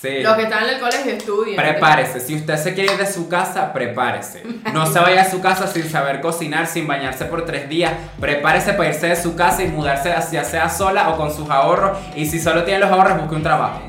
Sí. 0.00 0.20
Los 0.20 0.34
que 0.36 0.42
están 0.42 0.64
en 0.64 0.70
el 0.74 0.80
colegio 0.80 1.12
estudien. 1.12 1.56
Prepárese, 1.56 2.20
si 2.20 2.34
usted 2.36 2.56
se 2.56 2.74
quiere 2.74 2.92
ir 2.92 2.98
de 2.98 3.06
su 3.06 3.28
casa, 3.28 3.72
prepárese. 3.72 4.42
No 4.72 4.84
se 4.86 4.98
vaya 5.00 5.22
a 5.22 5.30
su 5.30 5.40
casa 5.40 5.66
sin 5.68 5.88
saber 5.88 6.20
cocinar, 6.20 6.66
sin 6.66 6.86
bañarse 6.86 7.24
por 7.24 7.44
tres 7.44 7.68
días. 7.68 7.92
Prepárese 8.20 8.74
para 8.74 8.88
irse 8.90 9.06
de 9.08 9.16
su 9.16 9.34
casa 9.34 9.62
y 9.64 9.68
mudarse 9.68 10.12
ya 10.30 10.44
sea 10.44 10.68
sola 10.68 11.08
o 11.10 11.16
con 11.16 11.32
sus 11.32 11.48
ahorros. 11.50 11.98
Y 12.16 12.26
si 12.26 12.38
solo 12.38 12.64
tiene 12.64 12.80
los 12.80 12.90
ahorros, 12.90 13.18
busque 13.18 13.34
un 13.36 13.42
trabajo. 13.42 13.80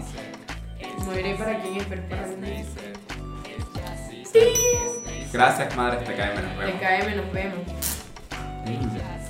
No 1.05 1.19
iré 1.19 1.35
para 1.35 1.59
quién 1.59 1.77
es, 1.77 1.83
para 1.85 2.01
mí. 2.27 2.63
Gracias, 5.31 5.75
madre, 5.75 6.05
te 6.05 6.15
cae 6.15 6.35
menos. 6.35 6.51
TKM, 6.57 7.15
nos 7.17 7.33
vemos. 7.33 7.59
Mm. 8.65 9.22